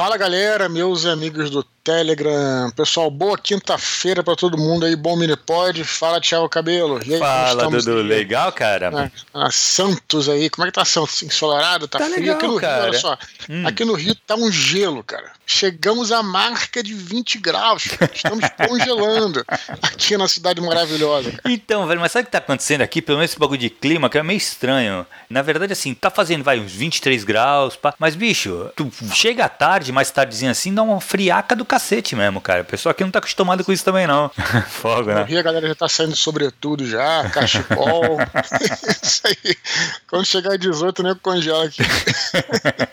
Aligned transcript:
Fala 0.00 0.16
galera, 0.16 0.66
meus 0.66 1.04
amigos 1.04 1.50
do 1.50 1.62
Telegram. 1.82 2.70
Pessoal, 2.76 3.10
boa 3.10 3.38
quinta-feira 3.38 4.22
para 4.22 4.36
todo 4.36 4.58
mundo 4.58 4.84
aí, 4.84 4.94
bom 4.94 5.16
Minipod. 5.16 5.82
Fala, 5.84 6.20
Thiago 6.20 6.48
Cabelo. 6.48 6.98
Aí, 6.98 7.18
Fala, 7.18 7.70
Dudu. 7.70 7.98
Aí? 7.98 8.02
Legal, 8.02 8.52
cara? 8.52 9.10
Ah, 9.32 9.50
Santos 9.50 10.28
aí, 10.28 10.50
como 10.50 10.66
é 10.66 10.70
que 10.70 10.74
tá 10.74 10.84
Santos? 10.84 11.22
Ensolarado? 11.22 11.88
Tá, 11.88 11.98
tá 11.98 12.04
frio? 12.04 12.20
Legal, 12.20 12.36
aqui 12.36 12.46
no 12.46 12.60
cara. 12.60 12.82
Rio, 12.82 12.90
olha 12.90 12.98
só. 12.98 13.18
Hum. 13.48 13.66
Aqui 13.66 13.84
no 13.84 13.94
Rio 13.94 14.14
tá 14.14 14.34
um 14.34 14.52
gelo, 14.52 15.02
cara. 15.02 15.32
Chegamos 15.46 16.12
à 16.12 16.22
marca 16.22 16.82
de 16.82 16.94
20 16.94 17.38
graus. 17.38 17.88
Estamos 18.14 18.44
congelando 18.68 19.44
aqui 19.82 20.16
na 20.16 20.28
cidade 20.28 20.60
maravilhosa. 20.60 21.30
Cara. 21.32 21.42
Então, 21.46 21.86
velho, 21.86 22.00
mas 22.00 22.12
sabe 22.12 22.24
o 22.24 22.26
que 22.26 22.32
tá 22.32 22.38
acontecendo 22.38 22.82
aqui? 22.82 23.00
Pelo 23.00 23.18
menos 23.18 23.30
esse 23.30 23.40
bagulho 23.40 23.58
de 23.58 23.70
clima, 23.70 24.10
que 24.10 24.18
é 24.18 24.22
meio 24.22 24.36
estranho. 24.36 25.06
Na 25.28 25.42
verdade, 25.42 25.72
assim, 25.72 25.94
tá 25.94 26.10
fazendo, 26.10 26.44
vai, 26.44 26.60
uns 26.60 26.72
23 26.72 27.24
graus, 27.24 27.74
pá. 27.74 27.94
mas, 27.98 28.14
bicho, 28.14 28.70
tu 28.76 28.90
chega 29.14 29.46
à 29.46 29.48
tarde, 29.48 29.90
mais 29.92 30.10
tardezinho 30.10 30.50
assim, 30.50 30.74
dá 30.74 30.82
uma 30.82 31.00
friaca 31.00 31.56
do 31.56 31.64
cacete 31.70 32.16
mesmo, 32.16 32.40
cara. 32.40 32.62
O 32.62 32.64
pessoal 32.64 32.90
aqui 32.90 33.04
não 33.04 33.12
tá 33.12 33.20
acostumado 33.20 33.64
com 33.64 33.72
isso 33.72 33.84
também, 33.84 34.04
não. 34.04 34.28
Fogo, 34.68 35.12
né? 35.12 35.20
No 35.20 35.24
Rio 35.24 35.38
a 35.38 35.42
galera 35.42 35.68
já 35.68 35.74
tá 35.76 35.88
saindo 35.88 36.16
sobretudo 36.16 36.84
já, 36.84 37.30
cachecol. 37.30 38.18
isso 39.00 39.22
aí. 39.24 39.56
Quando 40.08 40.24
chegar 40.24 40.54
a 40.54 40.56
18, 40.56 41.00
nem 41.04 41.14
congela 41.14 41.66
aqui. 41.66 41.82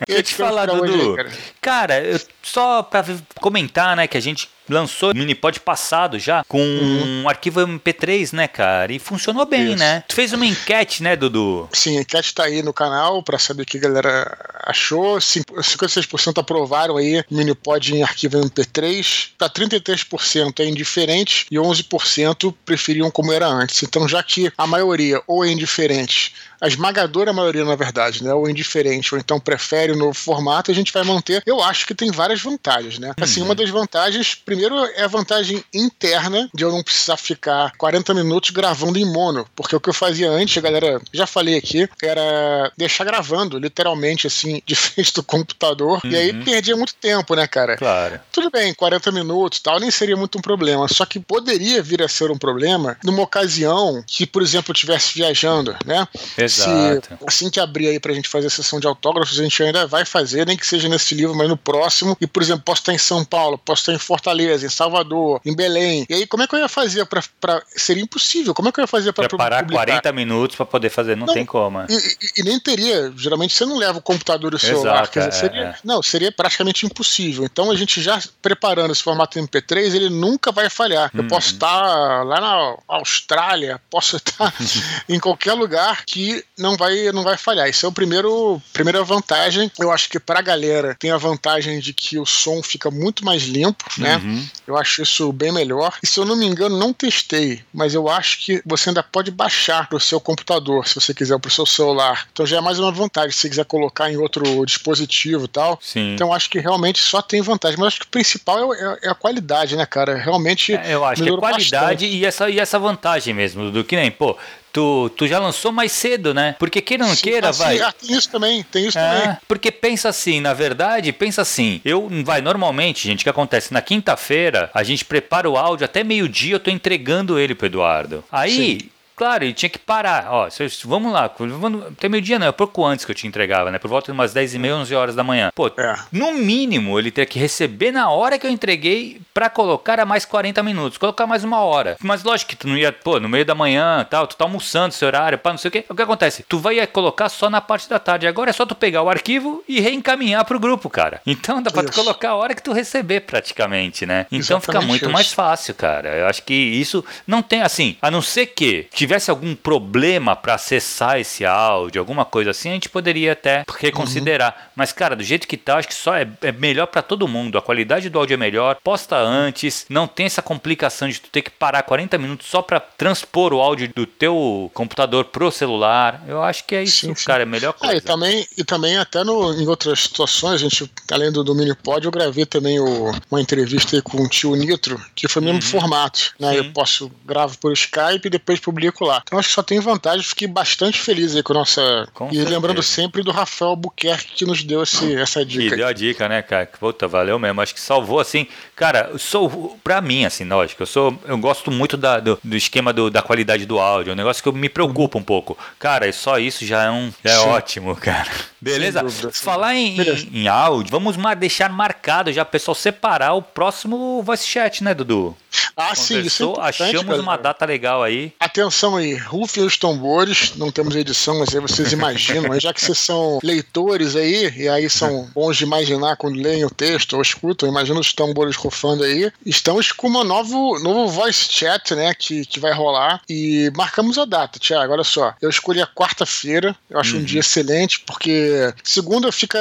Eu 0.08 0.22
te 0.22 0.36
falar, 0.36 0.68
Dudu. 0.68 1.16
Cara, 1.16 1.32
cara 1.60 2.04
eu, 2.04 2.20
só 2.44 2.84
pra 2.84 3.04
comentar, 3.40 3.96
né, 3.96 4.06
que 4.06 4.18
a 4.18 4.22
gente 4.22 4.48
lançou 4.70 5.12
o 5.12 5.16
Minipod 5.16 5.60
passado 5.60 6.20
já 6.20 6.44
com 6.48 6.60
uhum. 6.60 7.24
um 7.24 7.30
arquivo 7.30 7.62
MP3, 7.62 8.34
né, 8.34 8.48
cara? 8.48 8.92
E 8.94 9.00
funcionou 9.00 9.46
bem, 9.46 9.70
Isso. 9.70 9.78
né? 9.78 10.04
Tu 10.08 10.16
fez 10.16 10.34
uma 10.34 10.46
enquete, 10.46 11.04
né, 11.04 11.16
Dudu? 11.16 11.70
Sim, 11.72 11.98
a 11.98 12.02
enquete 12.02 12.34
tá 12.34 12.44
aí 12.44 12.62
no 12.62 12.74
canal 12.74 13.22
para 13.24 13.40
saber 13.40 13.64
o 13.64 13.66
que 13.66 13.78
a 13.78 13.82
galera 13.82 14.38
achou. 14.64 15.18
56% 15.18 16.40
aprovaram 16.40 16.98
aí 16.98 17.24
o 17.30 17.36
Minipod 17.36 17.96
em 17.96 18.04
arquivo 18.04 18.38
MP3. 18.38 19.30
Tá 19.38 19.50
33% 19.50 20.60
é 20.60 20.66
indiferente 20.66 21.46
e 21.50 21.56
11% 21.56 22.54
preferiam 22.66 23.10
como 23.10 23.32
era 23.32 23.48
antes. 23.48 23.84
Então, 23.84 24.08
já 24.08 24.22
que 24.22 24.52
a 24.58 24.68
maioria 24.68 25.22
ou 25.28 25.46
é 25.46 25.50
indiferente 25.50 26.34
a 26.60 26.68
esmagadora 26.68 27.34
maioria, 27.34 27.64
na 27.64 27.76
verdade, 27.76 28.24
né, 28.24 28.34
ou 28.34 28.50
indiferente, 28.50 29.14
ou 29.14 29.20
então 29.20 29.40
prefere 29.40 29.92
o 29.92 29.96
novo 29.96 30.14
formato, 30.14 30.72
a 30.72 30.74
gente 30.74 30.92
vai 30.92 31.04
manter. 31.04 31.42
Eu 31.46 31.62
acho 31.62 31.86
que 31.86 31.96
tem 31.96 32.12
várias 32.12 32.42
vantagens, 32.42 33.00
né? 33.00 33.14
Assim, 33.20 33.42
uhum. 33.42 33.48
uma 33.48 33.56
das 33.56 33.70
vantagens, 33.70 34.36
primeiro, 34.36 34.76
é 34.96 35.04
a 35.04 35.08
vantagem 35.08 35.64
interna 35.74 36.50
de 36.54 36.64
eu 36.64 36.72
não 36.72 36.84
precisar 36.84 37.18
ficar 37.18 37.72
40 37.78 38.14
minutos 38.14 38.50
gravando 38.52 38.98
em 38.98 39.06
mono, 39.06 39.46
porque 39.56 39.76
o 39.76 39.80
que 39.80 39.90
eu 39.90 39.94
fazia 39.94 40.30
antes, 40.30 40.62
galera, 40.62 41.02
já 41.14 41.28
falei 41.28 41.58
aqui, 41.58 41.88
era 42.02 42.72
deixar 42.78 43.04
gravando, 43.04 43.58
literalmente, 43.60 44.28
assim, 44.28 44.62
de 44.66 44.76
frente 44.76 45.14
do 45.14 45.24
computador, 45.24 46.00
uhum. 46.04 46.12
e 46.12 46.16
aí 46.16 46.32
uhum. 46.32 46.44
perdia 46.44 46.76
muito 46.76 46.96
tempo, 46.96 47.36
né, 47.36 47.48
cara? 47.48 47.78
Claro. 47.78 48.20
Tudo 48.32 48.50
bem, 48.50 48.74
40 48.74 49.12
minutos 49.12 49.60
tal, 49.60 49.80
nem 49.80 49.92
seria 49.92 50.16
muito 50.16 50.38
um 50.38 50.42
problema, 50.42 50.88
só 50.88 51.06
que 51.06 51.20
poderia 51.20 51.82
vir 51.82 52.02
a 52.02 52.08
ser 52.08 52.32
um 52.32 52.38
problema 52.38 52.98
numa 53.04 53.22
ocasião 53.22 54.04
que, 54.06 54.26
por 54.26 54.42
exemplo, 54.42 54.72
eu 54.72 54.74
estivesse 54.74 55.14
viajando, 55.14 55.76
né? 55.86 56.08
Exato. 56.48 57.18
Se, 57.20 57.26
assim 57.26 57.50
que 57.50 57.60
abrir 57.60 57.88
aí 57.90 58.00
pra 58.00 58.14
gente 58.14 58.30
fazer 58.30 58.48
a 58.48 58.50
sessão 58.50 58.80
de 58.80 58.88
autógrafos, 58.88 59.40
a 59.40 59.44
gente 59.44 59.62
ainda 59.62 59.86
vai 59.86 60.06
fazer, 60.06 60.46
nem 60.46 60.58
que 60.58 60.66
seja 60.66 60.90
nesse 60.90 61.14
livro, 61.16 61.36
mas 61.36 61.48
no 61.48 61.58
próximo. 61.58 62.18
E, 62.20 62.28
por 62.28 62.42
exemplo, 62.42 62.64
posso 62.64 62.82
estar 62.82 62.94
em 62.94 62.98
São 62.98 63.24
Paulo, 63.24 63.58
posso 63.58 63.82
estar 63.82 63.94
em 63.94 64.00
Fortaleza, 64.00 64.66
em 64.66 64.70
Salvador, 64.70 65.42
em 65.46 65.56
Belém. 65.56 66.06
E 66.10 66.14
aí, 66.14 66.28
como 66.28 66.44
é 66.44 66.48
que 66.48 66.56
eu 66.56 66.60
ia 66.60 66.70
fazer 66.70 67.06
pra. 67.06 67.22
pra 67.40 67.62
seria 67.76 68.04
impossível. 68.04 68.54
Como 68.54 68.70
é 68.70 68.72
que 68.72 68.80
eu 68.80 68.84
ia 68.84 68.88
fazer 68.88 69.14
pra. 69.14 69.28
Preparar 69.28 69.64
publicar? 69.64 69.86
40 69.86 70.12
minutos 70.14 70.56
pra 70.56 70.66
poder 70.66 70.90
fazer, 70.90 71.16
não, 71.16 71.28
não 71.28 71.34
tem 71.34 71.46
como. 71.46 71.82
E, 71.82 71.94
e, 71.94 72.42
e, 72.42 72.44
nem 72.44 72.60
teria. 72.60 73.12
Geralmente 73.16 73.54
você 73.54 73.66
não 73.66 73.78
leva 73.78 74.00
o 74.00 74.02
computador 74.02 74.54
e 74.54 74.56
o 74.56 74.60
celular. 74.60 75.04
Exato, 75.04 75.20
dizer, 75.20 75.28
é, 75.28 75.32
seria, 75.32 75.62
é. 75.62 75.76
Não, 75.84 76.02
seria 76.02 76.32
praticamente 76.32 76.86
impossível. 76.86 77.44
Então 77.44 77.72
a 77.72 77.76
gente 77.76 78.02
já 78.02 78.22
preparando 78.42 78.92
esse 78.92 79.04
formato 79.04 79.40
MP3, 79.40 79.96
ele 79.96 80.10
nunca 80.10 80.52
vai 80.52 80.70
falhar. 80.70 81.12
Eu 81.14 81.26
posso 81.26 81.50
uhum. 81.50 81.54
estar 81.54 82.24
lá 82.24 82.42
na 82.42 82.78
Austrália, 82.88 83.82
posso 83.90 84.18
estar 84.18 84.54
em 85.08 85.20
qualquer 85.20 85.54
lugar 85.54 86.04
que 86.06 86.37
não 86.58 86.76
vai 86.76 87.12
não 87.12 87.24
vai 87.24 87.38
falhar. 87.38 87.70
Isso 87.70 87.86
é 87.86 87.90
o 87.90 87.92
primeiro 87.92 88.62
primeira 88.74 89.04
vantagem. 89.04 89.72
Eu 89.80 89.92
acho 89.92 90.10
que 90.10 90.20
para 90.20 90.40
a 90.40 90.42
galera 90.42 90.96
tem 91.00 91.12
a 91.12 91.18
vantagem 91.18 91.80
de 91.80 91.94
que 91.94 92.18
o 92.18 92.26
som 92.26 92.62
fica 92.62 92.90
muito 92.90 93.26
mais 93.26 93.44
limpo, 93.44 93.86
né? 93.98 94.18
Uhum. 94.18 94.46
Eu 94.66 94.78
acho 94.78 95.02
isso 95.02 95.32
bem 95.32 95.52
melhor. 95.52 95.98
E 96.04 96.08
se 96.08 96.20
eu 96.20 96.26
não 96.26 96.36
me 96.36 96.46
engano, 96.46 96.78
não 96.78 96.94
testei, 96.94 97.62
mas 97.74 97.94
eu 97.94 98.10
acho 98.10 98.40
que 98.40 98.62
você 98.66 98.90
ainda 98.90 99.04
pode 99.04 99.32
baixar 99.32 99.88
para 99.88 99.98
o 99.98 100.00
seu 100.00 100.20
computador, 100.20 100.88
se 100.88 100.96
você 100.96 101.14
quiser, 101.14 101.40
para 101.40 101.50
o 101.50 101.52
seu 101.52 101.66
celular. 101.66 102.28
Então 102.32 102.46
já 102.46 102.58
é 102.58 102.62
mais 102.62 102.80
uma 102.80 102.92
vantagem, 102.92 103.32
se 103.32 103.40
você 103.40 103.50
quiser 103.50 103.66
colocar 103.66 104.12
em 104.12 104.18
outro 104.18 104.66
dispositivo 104.66 105.46
e 105.46 105.48
tal. 105.48 105.80
Sim. 105.82 106.14
Então 106.14 106.34
acho 106.34 106.50
que 106.50 106.60
realmente 106.60 107.02
só 107.02 107.22
tem 107.22 107.42
vantagem. 107.42 107.78
Mas 107.78 107.88
acho 107.88 108.00
que 108.02 108.06
o 108.06 108.10
principal 108.10 108.74
é, 108.74 108.78
é, 108.78 109.00
é 109.04 109.10
a 109.10 109.16
qualidade, 109.16 109.76
né, 109.76 109.86
cara? 109.86 110.16
Realmente. 110.16 110.74
É, 110.74 110.94
eu 110.94 111.06
acho 111.06 111.24
que 111.24 111.30
é 111.30 111.38
qualidade 111.38 112.06
e 112.06 112.26
essa, 112.26 112.50
e 112.50 112.60
essa 112.60 112.80
vantagem 112.80 113.34
mesmo, 113.34 113.72
do 113.72 113.84
que 113.84 113.96
nem, 113.96 114.12
pô, 114.12 114.38
tu, 114.72 115.10
tu 115.10 115.28
já 115.28 115.40
lançou 115.40 115.72
mais 115.72 115.92
cedo, 115.92 116.34
né? 116.34 116.56
Porque 116.60 116.82
queira 116.82 117.04
ou 117.04 117.10
não 117.10 117.16
queira, 117.16 117.50
assim, 117.50 117.64
vai. 117.64 117.80
Ah, 117.80 117.92
tem 117.92 118.16
isso 118.16 118.30
também, 118.30 118.64
tem 118.64 118.88
isso 118.88 118.98
é, 118.98 119.20
também. 119.20 119.38
Porque 119.48 119.72
pensa 119.72 120.10
assim, 120.10 120.40
na 120.40 120.54
verdade, 120.54 121.12
pensa 121.12 121.42
assim. 121.42 121.82
Eu, 121.84 122.10
vai, 122.24 122.42
normalmente, 122.42 123.08
gente, 123.08 123.22
o 123.22 123.24
que 123.24 123.30
acontece? 123.30 123.74
Na 123.74 123.82
quinta-feira, 123.82 124.70
a 124.74 124.84
gente 124.84 125.06
prepara 125.06 125.50
o 125.50 125.58
áudio, 125.58 125.86
até 125.86 126.04
meio-dia 126.04 126.56
eu 126.56 126.60
tô 126.60 126.70
entregando 126.70 127.40
ele 127.40 127.56
pro 127.56 127.68
Eduardo. 127.68 128.24
Aí. 128.32 128.80
Sim 128.82 128.90
Claro, 129.18 129.44
ele 129.44 129.54
tinha 129.54 129.70
que 129.70 129.80
parar. 129.80 130.28
Ó, 130.30 130.48
vamos 130.86 131.12
lá, 131.12 131.26
até 131.26 132.08
meio-dia 132.08 132.38
não, 132.38 132.46
é 132.46 132.52
pouco 132.52 132.86
antes 132.86 133.04
que 133.04 133.12
eu 133.12 133.16
te 133.16 133.26
entregava, 133.26 133.72
né? 133.72 133.80
Por 133.80 133.90
volta 133.90 134.06
de 134.06 134.12
umas 134.12 134.32
10 134.32 134.54
e 134.54 134.60
meia, 134.60 134.76
11 134.76 134.94
horas 134.94 135.16
da 135.16 135.24
manhã. 135.24 135.52
Pô, 135.56 135.68
é. 135.76 135.96
no 136.12 136.34
mínimo 136.34 137.00
ele 137.00 137.10
teria 137.10 137.26
que 137.26 137.40
receber 137.40 137.92
na 137.92 138.12
hora 138.12 138.38
que 138.38 138.46
eu 138.46 138.52
entreguei 138.52 139.20
para 139.34 139.50
colocar 139.50 140.00
a 140.00 140.06
mais 140.06 140.24
40 140.24 140.62
minutos, 140.62 141.00
colocar 141.00 141.26
mais 141.26 141.44
uma 141.44 141.62
hora. 141.62 141.98
Mas 142.00 142.24
lógico 142.24 142.50
que 142.50 142.56
tu 142.56 142.68
não 142.68 142.78
ia, 142.78 142.92
pô, 142.92 143.20
no 143.20 143.28
meio 143.28 143.44
da 143.44 143.56
manhã 143.56 144.06
tal, 144.08 144.28
tu 144.28 144.36
tá 144.36 144.46
almoçando 144.46 144.90
esse 144.90 145.04
horário, 145.04 145.40
pá, 145.40 145.50
não 145.50 145.58
sei 145.58 145.70
o 145.70 145.72
quê. 145.72 145.86
O 145.90 145.96
que 145.96 146.02
acontece? 146.04 146.46
Tu 146.48 146.60
vai 146.60 146.86
colocar 146.86 147.28
só 147.28 147.50
na 147.50 147.60
parte 147.60 147.90
da 147.90 147.98
tarde. 147.98 148.28
Agora 148.28 148.52
é 148.52 148.54
só 148.54 148.68
tu 148.68 148.76
pegar 148.76 149.02
o 149.02 149.10
arquivo 149.10 149.64
e 149.68 149.80
reencaminhar 149.80 150.46
pro 150.46 150.60
grupo, 150.60 150.92
cara. 150.92 151.22
Então 151.26 151.60
dá 151.60 151.72
pra 151.72 151.84
tu 151.84 151.92
colocar 151.92 152.30
a 152.30 152.36
hora 152.36 152.54
que 152.54 152.62
tu 152.62 152.72
receber 152.72 153.22
praticamente, 153.22 154.06
né? 154.06 154.28
Então 154.32 154.58
Exatamente 154.58 154.66
fica 154.66 154.82
muito 154.82 155.04
isso. 155.06 155.12
mais 155.12 155.34
fácil, 155.34 155.74
cara. 155.74 156.10
Eu 156.10 156.28
acho 156.28 156.44
que 156.44 156.54
isso 156.54 157.04
não 157.26 157.42
tem 157.42 157.64
assim, 157.64 157.98
a 158.00 158.12
não 158.12 158.22
ser 158.22 158.46
que 158.46 158.88
tivesse 159.08 159.32
algum 159.32 159.56
problema 159.56 160.36
para 160.36 160.56
acessar 160.56 161.20
esse 161.20 161.46
áudio, 161.46 162.00
alguma 162.00 162.26
coisa 162.26 162.52
assim, 162.52 162.70
a 162.70 162.74
gente 162.74 162.90
poderia 162.90 163.32
até 163.32 163.64
reconsiderar. 163.80 164.54
Uhum. 164.56 164.72
Mas, 164.76 164.92
cara, 164.92 165.16
do 165.16 165.24
jeito 165.24 165.48
que 165.48 165.58
tá, 165.58 165.78
acho 165.78 165.88
que 165.88 165.94
só 165.94 166.16
é, 166.16 166.28
é 166.42 166.52
melhor 166.52 166.88
para 166.88 167.02
todo 167.02 167.28
mundo. 167.28 167.58
A 167.58 167.62
qualidade 167.62 168.10
do 168.10 168.20
áudio 168.20 168.36
é 168.36 168.38
melhor, 168.38 168.78
posta 168.84 169.18
antes, 169.18 169.86
não 169.90 170.08
tem 170.08 170.26
essa 170.26 170.42
complicação 170.42 171.08
de 171.08 171.20
tu 171.20 171.30
ter 171.30 171.42
que 171.42 171.50
parar 171.50 171.84
40 171.84 172.18
minutos 172.18 172.48
só 172.48 172.62
para 172.62 172.80
transpor 172.80 173.54
o 173.54 173.62
áudio 173.62 173.90
do 173.96 174.06
teu 174.06 174.70
computador 174.74 175.26
pro 175.26 175.52
celular. 175.52 176.24
Eu 176.28 176.44
acho 176.44 176.66
que 176.66 176.76
é 176.76 176.84
isso, 176.84 177.08
sim, 177.08 177.16
sim. 177.16 177.26
cara, 177.26 177.44
é 177.44 177.46
a 177.46 177.48
melhor 177.48 177.74
coisa. 177.74 177.94
Ah, 177.94 177.98
e 177.98 178.02
também, 178.02 178.46
e 178.58 178.64
também 178.64 178.98
até 178.98 179.24
no, 179.24 179.54
em 179.54 179.68
outras 179.68 180.02
situações, 180.02 180.56
a 180.56 180.58
gente, 180.58 180.92
além 181.12 181.32
do, 181.32 181.44
do 181.44 181.56
Minipod, 181.56 182.06
eu 182.06 182.12
gravei 182.12 182.46
também 182.46 182.80
o, 182.80 183.12
uma 183.32 183.42
entrevista 183.42 184.02
com 184.02 184.22
o 184.22 184.30
tio 184.30 184.56
Nitro, 184.56 185.00
que 185.16 185.28
foi 185.28 185.42
o 185.42 185.46
mesmo 185.46 185.62
uhum. 185.62 185.68
formato. 185.80 186.34
Né? 186.40 186.60
Eu 186.60 186.72
posso 186.72 187.12
gravo 187.26 187.58
por 187.58 187.72
Skype 187.72 188.26
e 188.26 188.30
depois 188.30 188.60
publico 188.60 188.97
lá. 189.06 189.22
Então 189.24 189.38
acho 189.38 189.50
que 189.50 189.56
só 189.56 189.64
tem 189.64 189.80
vantagem. 189.80 190.24
Fiquei 190.24 190.48
bastante 190.48 191.00
feliz 191.00 191.36
aí 191.36 191.44
com 191.44 191.54
a 191.54 191.58
nossa. 191.58 192.08
Com 192.14 192.28
e 192.28 192.36
certeza. 192.36 192.50
lembrando 192.50 192.82
sempre 192.82 193.24
do 193.24 193.32
Rafael 193.32 193.76
Buquerque 193.76 194.34
que 194.34 194.46
nos 194.46 194.64
deu 194.64 194.84
esse, 194.84 195.16
essa 195.16 195.46
dica. 195.46 195.76
E 195.76 195.78
deu 195.78 195.88
a 195.88 195.94
dica, 195.94 196.28
né, 196.28 196.42
cara? 196.42 196.66
Puta, 196.80 197.08
valeu 197.08 197.38
mesmo. 197.38 197.62
Acho 197.62 197.74
que 197.74 197.80
salvou 197.80 198.20
assim. 198.20 198.48
Cara, 198.76 199.10
eu 199.12 199.20
sou. 199.20 199.78
Pra 199.84 200.02
mim, 200.02 200.26
assim, 200.26 200.46
lógico, 200.46 200.84
eu 200.84 200.88
sou. 200.88 201.18
Eu 201.26 201.38
gosto 201.38 201.70
muito 201.70 201.98
da, 201.98 202.20
do, 202.20 202.40
do 202.44 202.56
esquema 202.56 202.94
do, 202.94 203.10
da 203.10 203.22
qualidade 203.22 203.66
do 203.66 203.80
áudio. 203.80 204.12
É 204.12 204.14
um 204.14 204.18
negócio 204.18 204.42
que 204.42 204.50
eu 204.50 204.54
me 204.54 204.70
preocupa 204.70 205.18
um 205.18 205.24
pouco. 205.24 205.58
Cara, 205.78 206.12
só 206.14 206.40
isso 206.40 206.66
já 206.66 206.84
é 206.84 206.90
um. 206.90 207.12
Já 207.24 207.32
é 207.32 207.36
Sim. 207.36 207.50
ótimo, 207.50 207.96
cara. 207.96 208.30
Beleza? 208.60 209.02
Dúvida, 209.02 209.32
Falar 209.32 209.76
em, 209.76 209.96
Beleza. 209.96 210.28
em, 210.32 210.48
áudio, 210.48 210.92
vamos 210.92 211.16
mar, 211.16 211.36
deixar 211.36 211.70
marcado 211.70 212.32
já, 212.34 212.44
pessoal, 212.44 212.74
separar 212.74 213.34
o 213.34 213.42
próximo 213.42 214.22
voice 214.24 214.48
chat, 214.48 214.84
né, 214.84 214.94
Dudu? 214.94 215.38
Ah, 215.76 215.96
sim, 215.96 216.22
isso 216.22 216.56
é 216.58 216.62
Achamos 216.62 217.06
cara. 217.06 217.22
uma 217.22 217.38
data 217.38 217.66
legal 217.66 218.04
aí. 218.04 218.34
Atenção 218.40 218.96
aí, 218.96 219.16
rufem 219.16 219.64
os 219.64 219.78
tambores, 219.78 220.56
não 220.56 220.72
temos 220.72 220.96
edição, 220.96 221.40
mas 221.40 221.54
aí 221.54 221.62
vocês 221.62 221.92
imaginam, 221.94 222.50
mas 222.50 222.64
já 222.64 222.74
que 222.74 222.82
vocês 222.82 222.98
são 222.98 223.40
leitores 223.44 224.16
aí, 224.16 224.54
e 224.58 224.68
aí 224.68 224.90
são 224.90 225.30
bons 225.34 225.58
de 225.58 225.64
imaginar 225.64 226.18
quando 226.18 226.42
leem 226.42 226.66
o 226.66 226.70
texto 226.70 227.14
ou 227.14 227.22
escutam, 227.22 227.70
imagina 227.70 228.00
os 228.00 228.14
tambores 228.14 228.56
rufando 228.56 229.04
aí. 229.04 229.32
Estamos 229.46 229.92
com 229.92 230.08
uma 230.08 230.24
novo, 230.24 230.80
novo 230.80 231.08
voice 231.08 231.48
chat, 231.52 231.94
né, 231.96 232.14
que, 232.14 232.46
que 232.46 232.60
vai 232.60 232.74
rolar, 232.74 233.22
e 233.30 233.72
marcamos 233.76 234.18
a 234.18 234.26
data, 234.26 234.60
Tiago, 234.60 234.94
olha 234.94 235.04
só. 235.04 235.34
Eu 235.42 235.50
escolhi 235.50 235.82
a 235.82 235.88
quarta-feira, 235.88 236.76
eu 236.90 237.00
acho 237.00 237.16
uhum. 237.16 237.22
um 237.22 237.26
dia 237.26 237.40
excelente, 237.40 238.00
porque 238.00 238.74
segunda 238.84 239.32
fica 239.32 239.60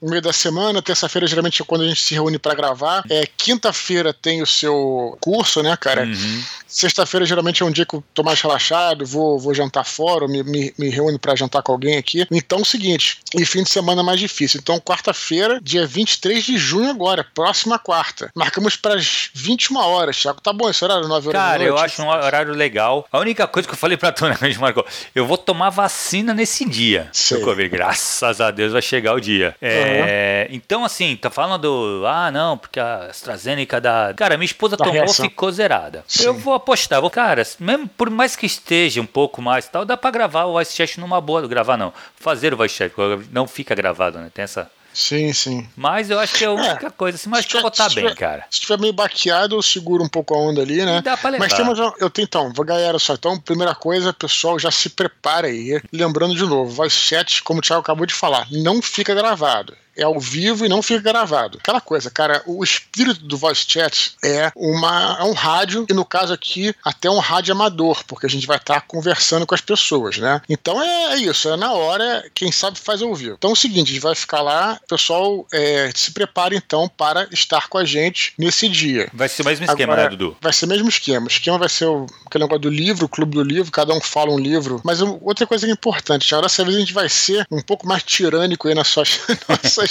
no 0.00 0.10
meio 0.10 0.22
da 0.22 0.32
semana, 0.32 0.82
terça-feira 0.82 1.26
geralmente 1.26 1.62
é 1.62 1.64
quando 1.64 1.82
a 1.82 1.88
gente 1.88 2.00
se 2.00 2.14
reúne 2.14 2.38
para 2.38 2.54
gravar, 2.54 3.04
é, 3.08 3.26
quinta-feira 3.36 4.12
tem 4.12 4.42
o 4.42 4.46
seu 4.46 5.07
curso, 5.20 5.62
né, 5.62 5.76
cara? 5.76 6.04
Uhum. 6.04 6.42
Sexta-feira 6.66 7.24
geralmente 7.24 7.62
é 7.62 7.66
um 7.66 7.70
dia 7.70 7.86
que 7.86 7.94
eu 7.94 8.04
tô 8.12 8.22
mais 8.22 8.40
relaxado, 8.40 9.06
vou, 9.06 9.38
vou 9.38 9.54
jantar 9.54 9.84
fora, 9.84 10.28
me, 10.28 10.42
me, 10.42 10.74
me 10.78 10.88
reúno 10.90 11.18
para 11.18 11.34
jantar 11.34 11.62
com 11.62 11.72
alguém 11.72 11.96
aqui. 11.96 12.26
Então 12.30 12.58
é 12.58 12.62
o 12.62 12.64
seguinte, 12.64 13.18
e 13.34 13.44
fim 13.44 13.62
de 13.62 13.70
semana 13.70 14.02
é 14.02 14.04
mais 14.04 14.20
difícil. 14.20 14.60
Então, 14.62 14.78
quarta-feira, 14.78 15.60
dia 15.62 15.86
23 15.86 16.44
de 16.44 16.58
junho 16.58 16.90
agora, 16.90 17.24
próxima 17.34 17.78
quarta. 17.78 18.30
Marcamos 18.34 18.76
para 18.76 18.94
as 18.94 19.30
21 19.34 19.76
horas, 19.78 20.20
Thiago. 20.20 20.40
Tá 20.40 20.52
bom 20.52 20.68
esse 20.68 20.84
horário, 20.84 21.08
9 21.08 21.28
horas 21.28 21.40
Cara, 21.40 21.62
eu 21.62 21.78
acho 21.78 22.02
um 22.02 22.08
horário 22.08 22.52
legal. 22.52 23.06
A 23.10 23.18
única 23.18 23.46
coisa 23.46 23.66
que 23.66 23.74
eu 23.74 23.78
falei 23.78 23.96
pra 23.96 24.12
tu, 24.12 24.26
né, 24.28 24.36
Marco? 24.58 24.84
Eu 25.14 25.26
vou 25.26 25.38
tomar 25.38 25.70
vacina 25.70 26.34
nesse 26.34 26.68
dia 26.68 27.10
Covid. 27.40 27.68
Graças 27.68 28.40
a 28.40 28.50
Deus 28.50 28.72
vai 28.72 28.82
chegar 28.82 29.14
o 29.14 29.20
dia. 29.20 29.54
É, 29.60 30.46
uhum. 30.48 30.56
Então, 30.56 30.84
assim, 30.84 31.16
tá 31.16 31.30
falando, 31.30 32.04
ah, 32.06 32.30
não, 32.30 32.58
porque 32.58 32.78
a 32.78 33.06
AstraZeneca 33.06 33.80
da. 33.80 34.12
Cara, 34.16 34.36
minha 34.36 34.46
esposa 34.46 34.76
da 34.76 34.84
tomou, 34.84 34.97
reação. 35.00 35.24
ficou 35.24 35.50
zerada. 35.50 36.04
Sim. 36.06 36.24
Eu 36.24 36.34
vou 36.34 36.54
apostar, 36.54 37.00
vou, 37.00 37.10
cara, 37.10 37.46
mesmo 37.58 37.88
por 37.88 38.10
mais 38.10 38.36
que 38.36 38.46
esteja 38.46 39.00
um 39.00 39.06
pouco 39.06 39.40
mais 39.40 39.68
tal, 39.68 39.84
dá 39.84 39.96
pra 39.96 40.10
gravar 40.10 40.44
o 40.44 40.52
voice 40.52 40.74
chat 40.74 40.98
numa 41.00 41.20
boa. 41.20 41.46
Gravar 41.46 41.76
não, 41.76 41.92
fazer 42.16 42.52
o 42.52 42.56
voice 42.56 42.74
chat, 42.74 42.92
não 43.30 43.46
fica 43.46 43.74
gravado, 43.74 44.18
né? 44.18 44.30
Tem 44.32 44.42
essa. 44.42 44.70
Sim, 44.92 45.32
sim. 45.32 45.68
Mas 45.76 46.10
eu 46.10 46.18
acho 46.18 46.34
que 46.34 46.44
é 46.44 46.48
a 46.48 46.52
única 46.52 46.86
é, 46.88 46.90
coisa, 46.90 47.16
assim, 47.16 47.28
mas 47.28 47.40
acho 47.40 47.48
que 47.48 47.56
eu 47.56 47.60
vou 47.60 47.70
estar 47.70 47.88
bem, 47.90 48.12
cara. 48.14 48.44
Se 48.50 48.60
tiver 48.60 48.78
meio 48.78 48.92
baqueado, 48.92 49.54
eu 49.54 49.62
seguro 49.62 50.02
um 50.02 50.08
pouco 50.08 50.34
a 50.34 50.38
onda 50.38 50.62
ali, 50.62 50.84
né? 50.84 50.98
E 50.98 51.02
dá 51.02 51.16
pra 51.16 51.30
levar. 51.30 51.44
Mas 51.44 51.54
temos, 51.54 51.78
eu 52.00 52.10
tenho 52.10 52.24
então, 52.24 52.52
galera 52.52 52.98
só. 52.98 53.14
Então, 53.14 53.38
primeira 53.38 53.74
coisa, 53.74 54.12
pessoal, 54.12 54.58
já 54.58 54.70
se 54.70 54.90
prepara 54.90 55.46
aí. 55.46 55.80
Lembrando 55.92 56.34
de 56.34 56.42
novo, 56.42 56.70
voice 56.70 56.96
chat, 56.96 57.42
como 57.44 57.60
o 57.60 57.62
Thiago 57.62 57.80
acabou 57.80 58.06
de 58.06 58.14
falar, 58.14 58.48
não 58.50 58.82
fica 58.82 59.14
gravado 59.14 59.76
é 59.98 60.04
ao 60.04 60.18
vivo 60.18 60.64
e 60.64 60.68
não 60.68 60.80
fica 60.80 61.00
gravado. 61.00 61.58
Aquela 61.60 61.80
coisa, 61.80 62.10
cara, 62.10 62.42
o 62.46 62.62
espírito 62.62 63.24
do 63.24 63.36
voice 63.36 63.64
chat 63.68 64.12
é, 64.24 64.50
uma, 64.54 65.18
é 65.20 65.24
um 65.24 65.32
rádio, 65.32 65.86
e 65.90 65.92
no 65.92 66.04
caso 66.04 66.32
aqui, 66.32 66.74
até 66.84 67.10
um 67.10 67.18
rádio 67.18 67.52
amador, 67.52 68.04
porque 68.06 68.26
a 68.26 68.30
gente 68.30 68.46
vai 68.46 68.56
estar 68.56 68.74
tá 68.74 68.80
conversando 68.80 69.46
com 69.46 69.54
as 69.54 69.60
pessoas, 69.60 70.18
né? 70.18 70.40
Então 70.48 70.80
é, 70.82 71.14
é, 71.14 71.16
isso, 71.16 71.48
é 71.48 71.56
na 71.56 71.72
hora, 71.72 72.24
quem 72.32 72.52
sabe 72.52 72.78
faz 72.78 73.02
ao 73.02 73.14
vivo. 73.14 73.34
Então 73.36 73.50
é 73.50 73.52
o 73.52 73.56
seguinte, 73.56 73.90
a 73.90 73.94
gente 73.94 74.02
vai 74.02 74.14
ficar 74.14 74.40
lá, 74.40 74.80
pessoal, 74.88 75.46
é, 75.52 75.90
se 75.94 76.12
prepare 76.12 76.56
então 76.56 76.88
para 76.88 77.26
estar 77.32 77.68
com 77.68 77.78
a 77.78 77.84
gente 77.84 78.32
nesse 78.38 78.68
dia. 78.68 79.08
Vai 79.12 79.28
ser 79.28 79.42
o 79.42 79.46
mesmo 79.46 79.64
esquema, 79.64 79.92
Agora, 79.94 80.10
né, 80.10 80.16
Dudu? 80.16 80.36
Vai 80.40 80.52
ser 80.52 80.66
o 80.66 80.68
mesmo 80.68 80.88
esquema. 80.88 81.26
O 81.26 81.28
esquema 81.28 81.58
vai 81.58 81.68
ser 81.68 81.86
o, 81.86 82.06
aquele 82.24 82.44
negócio 82.44 82.62
do 82.62 82.70
livro, 82.70 83.06
o 83.06 83.08
clube 83.08 83.34
do 83.34 83.42
livro, 83.42 83.72
cada 83.72 83.92
um 83.92 84.00
fala 84.00 84.30
um 84.30 84.38
livro. 84.38 84.80
Mas 84.84 85.00
outra 85.00 85.46
coisa 85.46 85.66
que 85.66 85.72
é 85.72 85.74
importante, 85.74 86.32
agora 86.32 86.46
dessa 86.46 86.64
vez 86.64 86.76
a 86.76 86.80
gente 86.80 86.92
vai 86.92 87.08
ser 87.08 87.46
um 87.50 87.60
pouco 87.60 87.86
mais 87.86 88.02
tirânico 88.02 88.68
aí 88.68 88.74
nas 88.74 88.88
suas, 88.88 89.20
nossas 89.48 89.87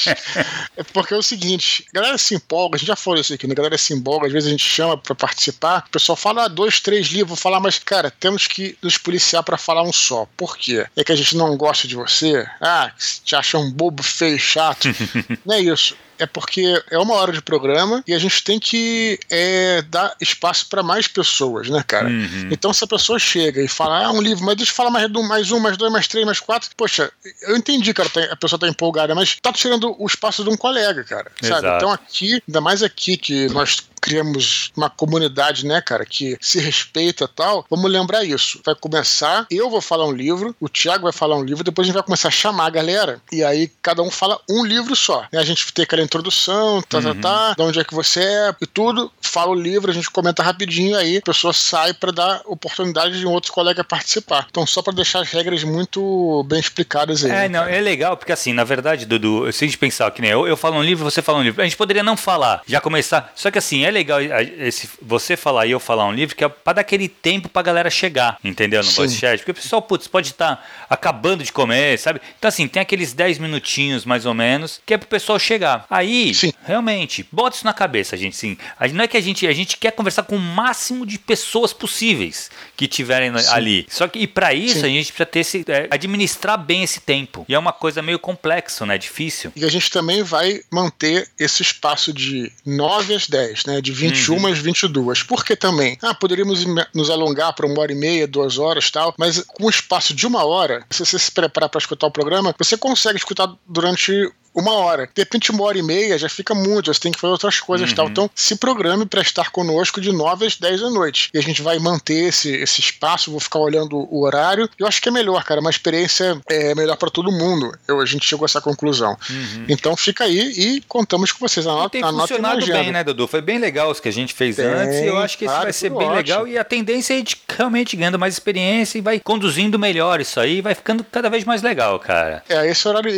é 0.76 0.84
porque 0.94 1.14
é 1.14 1.18
o 1.18 1.24
seguinte, 1.24 1.86
a 1.94 2.00
galera 2.00 2.18
se 2.18 2.36
empolga, 2.36 2.76
a 2.76 2.80
gente 2.80 2.88
já 2.88 2.96
falou 2.96 3.20
isso 3.20 3.34
aqui, 3.34 3.48
né? 3.48 3.54
A 3.54 3.56
galera 3.56 3.78
se 3.78 3.94
empolga, 3.94 4.28
às 4.28 4.34
vezes 4.34 4.48
a 4.48 4.52
gente 4.52 4.64
chama 4.64 4.98
para 4.98 5.16
participar, 5.16 5.86
o 5.88 5.92
pessoal 5.92 6.16
fala 6.16 6.46
ah, 6.46 6.48
dois, 6.48 6.80
três 6.80 7.08
livros, 7.08 7.30
vou 7.30 7.38
falar, 7.38 7.60
mas, 7.60 7.80
cara, 7.80 8.12
temos 8.12 8.48
que 8.48 8.78
nos 8.82 8.98
policiar 8.98 9.44
para 9.44 9.58
falar 9.58 9.84
um 9.84 9.94
só. 9.94 10.28
Por 10.36 10.58
quê? 10.58 10.86
É 10.96 11.04
que 11.04 11.12
a 11.12 11.16
gente 11.16 11.36
não 11.36 11.56
gosta 11.58 11.88
de 11.88 11.96
você? 11.96 12.46
Ah, 12.62 12.92
te 13.24 13.36
acha 13.36 13.58
um 13.58 13.72
bobo, 13.72 14.04
feio, 14.04 14.40
chato. 14.40 14.88
não 15.46 15.56
é 15.56 15.62
isso 15.62 15.96
é 16.20 16.26
porque 16.26 16.82
é 16.90 16.98
uma 16.98 17.16
hora 17.16 17.32
de 17.32 17.42
programa 17.42 18.04
e 18.08 18.14
a 18.14 18.20
gente 18.20 18.44
tem 18.44 18.60
que 18.60 19.20
é, 19.30 19.82
dar 19.84 20.16
espaço 20.20 20.68
para 20.70 20.84
mais 20.84 21.08
pessoas, 21.08 21.70
né, 21.70 21.84
cara? 21.86 22.08
Uhum. 22.08 22.50
Então, 22.52 22.74
se 22.74 22.84
a 22.84 22.88
pessoa 22.88 23.20
chega 23.20 23.62
e 23.62 23.68
fala, 23.68 24.06
ah, 24.06 24.12
um 24.12 24.22
livro, 24.22 24.46
mas 24.46 24.56
deixa 24.56 24.72
eu 24.72 24.76
falar 24.76 24.90
mais, 24.90 25.10
mais 25.10 25.52
um, 25.52 25.60
mais 25.60 25.78
dois, 25.78 25.92
mais 25.92 26.08
três, 26.08 26.26
mais 26.26 26.40
quatro, 26.40 26.70
poxa, 26.76 27.12
eu 27.44 27.56
entendi, 27.56 27.94
cara, 27.94 28.10
a 28.32 28.36
pessoa 28.36 28.60
tá 28.60 28.68
empolgada, 28.68 29.14
mas 29.16 29.38
tá 29.42 29.52
tirando 29.52 29.96
o 30.00 30.06
espaço 30.06 30.44
de 30.44 30.50
um 30.50 30.58
colega, 30.58 31.04
cara, 31.04 31.32
Exato. 31.42 31.62
sabe? 31.62 31.78
Então, 31.78 31.92
aqui, 31.92 32.42
ainda 32.48 32.62
mais 32.62 32.84
aqui 32.84 33.18
que 33.18 33.48
nós 33.50 33.84
criamos 34.02 34.72
uma 34.76 34.90
comunidade, 34.90 35.66
né, 35.66 35.82
cara, 35.82 36.06
que 36.06 36.38
se 36.40 36.60
respeita 36.60 37.26
e 37.26 37.28
tal, 37.28 37.66
vamos 37.70 37.92
lembrar 37.92 38.24
isso. 38.24 38.62
Vai 38.66 38.76
começar, 38.76 39.46
eu 39.52 39.70
vou 39.70 39.82
falar 39.82 40.06
um 40.06 40.12
livro, 40.12 40.56
o 40.60 40.70
Thiago 40.70 41.04
vai 41.04 41.14
falar 41.14 41.36
um 41.36 41.44
livro, 41.44 41.64
depois 41.64 41.86
a 41.86 41.88
gente 41.88 41.96
vai 41.96 42.04
começar 42.04 42.28
a 42.28 42.32
chamar 42.32 42.68
a 42.68 42.70
galera, 42.70 43.22
e 43.32 43.44
aí 43.44 43.72
cada 43.82 44.02
um 44.02 44.10
fala 44.10 44.40
um 44.50 44.66
livro 44.66 44.96
só. 44.96 45.26
A 45.34 45.44
gente 45.44 45.72
tem 45.74 45.84
aquela 45.84 46.02
introdução, 46.02 46.82
tá, 46.82 47.02
tá 47.02 47.10
uhum. 47.10 47.22
tá, 47.22 47.50
tá, 47.50 47.54
de 47.56 47.62
onde 47.62 47.80
é 47.80 47.84
que 47.84 47.94
você 47.94 48.22
é, 48.22 48.56
e 48.62 48.66
tudo, 48.66 49.12
fala 49.22 49.52
o 49.52 49.56
livro, 49.56 49.92
a 49.92 49.94
gente 49.94 50.10
comenta 50.10 50.44
rapidinho, 50.44 50.98
aí 50.98 51.18
a 51.18 51.22
pessoa 51.22 51.54
sai 51.54 51.94
para 51.94 52.12
dar 52.12 52.42
oportunidade 52.46 53.20
de 53.20 53.26
um 53.26 53.32
outro 53.32 53.52
colega 53.52 53.84
participar. 53.84 54.48
Então, 54.50 54.66
só 54.66 54.82
para 54.82 54.94
deixar 54.94 55.22
as 55.22 55.30
regras 55.30 55.64
muito 55.64 56.44
bem 56.48 56.60
explicadas 56.60 57.24
aí. 57.24 57.32
É, 57.32 57.34
né, 57.34 57.50
não, 57.50 57.64
é 57.66 57.80
legal, 57.80 58.16
porque 58.18 58.32
assim, 58.32 58.54
na 58.54 58.64
verdade, 58.64 59.06
Dudu, 59.06 59.52
se 59.52 59.64
a 59.64 59.68
gente 59.68 59.78
pensar 59.78 60.10
que 60.12 60.22
nem 60.22 60.32
eu, 60.32 60.48
eu 60.48 60.58
falo 60.58 60.78
um 60.78 60.84
livro, 60.84 61.04
você 61.04 61.22
fala 61.22 61.40
um 61.40 61.44
livro, 61.44 61.62
a 61.62 61.66
gente 61.66 61.78
poderia 61.78 62.04
não 62.04 62.18
falar, 62.18 62.62
já 62.68 62.80
começar, 62.80 63.32
só 63.36 63.52
que 63.52 63.58
assim, 63.58 63.84
é 63.84 63.92
legal 63.98 64.20
esse, 64.22 64.90
você 65.02 65.36
falar 65.36 65.66
e 65.66 65.72
eu 65.72 65.80
falar 65.80 66.06
um 66.06 66.14
livro 66.14 66.36
que 66.36 66.44
é 66.44 66.50
para 66.50 66.74
dar 66.74 66.82
aquele 66.82 67.08
tempo 67.08 67.50
pra 67.50 67.62
galera 67.62 67.90
chegar, 67.90 68.38
entendeu? 68.44 68.84
No 68.84 68.92
voice 68.92 69.16
chat. 69.16 69.40
Porque 69.40 69.52
o 69.52 69.56
pessoal, 69.56 69.82
putz, 69.82 70.08
pode 70.08 70.30
estar 70.30 70.56
tá 70.56 70.64
acabando 70.90 71.44
de 71.44 71.52
comer, 71.52 71.98
sabe? 71.98 72.22
Então, 72.38 72.48
assim, 72.50 72.68
tem 72.68 72.82
aqueles 72.82 73.14
10 73.14 73.40
minutinhos 73.40 74.06
mais 74.06 74.26
ou 74.26 74.34
menos 74.34 74.80
que 74.86 74.94
é 74.94 74.98
pro 74.98 75.08
pessoal 75.08 75.40
chegar. 75.40 75.86
Aí, 75.90 76.34
Sim. 76.34 76.54
realmente, 76.64 77.28
bota 77.32 77.56
isso 77.56 77.66
na 77.66 77.74
cabeça, 77.74 78.16
gente. 78.16 78.36
Sim. 78.36 78.58
Não 78.94 79.04
é 79.04 79.08
que 79.08 79.18
a 79.18 79.22
gente, 79.22 79.48
a 79.48 79.54
gente 79.54 79.78
quer 79.78 79.92
conversar 79.92 80.24
com 80.24 80.36
o 80.36 80.40
máximo 80.40 81.06
de 81.06 81.18
pessoas 81.18 81.74
possíveis 81.74 82.52
que 82.76 82.88
tiverem 82.88 83.38
Sim. 83.38 83.50
ali. 83.52 83.86
Só 83.90 84.08
que, 84.08 84.20
e 84.20 84.28
para 84.28 84.54
isso, 84.54 84.82
Sim. 84.82 84.86
a 84.86 84.90
gente 84.90 85.12
precisa 85.12 85.26
ter 85.26 85.40
esse, 85.40 85.66
é, 85.68 85.88
administrar 85.90 86.58
bem 86.58 86.84
esse 86.84 87.02
tempo. 87.02 87.46
E 87.50 87.56
é 87.56 87.60
uma 87.60 87.74
coisa 87.74 88.02
meio 88.02 88.20
complexo, 88.20 88.86
né? 88.86 88.98
Difícil. 88.98 89.52
E 89.56 89.66
a 89.66 89.70
gente 89.70 89.90
também 89.90 90.24
vai 90.24 90.62
manter 90.72 91.28
esse 91.40 91.62
espaço 91.62 92.14
de 92.14 92.52
9 92.66 93.16
às 93.16 93.28
10, 93.28 93.66
né? 93.66 93.77
De 93.82 93.92
20 93.92 94.18
21 94.18 94.48
às 94.48 94.58
22. 94.60 95.24
Por 95.24 95.46
que 95.46 95.56
também? 95.56 95.98
Ah, 96.02 96.14
poderíamos 96.14 96.66
nos 96.94 97.10
alongar 97.10 97.54
para 97.54 97.66
uma 97.66 97.80
hora 97.80 97.92
e 97.92 97.96
meia, 97.96 98.28
duas 98.28 98.58
horas 98.58 98.90
tal, 98.90 99.14
mas 99.18 99.44
com 99.48 99.66
um 99.66 99.70
espaço 99.70 100.14
de 100.14 100.26
uma 100.26 100.46
hora, 100.46 100.86
se 100.90 101.06
você 101.06 101.18
se 101.20 101.32
preparar 101.32 101.70
para 101.70 101.80
escutar 101.80 102.08
o 102.08 102.12
programa, 102.12 102.54
você 102.58 102.78
consegue 102.78 103.18
escutar 103.18 103.54
durante 103.68 104.32
uma 104.58 104.74
hora. 104.74 105.08
De 105.14 105.22
repente, 105.22 105.52
uma 105.52 105.64
hora 105.64 105.78
e 105.78 105.84
meia 105.84 106.18
já 106.18 106.28
fica 106.28 106.56
muito, 106.56 106.92
você 106.92 107.00
tem 107.00 107.12
que 107.12 107.20
fazer 107.20 107.32
outras 107.32 107.60
coisas 107.60 107.90
uhum. 107.92 107.96
tal. 107.96 108.08
Então, 108.08 108.30
se 108.34 108.56
programe 108.56 109.06
para 109.06 109.22
estar 109.22 109.52
conosco 109.52 110.02
de 110.02 110.12
9 110.12 110.48
às 110.48 110.56
10 110.56 110.82
da 110.82 110.90
noite. 110.90 111.30
E 111.34 111.38
a 111.38 111.42
gente 111.42 111.62
vai 111.62 111.78
manter 111.78 112.30
esse, 112.30 112.50
esse 112.50 112.82
espaço, 112.82 113.30
vou 113.30 113.40
ficar 113.40 113.60
olhando 113.60 113.96
o 113.96 114.24
horário. 114.24 114.68
Eu 114.80 114.88
acho 114.88 115.00
que 115.00 115.10
é 115.10 115.12
melhor, 115.12 115.44
cara. 115.44 115.62
Uma 115.62 115.70
experiência 115.70 116.42
é 116.50 116.74
melhor 116.74 116.98
para 116.98 117.12
todo 117.12 117.32
mundo. 117.32 117.72
Eu, 117.88 118.00
a 118.00 118.06
gente 118.06 118.26
chegou 118.26 118.46
a 118.46 118.48
essa 118.48 118.60
conclusão. 118.60 119.16
Uhum. 119.30 119.66
Então, 119.70 119.96
fica 119.96 120.24
aí 120.24 120.40
e 120.40 120.82
contamos 120.88 121.32
com 121.32 121.48
vocês. 121.48 121.68
Anota, 121.68 121.90
tem 121.90 122.02
funcionado 122.02 122.66
bem, 122.66 122.92
né, 122.92 123.04
Dudu? 123.04 123.28
Foi 123.28 123.42
bem 123.42 123.60
legal 123.60 123.92
os 123.92 124.00
que 124.00 124.10
a 124.10 124.14
gente 124.14 124.34
fez 124.34 124.56
tem, 124.56 124.66
antes. 124.66 125.02
Eu 125.04 125.18
acho 125.18 125.38
que 125.38 125.46
esse 125.46 125.54
vai 125.54 125.74
ser 125.74 125.90
bem 125.90 126.00
ótimo. 126.00 126.16
legal. 126.16 126.48
E 126.48 126.58
a 126.58 126.64
tendência 126.64 127.18
é 127.18 127.22
de 127.22 127.38
realmente 127.48 127.96
ganhando 127.96 128.18
mais 128.18 128.34
experiência 128.34 128.98
e 128.98 129.02
vai 129.02 129.20
conduzindo 129.20 129.78
melhor 129.78 130.20
isso 130.20 130.40
aí. 130.40 130.62
Vai 130.62 130.74
ficando 130.74 131.04
cada 131.04 131.30
vez 131.30 131.44
mais 131.44 131.62
legal, 131.62 132.00
cara. 132.00 132.44
É, 132.50 132.68
esse 132.68 132.88
horário 132.88 133.12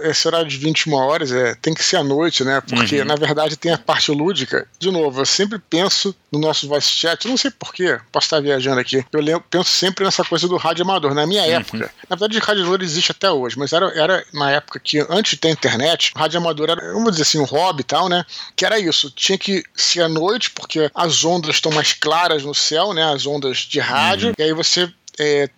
esse 0.00 0.26
horário 0.26 0.48
de 0.48 0.56
21 0.56 0.94
horas 0.94 1.32
é, 1.32 1.54
tem 1.54 1.74
que 1.74 1.82
ser 1.82 1.96
à 1.96 2.04
noite, 2.04 2.44
né? 2.44 2.60
Porque, 2.60 3.00
uhum. 3.00 3.04
na 3.04 3.16
verdade, 3.16 3.56
tem 3.56 3.72
a 3.72 3.78
parte 3.78 4.10
lúdica. 4.10 4.66
De 4.78 4.90
novo, 4.90 5.20
eu 5.20 5.26
sempre 5.26 5.58
penso 5.58 6.14
no 6.30 6.38
nosso 6.38 6.68
voice 6.68 6.88
chat, 6.88 7.24
eu 7.24 7.30
não 7.30 7.36
sei 7.36 7.50
porquê, 7.50 7.98
posso 8.12 8.26
estar 8.26 8.40
viajando 8.40 8.80
aqui. 8.80 9.04
Eu 9.12 9.20
lembro, 9.20 9.44
penso 9.50 9.70
sempre 9.70 10.04
nessa 10.04 10.24
coisa 10.24 10.46
do 10.46 10.56
rádio 10.56 10.84
amador. 10.84 11.14
Na 11.14 11.26
minha 11.26 11.42
uhum. 11.42 11.50
época, 11.50 11.90
na 12.08 12.16
verdade, 12.16 12.38
o 12.38 12.44
rádio 12.44 12.62
amador 12.62 12.82
existe 12.82 13.12
até 13.12 13.30
hoje, 13.30 13.58
mas 13.58 13.72
era, 13.72 13.86
era 13.98 14.24
na 14.32 14.50
época 14.50 14.78
que, 14.78 14.98
antes 15.08 15.32
de 15.32 15.38
ter 15.38 15.50
internet, 15.50 16.12
o 16.14 16.18
rádio 16.18 16.38
amador 16.38 16.70
era, 16.70 16.92
vamos 16.92 17.12
dizer 17.12 17.22
assim, 17.22 17.38
um 17.38 17.44
hobby 17.44 17.80
e 17.80 17.84
tal, 17.84 18.08
né? 18.08 18.24
Que 18.54 18.64
era 18.64 18.78
isso, 18.78 19.10
tinha 19.10 19.38
que 19.38 19.62
ser 19.74 20.02
à 20.02 20.08
noite, 20.08 20.50
porque 20.50 20.90
as 20.94 21.24
ondas 21.24 21.56
estão 21.56 21.72
mais 21.72 21.92
claras 21.92 22.42
no 22.44 22.54
céu, 22.54 22.92
né? 22.92 23.04
As 23.04 23.26
ondas 23.26 23.58
de 23.58 23.80
rádio, 23.80 24.28
uhum. 24.28 24.34
e 24.38 24.42
aí 24.42 24.52
você 24.52 24.92
é, 25.18 25.48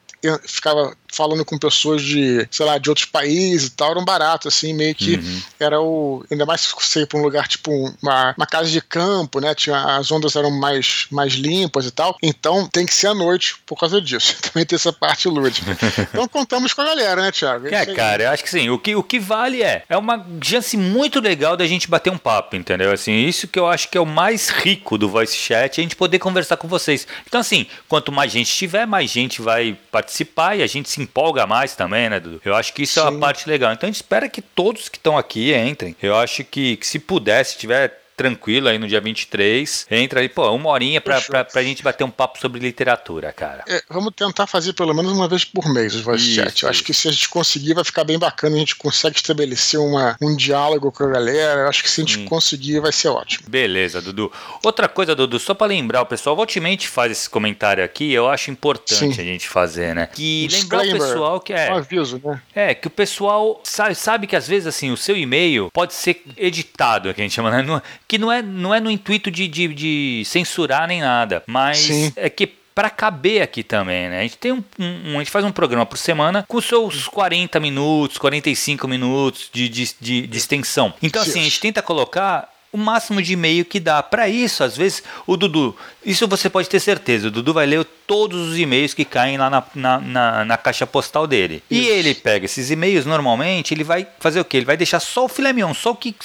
ficava 0.47 0.95
falando 1.13 1.45
com 1.45 1.59
pessoas 1.59 2.03
de, 2.03 2.47
sei 2.51 2.67
lá, 2.67 2.79
de 2.79 2.89
outros 2.89 3.07
países 3.07 3.69
e 3.69 3.71
tal, 3.71 3.91
era 3.91 4.01
um 4.01 4.05
barato, 4.05 4.49
assim, 4.49 4.73
meio 4.73 4.95
que 4.95 5.17
uhum. 5.17 5.43
era 5.59 5.81
o. 5.81 6.25
Ainda 6.31 6.47
mais 6.47 6.63
se 6.63 6.75
você 6.75 7.01
ir 7.03 7.07
pra 7.07 7.19
um 7.19 7.23
lugar 7.23 7.47
tipo 7.49 7.71
uma, 8.03 8.35
uma 8.37 8.47
casa 8.47 8.71
de 8.71 8.81
campo, 8.81 9.41
né? 9.41 9.55
Tinha, 9.55 9.97
as 9.97 10.11
ondas 10.11 10.37
eram 10.37 10.51
mais, 10.51 11.07
mais 11.11 11.35
limpas 11.35 11.87
e 11.87 11.91
tal. 11.91 12.17
Então 12.23 12.67
tem 12.69 12.87
que 12.87 12.95
ser 12.95 13.09
à 13.09 13.15
noite 13.15 13.57
por 13.67 13.79
causa 13.79 14.01
disso. 14.01 14.37
Também 14.43 14.65
tem 14.65 14.77
essa 14.77 14.93
parte 14.93 15.29
lúdica. 15.29 15.77
então 16.13 16.29
contamos 16.29 16.73
com 16.73 16.83
a 16.83 16.85
galera, 16.85 17.23
né, 17.23 17.33
Thiago? 17.33 17.69
É, 17.69 17.75
é 17.75 17.87
cara, 17.87 18.25
eu 18.25 18.31
acho 18.31 18.43
que 18.43 18.51
sim. 18.51 18.69
O 18.71 18.79
que, 18.79 18.95
o 18.95 19.03
que 19.03 19.19
vale 19.19 19.63
é. 19.63 19.85
É 19.89 19.97
uma 19.97 20.27
chance 20.43 20.77
muito 20.77 21.21
legal 21.21 21.57
da 21.57 21.67
gente 21.67 21.89
bater 21.89 22.11
um 22.11 22.19
papo, 22.19 22.57
entendeu? 22.57 22.93
Assim, 22.93 23.13
isso 23.13 23.49
que 23.49 23.59
eu 23.59 23.67
acho 23.67 23.89
que 23.89 23.99
é 23.99 24.01
o 24.01 24.07
mais 24.07 24.49
rico 24.49 24.97
do 24.97 25.09
voice 25.09 25.37
chat, 25.37 25.81
a 25.81 25.83
gente 25.83 25.97
poder 25.97 26.19
conversar 26.19 26.57
com 26.57 26.69
vocês. 26.69 27.07
Então, 27.27 27.41
assim, 27.41 27.67
quanto 27.89 28.13
mais 28.13 28.33
gente 28.33 28.53
tiver, 28.55 28.87
mais 28.87 29.11
gente 29.11 29.41
vai 29.43 29.77
participar 29.91 30.57
e 30.57 30.63
a 30.63 30.67
gente 30.67 30.89
se 30.89 31.00
empolga 31.03 31.47
mais 31.47 31.75
também, 31.75 32.09
né, 32.09 32.21
Dudu? 32.21 32.41
Eu 32.45 32.55
acho 32.55 32.73
que 32.73 32.83
isso 32.83 32.95
Sim. 32.95 33.01
é 33.01 33.11
uma 33.11 33.19
parte 33.21 33.49
legal. 33.49 33.73
Então 33.73 33.87
a 33.87 33.91
gente 33.91 33.97
espera 33.97 34.29
que 34.29 34.43
todos 34.43 34.89
que 34.89 34.97
estão 34.97 35.17
aqui 35.17 35.55
entrem. 35.55 35.97
Eu 36.03 36.17
acho 36.17 36.45
que, 36.45 36.77
que 36.77 36.87
se 36.87 36.99
puder, 36.99 37.45
se 37.45 37.59
tiver 37.59 38.00
tranquilo 38.21 38.69
aí 38.69 38.79
no 38.79 38.87
dia 38.87 39.01
23. 39.01 39.87
Entra 39.91 40.21
aí, 40.21 40.29
pô, 40.29 40.51
uma 40.51 40.69
horinha 40.69 41.01
pra, 41.01 41.23
pra, 41.23 41.43
pra 41.43 41.63
gente 41.63 41.83
bater 41.83 42.05
um 42.05 42.11
papo 42.11 42.39
sobre 42.39 42.61
literatura, 42.61 43.33
cara. 43.33 43.65
É, 43.67 43.83
vamos 43.89 44.13
tentar 44.15 44.47
fazer 44.47 44.75
pelo 44.75 44.93
menos 44.93 45.11
uma 45.11 45.27
vez 45.27 45.43
por 45.43 45.73
mês 45.73 45.95
os 45.95 46.03
voice 46.03 46.35
chat. 46.35 46.63
Eu 46.63 46.69
acho 46.69 46.85
que 46.85 46.93
se 46.93 47.09
a 47.09 47.11
gente 47.11 47.31
conseguir, 47.31 47.73
vai 47.73 47.83
ficar 47.83 48.05
bem 48.05 48.19
bacana. 48.19 48.57
A 48.57 48.59
gente 48.59 48.77
consegue 48.77 49.17
estabelecer 49.17 49.81
uma, 49.81 50.19
um 50.21 50.37
diálogo 50.37 50.93
com 50.93 51.05
a 51.05 51.09
galera. 51.09 51.63
Eu 51.63 51.69
acho 51.69 51.83
que 51.83 51.89
se 51.89 52.03
a 52.03 52.05
gente 52.05 52.19
hum. 52.19 52.25
conseguir, 52.27 52.79
vai 52.81 52.93
ser 52.93 53.09
ótimo. 53.09 53.49
Beleza, 53.49 54.03
Dudu. 54.03 54.31
Outra 54.63 54.87
coisa, 54.87 55.15
Dudu, 55.15 55.39
só 55.39 55.55
pra 55.55 55.67
lembrar, 55.67 56.03
o 56.03 56.07
pessoal 56.07 56.39
ultimamente 56.39 56.89
faz 56.89 57.13
esse 57.13 57.31
comentário 57.31 57.83
aqui, 57.83 58.13
eu 58.13 58.29
acho 58.29 58.51
importante 58.51 59.15
Sim. 59.15 59.21
a 59.23 59.25
gente 59.25 59.49
fazer, 59.49 59.95
né? 59.95 60.07
Que 60.13 60.47
lembrar 60.51 60.87
o 60.87 60.93
pessoal 60.93 61.41
que 61.41 61.55
é. 61.55 61.73
Um 61.73 61.77
aviso, 61.77 62.21
né? 62.23 62.43
É, 62.55 62.75
que 62.75 62.87
o 62.87 62.91
pessoal 62.91 63.63
sabe, 63.65 63.95
sabe 63.95 64.27
que 64.27 64.37
às 64.37 64.47
vezes 64.47 64.67
assim, 64.67 64.91
o 64.91 64.97
seu 64.97 65.17
e-mail 65.17 65.71
pode 65.73 65.95
ser 65.95 66.23
editado, 66.37 67.15
que 67.15 67.21
a 67.21 67.25
gente 67.25 67.35
chama, 67.35 67.51
né? 67.51 67.81
Que 68.11 68.19
não 68.19 68.33
é, 68.33 68.43
não 68.43 68.75
é 68.75 68.81
no 68.81 68.91
intuito 68.91 69.31
de, 69.31 69.47
de, 69.47 69.69
de 69.69 70.23
censurar 70.27 70.89
nem 70.89 71.01
nada, 71.01 71.45
mas 71.47 71.79
Sim. 71.79 72.13
é 72.17 72.29
que 72.29 72.45
para 72.75 72.91
caber 72.91 73.41
aqui 73.41 73.63
também, 73.63 74.09
né? 74.09 74.19
A 74.19 74.23
gente 74.23 74.37
tem 74.37 74.51
um, 74.51 74.65
um, 74.81 75.15
a 75.15 75.19
gente 75.19 75.31
faz 75.31 75.45
um 75.45 75.53
programa 75.53 75.87
por 75.87 75.97
semana 75.97 76.45
com 76.49 76.61
seus 76.61 77.07
40 77.07 77.61
minutos, 77.61 78.19
45 78.19 78.89
minutos 78.89 79.49
de, 79.53 79.69
de, 79.69 79.95
de, 80.01 80.27
de 80.27 80.37
extensão. 80.37 80.93
Então, 81.01 81.23
assim, 81.23 81.39
a 81.39 81.45
gente 81.45 81.61
tenta 81.61 81.81
colocar 81.83 82.53
o 82.73 82.79
máximo 82.79 83.23
de 83.23 83.35
e-mail 83.35 83.65
que 83.65 83.79
dá. 83.79 84.03
Para 84.03 84.29
isso, 84.29 84.65
às 84.65 84.77
vezes, 84.77 85.05
o 85.25 85.37
Dudu, 85.37 85.77
isso 86.05 86.27
você 86.27 86.51
pode 86.51 86.69
ter 86.69 86.81
certeza, 86.81 87.29
o 87.29 87.31
Dudu 87.31 87.55
vai 87.55 87.67
ler 87.67 87.87
todos 88.11 88.49
os 88.49 88.59
e-mails 88.59 88.93
que 88.93 89.05
caem 89.05 89.39
lá 89.39 89.49
na, 89.49 89.63
na, 89.73 90.01
na, 90.01 90.45
na 90.45 90.57
caixa 90.57 90.85
postal 90.85 91.29
dele. 91.29 91.63
Isso. 91.71 91.81
E 91.81 91.87
ele 91.87 92.13
pega 92.13 92.45
esses 92.45 92.69
e-mails, 92.69 93.07
normalmente, 93.07 93.73
ele 93.73 93.85
vai 93.85 94.05
fazer 94.19 94.41
o 94.41 94.45
quê? 94.45 94.57
Ele 94.57 94.67
vai 94.67 94.77
deixar 94.77 94.99
só 94.99 95.27
o 95.27 95.29
filé 95.29 95.53
mignon, 95.53 95.73
só 95.73 95.93
o 95.93 95.95
que 95.95 96.17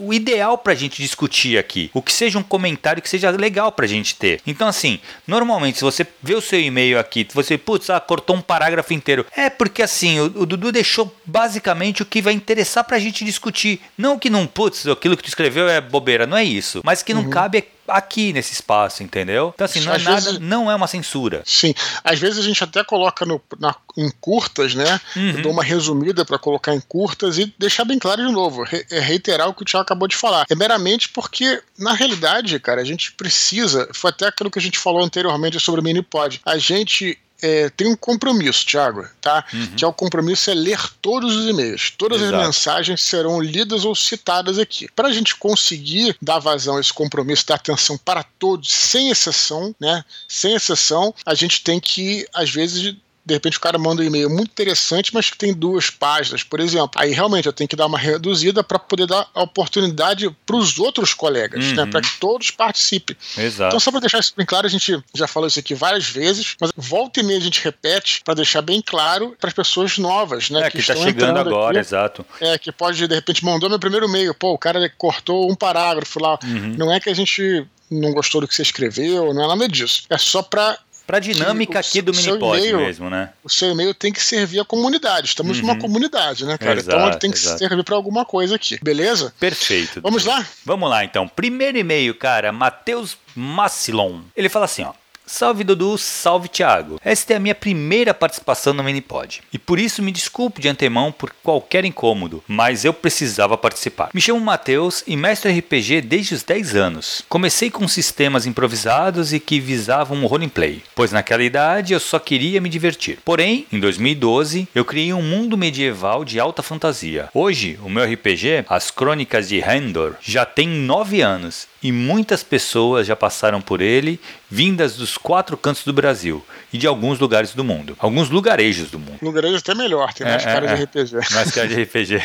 o 0.00 0.14
ideal 0.14 0.56
pra 0.56 0.76
gente 0.76 1.02
discutir 1.02 1.58
aqui. 1.58 1.90
O 1.92 2.00
que 2.00 2.12
seja 2.12 2.38
um 2.38 2.42
comentário 2.44 3.02
que 3.02 3.08
seja 3.08 3.30
legal 3.30 3.72
pra 3.72 3.84
gente 3.84 4.14
ter. 4.14 4.40
Então, 4.46 4.68
assim, 4.68 5.00
normalmente, 5.26 5.78
se 5.78 5.84
você 5.84 6.06
vê 6.22 6.36
o 6.36 6.40
seu 6.40 6.60
e-mail 6.60 7.00
aqui, 7.00 7.26
você, 7.34 7.58
putz, 7.58 7.90
ah, 7.90 7.98
cortou 7.98 8.36
um 8.36 8.40
parágrafo 8.40 8.94
inteiro. 8.94 9.26
É 9.36 9.50
porque, 9.50 9.82
assim, 9.82 10.20
o, 10.20 10.26
o 10.26 10.46
Dudu 10.46 10.70
deixou 10.70 11.12
basicamente 11.26 12.00
o 12.00 12.06
que 12.06 12.22
vai 12.22 12.32
interessar 12.32 12.84
pra 12.84 13.00
gente 13.00 13.24
discutir. 13.24 13.80
Não 13.98 14.20
que 14.20 14.30
não, 14.30 14.46
putz, 14.46 14.86
aquilo 14.86 15.16
que 15.16 15.24
tu 15.24 15.28
escreveu 15.28 15.68
é 15.68 15.80
bobeira, 15.80 16.28
não 16.28 16.36
é 16.36 16.44
isso. 16.44 16.80
Mas 16.84 17.02
que 17.02 17.12
não 17.12 17.24
uhum. 17.24 17.30
cabe 17.30 17.64
aqui 17.88 18.32
nesse 18.32 18.52
espaço, 18.52 19.02
entendeu? 19.02 19.52
Então, 19.54 19.64
assim, 19.64 19.80
não 19.80 19.92
é 19.92 19.98
nada, 19.98 20.20
vezes, 20.20 20.38
não 20.38 20.70
é 20.70 20.74
uma 20.74 20.86
censura. 20.86 21.42
Sim. 21.44 21.74
Às 22.04 22.18
vezes 22.18 22.38
a 22.38 22.42
gente 22.42 22.62
até 22.62 22.84
coloca 22.84 23.24
no, 23.24 23.40
na, 23.58 23.74
em 23.96 24.10
curtas, 24.20 24.74
né? 24.74 25.00
Uhum. 25.16 25.30
Eu 25.30 25.42
dou 25.42 25.52
uma 25.52 25.64
resumida 25.64 26.24
para 26.24 26.38
colocar 26.38 26.74
em 26.74 26.80
curtas 26.80 27.38
e 27.38 27.52
deixar 27.58 27.84
bem 27.84 27.98
claro 27.98 28.26
de 28.26 28.32
novo, 28.32 28.62
re, 28.62 28.84
é 28.90 29.00
reiterar 29.00 29.48
o 29.48 29.54
que 29.54 29.62
o 29.62 29.64
Thiago 29.64 29.82
acabou 29.82 30.08
de 30.08 30.16
falar. 30.16 30.46
É 30.48 30.54
meramente 30.54 31.08
porque, 31.08 31.60
na 31.78 31.92
realidade, 31.92 32.58
cara, 32.60 32.80
a 32.80 32.84
gente 32.84 33.12
precisa, 33.12 33.88
foi 33.92 34.10
até 34.10 34.26
aquilo 34.26 34.50
que 34.50 34.58
a 34.58 34.62
gente 34.62 34.78
falou 34.78 35.02
anteriormente 35.02 35.58
sobre 35.60 35.80
o 35.80 35.84
Minipod, 35.84 36.40
a 36.44 36.58
gente 36.58 37.18
é, 37.40 37.70
tem 37.70 37.86
um 37.86 37.96
compromisso, 37.96 38.66
Thiago, 38.66 39.06
tá? 39.20 39.44
Uhum. 39.52 39.66
Que 39.76 39.84
é 39.84 39.88
o 39.88 39.92
compromisso 39.92 40.50
é 40.50 40.54
ler 40.54 40.80
todos 41.00 41.34
os 41.34 41.48
e-mails. 41.48 41.92
Todas 41.96 42.20
Exato. 42.20 42.36
as 42.36 42.46
mensagens 42.46 43.00
serão 43.02 43.40
lidas 43.40 43.84
ou 43.84 43.94
citadas 43.94 44.58
aqui. 44.58 44.88
Para 44.94 45.08
a 45.08 45.12
gente 45.12 45.36
conseguir 45.36 46.16
dar 46.20 46.38
vazão 46.38 46.76
a 46.76 46.80
esse 46.80 46.92
compromisso, 46.92 47.46
dar 47.46 47.54
atenção 47.56 47.96
para 47.96 48.22
todos, 48.22 48.70
sem 48.70 49.10
exceção, 49.10 49.74
né? 49.80 50.04
Sem 50.26 50.54
exceção, 50.54 51.14
a 51.24 51.34
gente 51.34 51.62
tem 51.62 51.78
que, 51.78 52.26
às 52.34 52.50
vezes, 52.50 52.94
de 53.28 53.34
repente 53.34 53.58
o 53.58 53.60
cara 53.60 53.78
manda 53.78 54.00
um 54.00 54.04
e-mail 54.04 54.30
muito 54.30 54.48
interessante, 54.48 55.12
mas 55.12 55.28
que 55.28 55.36
tem 55.36 55.52
duas 55.52 55.90
páginas, 55.90 56.42
por 56.42 56.60
exemplo. 56.60 56.90
Aí 56.96 57.12
realmente 57.12 57.44
eu 57.44 57.52
tenho 57.52 57.68
que 57.68 57.76
dar 57.76 57.84
uma 57.84 57.98
reduzida 57.98 58.64
para 58.64 58.78
poder 58.78 59.06
dar 59.06 59.28
a 59.34 59.42
oportunidade 59.42 60.34
para 60.46 60.56
os 60.56 60.78
outros 60.78 61.12
colegas, 61.12 61.62
né, 61.62 61.70
uhum. 61.70 61.76
né, 61.76 61.86
para 61.90 62.00
que 62.00 62.18
todos 62.18 62.50
participem. 62.50 63.14
Exato. 63.36 63.68
Então, 63.68 63.80
só 63.80 63.90
para 63.90 64.00
deixar 64.00 64.18
isso 64.18 64.32
bem 64.34 64.46
claro, 64.46 64.66
a 64.66 64.70
gente 64.70 64.98
já 65.14 65.28
falou 65.28 65.46
isso 65.46 65.58
aqui 65.58 65.74
várias 65.74 66.08
vezes, 66.08 66.56
mas 66.58 66.72
volta 66.74 67.20
e 67.20 67.22
meia 67.22 67.38
a 67.38 67.42
gente 67.42 67.62
repete 67.62 68.22
para 68.24 68.32
deixar 68.32 68.62
bem 68.62 68.80
claro 68.80 69.36
para 69.38 69.48
as 69.48 69.54
pessoas 69.54 69.98
novas, 69.98 70.48
né? 70.48 70.66
É, 70.66 70.70
que, 70.70 70.78
está 70.78 70.96
chegando 70.96 71.38
agora, 71.38 71.78
aqui, 71.78 71.86
exato. 71.86 72.24
É, 72.40 72.56
que 72.56 72.72
pode, 72.72 73.06
de 73.06 73.14
repente, 73.14 73.44
mandou 73.44 73.68
meu 73.68 73.78
primeiro 73.78 74.06
e-mail, 74.06 74.32
pô, 74.32 74.54
o 74.54 74.58
cara 74.58 74.90
cortou 74.96 75.50
um 75.50 75.54
parágrafo 75.54 76.18
lá. 76.18 76.38
Uhum. 76.42 76.74
Não 76.78 76.90
é 76.90 76.98
que 76.98 77.10
a 77.10 77.14
gente 77.14 77.66
não 77.90 78.12
gostou 78.12 78.40
do 78.40 78.48
que 78.48 78.54
você 78.54 78.62
escreveu, 78.62 79.32
não 79.34 79.44
é 79.44 79.48
nada 79.48 79.68
disso. 79.68 80.04
É 80.08 80.18
só 80.18 80.42
para 80.42 80.78
Pra 81.08 81.20
dinâmica 81.20 81.78
aqui 81.78 82.02
do 82.02 82.12
Minipod 82.12 82.60
mesmo, 82.74 83.08
né? 83.08 83.30
O 83.42 83.48
seu 83.48 83.70
e-mail 83.70 83.94
tem 83.94 84.12
que 84.12 84.22
servir 84.22 84.60
à 84.60 84.64
comunidade. 84.64 85.28
Estamos 85.28 85.56
uhum. 85.56 85.68
numa 85.68 85.78
comunidade, 85.78 86.44
né, 86.44 86.58
cara? 86.58 86.78
Exato, 86.78 86.94
então 86.94 87.08
ele 87.08 87.16
tem 87.16 87.30
que 87.30 87.38
exato. 87.38 87.58
servir 87.58 87.82
para 87.82 87.96
alguma 87.96 88.26
coisa 88.26 88.56
aqui. 88.56 88.78
Beleza? 88.82 89.32
Perfeito. 89.40 90.02
Vamos 90.02 90.26
lá? 90.26 90.46
Vamos 90.66 90.90
lá, 90.90 91.02
então. 91.02 91.26
Primeiro 91.26 91.78
e-mail, 91.78 92.14
cara, 92.14 92.52
Matheus 92.52 93.16
Massilon. 93.34 94.20
Ele 94.36 94.50
fala 94.50 94.66
assim, 94.66 94.82
ó. 94.82 94.92
Salve 95.28 95.62
Dudu, 95.62 95.98
salve 95.98 96.48
Thiago. 96.48 96.98
Esta 97.04 97.34
é 97.34 97.36
a 97.36 97.38
minha 97.38 97.54
primeira 97.54 98.14
participação 98.14 98.72
no 98.72 98.82
Minipod. 98.82 99.42
E 99.52 99.58
por 99.58 99.78
isso 99.78 100.02
me 100.02 100.10
desculpe 100.10 100.62
de 100.62 100.68
antemão 100.68 101.12
por 101.12 101.34
qualquer 101.42 101.84
incômodo, 101.84 102.42
mas 102.48 102.82
eu 102.82 102.94
precisava 102.94 103.56
participar. 103.58 104.08
Me 104.14 104.22
chamo 104.22 104.40
Matheus 104.40 105.04
e 105.06 105.18
mestre 105.18 105.52
RPG 105.52 106.00
desde 106.00 106.34
os 106.34 106.42
10 106.42 106.74
anos. 106.74 107.22
Comecei 107.28 107.70
com 107.70 107.86
sistemas 107.86 108.46
improvisados 108.46 109.34
e 109.34 109.38
que 109.38 109.60
visavam 109.60 110.16
um 110.16 110.26
roleplay, 110.26 110.82
pois 110.94 111.12
naquela 111.12 111.44
idade 111.44 111.92
eu 111.92 112.00
só 112.00 112.18
queria 112.18 112.58
me 112.58 112.70
divertir. 112.70 113.18
Porém, 113.22 113.66
em 113.70 113.78
2012, 113.78 114.66
eu 114.74 114.84
criei 114.84 115.12
um 115.12 115.22
mundo 115.22 115.58
medieval 115.58 116.24
de 116.24 116.40
alta 116.40 116.62
fantasia. 116.62 117.28
Hoje, 117.34 117.78
o 117.82 117.90
meu 117.90 118.02
RPG, 118.02 118.64
As 118.66 118.90
Crônicas 118.90 119.46
de 119.50 119.60
Handor, 119.60 120.14
já 120.22 120.46
tem 120.46 120.66
9 120.66 121.20
anos 121.20 121.68
e 121.82 121.92
muitas 121.92 122.42
pessoas 122.42 123.06
já 123.06 123.14
passaram 123.14 123.60
por 123.60 123.80
ele, 123.80 124.20
vindas 124.50 124.96
dos 124.96 125.16
quatro 125.16 125.56
cantos 125.56 125.84
do 125.84 125.92
Brasil 125.92 126.44
e 126.72 126.78
de 126.78 126.86
alguns 126.86 127.18
lugares 127.18 127.54
do 127.54 127.62
mundo. 127.62 127.96
Alguns 127.98 128.30
lugarejos 128.30 128.90
do 128.90 128.98
mundo. 128.98 129.18
Lugarejos 129.22 129.60
até 129.60 129.74
melhor, 129.74 130.12
tem 130.12 130.26
mais 130.26 130.42
é, 130.42 130.46
cara 130.46 130.66
é, 130.66 130.74
de 130.74 130.82
RPG. 130.84 131.16
Mais 131.34 131.50
cara 131.50 131.68
de 131.68 131.82
RPG. 131.82 132.22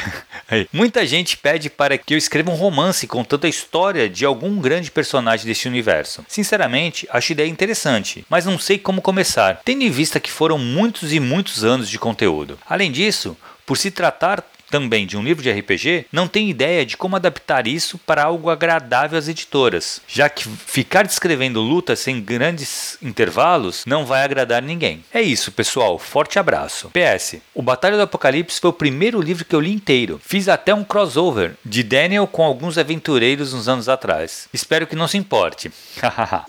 Muita 0.72 1.06
gente 1.06 1.38
pede 1.38 1.70
para 1.70 1.98
que 1.98 2.14
eu 2.14 2.18
escreva 2.18 2.52
um 2.52 2.56
romance 2.56 3.06
contando 3.08 3.46
a 3.46 3.50
história 3.50 4.10
de 4.10 4.26
algum 4.26 4.60
grande 4.60 4.90
personagem 4.90 5.46
deste 5.46 5.68
universo. 5.68 6.26
Sinceramente, 6.28 7.08
acho 7.12 7.32
a 7.32 7.34
ideia 7.34 7.48
interessante, 7.48 8.26
mas 8.30 8.46
não 8.46 8.58
sei 8.58 8.78
como 8.78 9.02
começar, 9.02 9.62
tendo 9.64 9.84
em 9.84 9.90
vista 9.90 10.20
que 10.20 10.32
foram 10.32 10.58
muitos 10.58 11.14
e 11.14 11.20
muitos 11.20 11.64
anos 11.64 11.90
de 11.90 12.00
conteúdo. 12.00 12.58
Além 12.68 12.92
disso, 12.92 13.38
por 13.66 13.78
se 13.78 13.92
tratar 13.92 14.44
também 14.74 15.06
de 15.06 15.16
um 15.16 15.22
livro 15.22 15.44
de 15.44 15.52
RPG, 15.52 16.08
não 16.12 16.28
tem 16.28 16.50
ideia 16.50 16.84
de 16.84 16.98
como 16.98 17.16
adaptar 17.16 17.68
isso 17.68 17.96
para 18.00 18.24
algo 18.24 18.50
agradável 18.50 19.20
às 19.20 19.28
editoras, 19.28 20.02
já 20.08 20.28
que 20.28 20.50
ficar 20.50 21.06
descrevendo 21.06 21.62
lutas 21.62 22.00
sem 22.00 22.20
grandes 22.20 22.98
intervalos 23.00 23.84
não 23.86 24.04
vai 24.04 24.24
agradar 24.24 24.64
ninguém. 24.64 25.06
É 25.14 25.22
isso, 25.22 25.52
pessoal. 25.52 26.00
Forte 26.00 26.40
abraço. 26.40 26.90
PS: 26.90 27.36
O 27.54 27.62
Batalha 27.62 27.98
do 27.98 28.02
Apocalipse 28.02 28.60
foi 28.60 28.72
o 28.72 28.74
primeiro 28.74 29.22
livro 29.22 29.46
que 29.46 29.56
eu 29.56 29.60
li 29.60 29.72
inteiro. 29.72 30.20
Fiz 30.26 30.50
até 30.50 30.74
um 30.74 30.84
crossover 30.84 31.54
de 31.64 31.84
Daniel 31.84 32.26
com 32.26 32.44
alguns 32.44 32.76
aventureiros 32.80 33.54
uns 33.54 33.68
anos 33.68 33.88
atrás. 33.88 34.50
Espero 34.52 34.88
que 34.88 34.96
não 34.96 35.08
se 35.08 35.20
importe. 35.20 35.72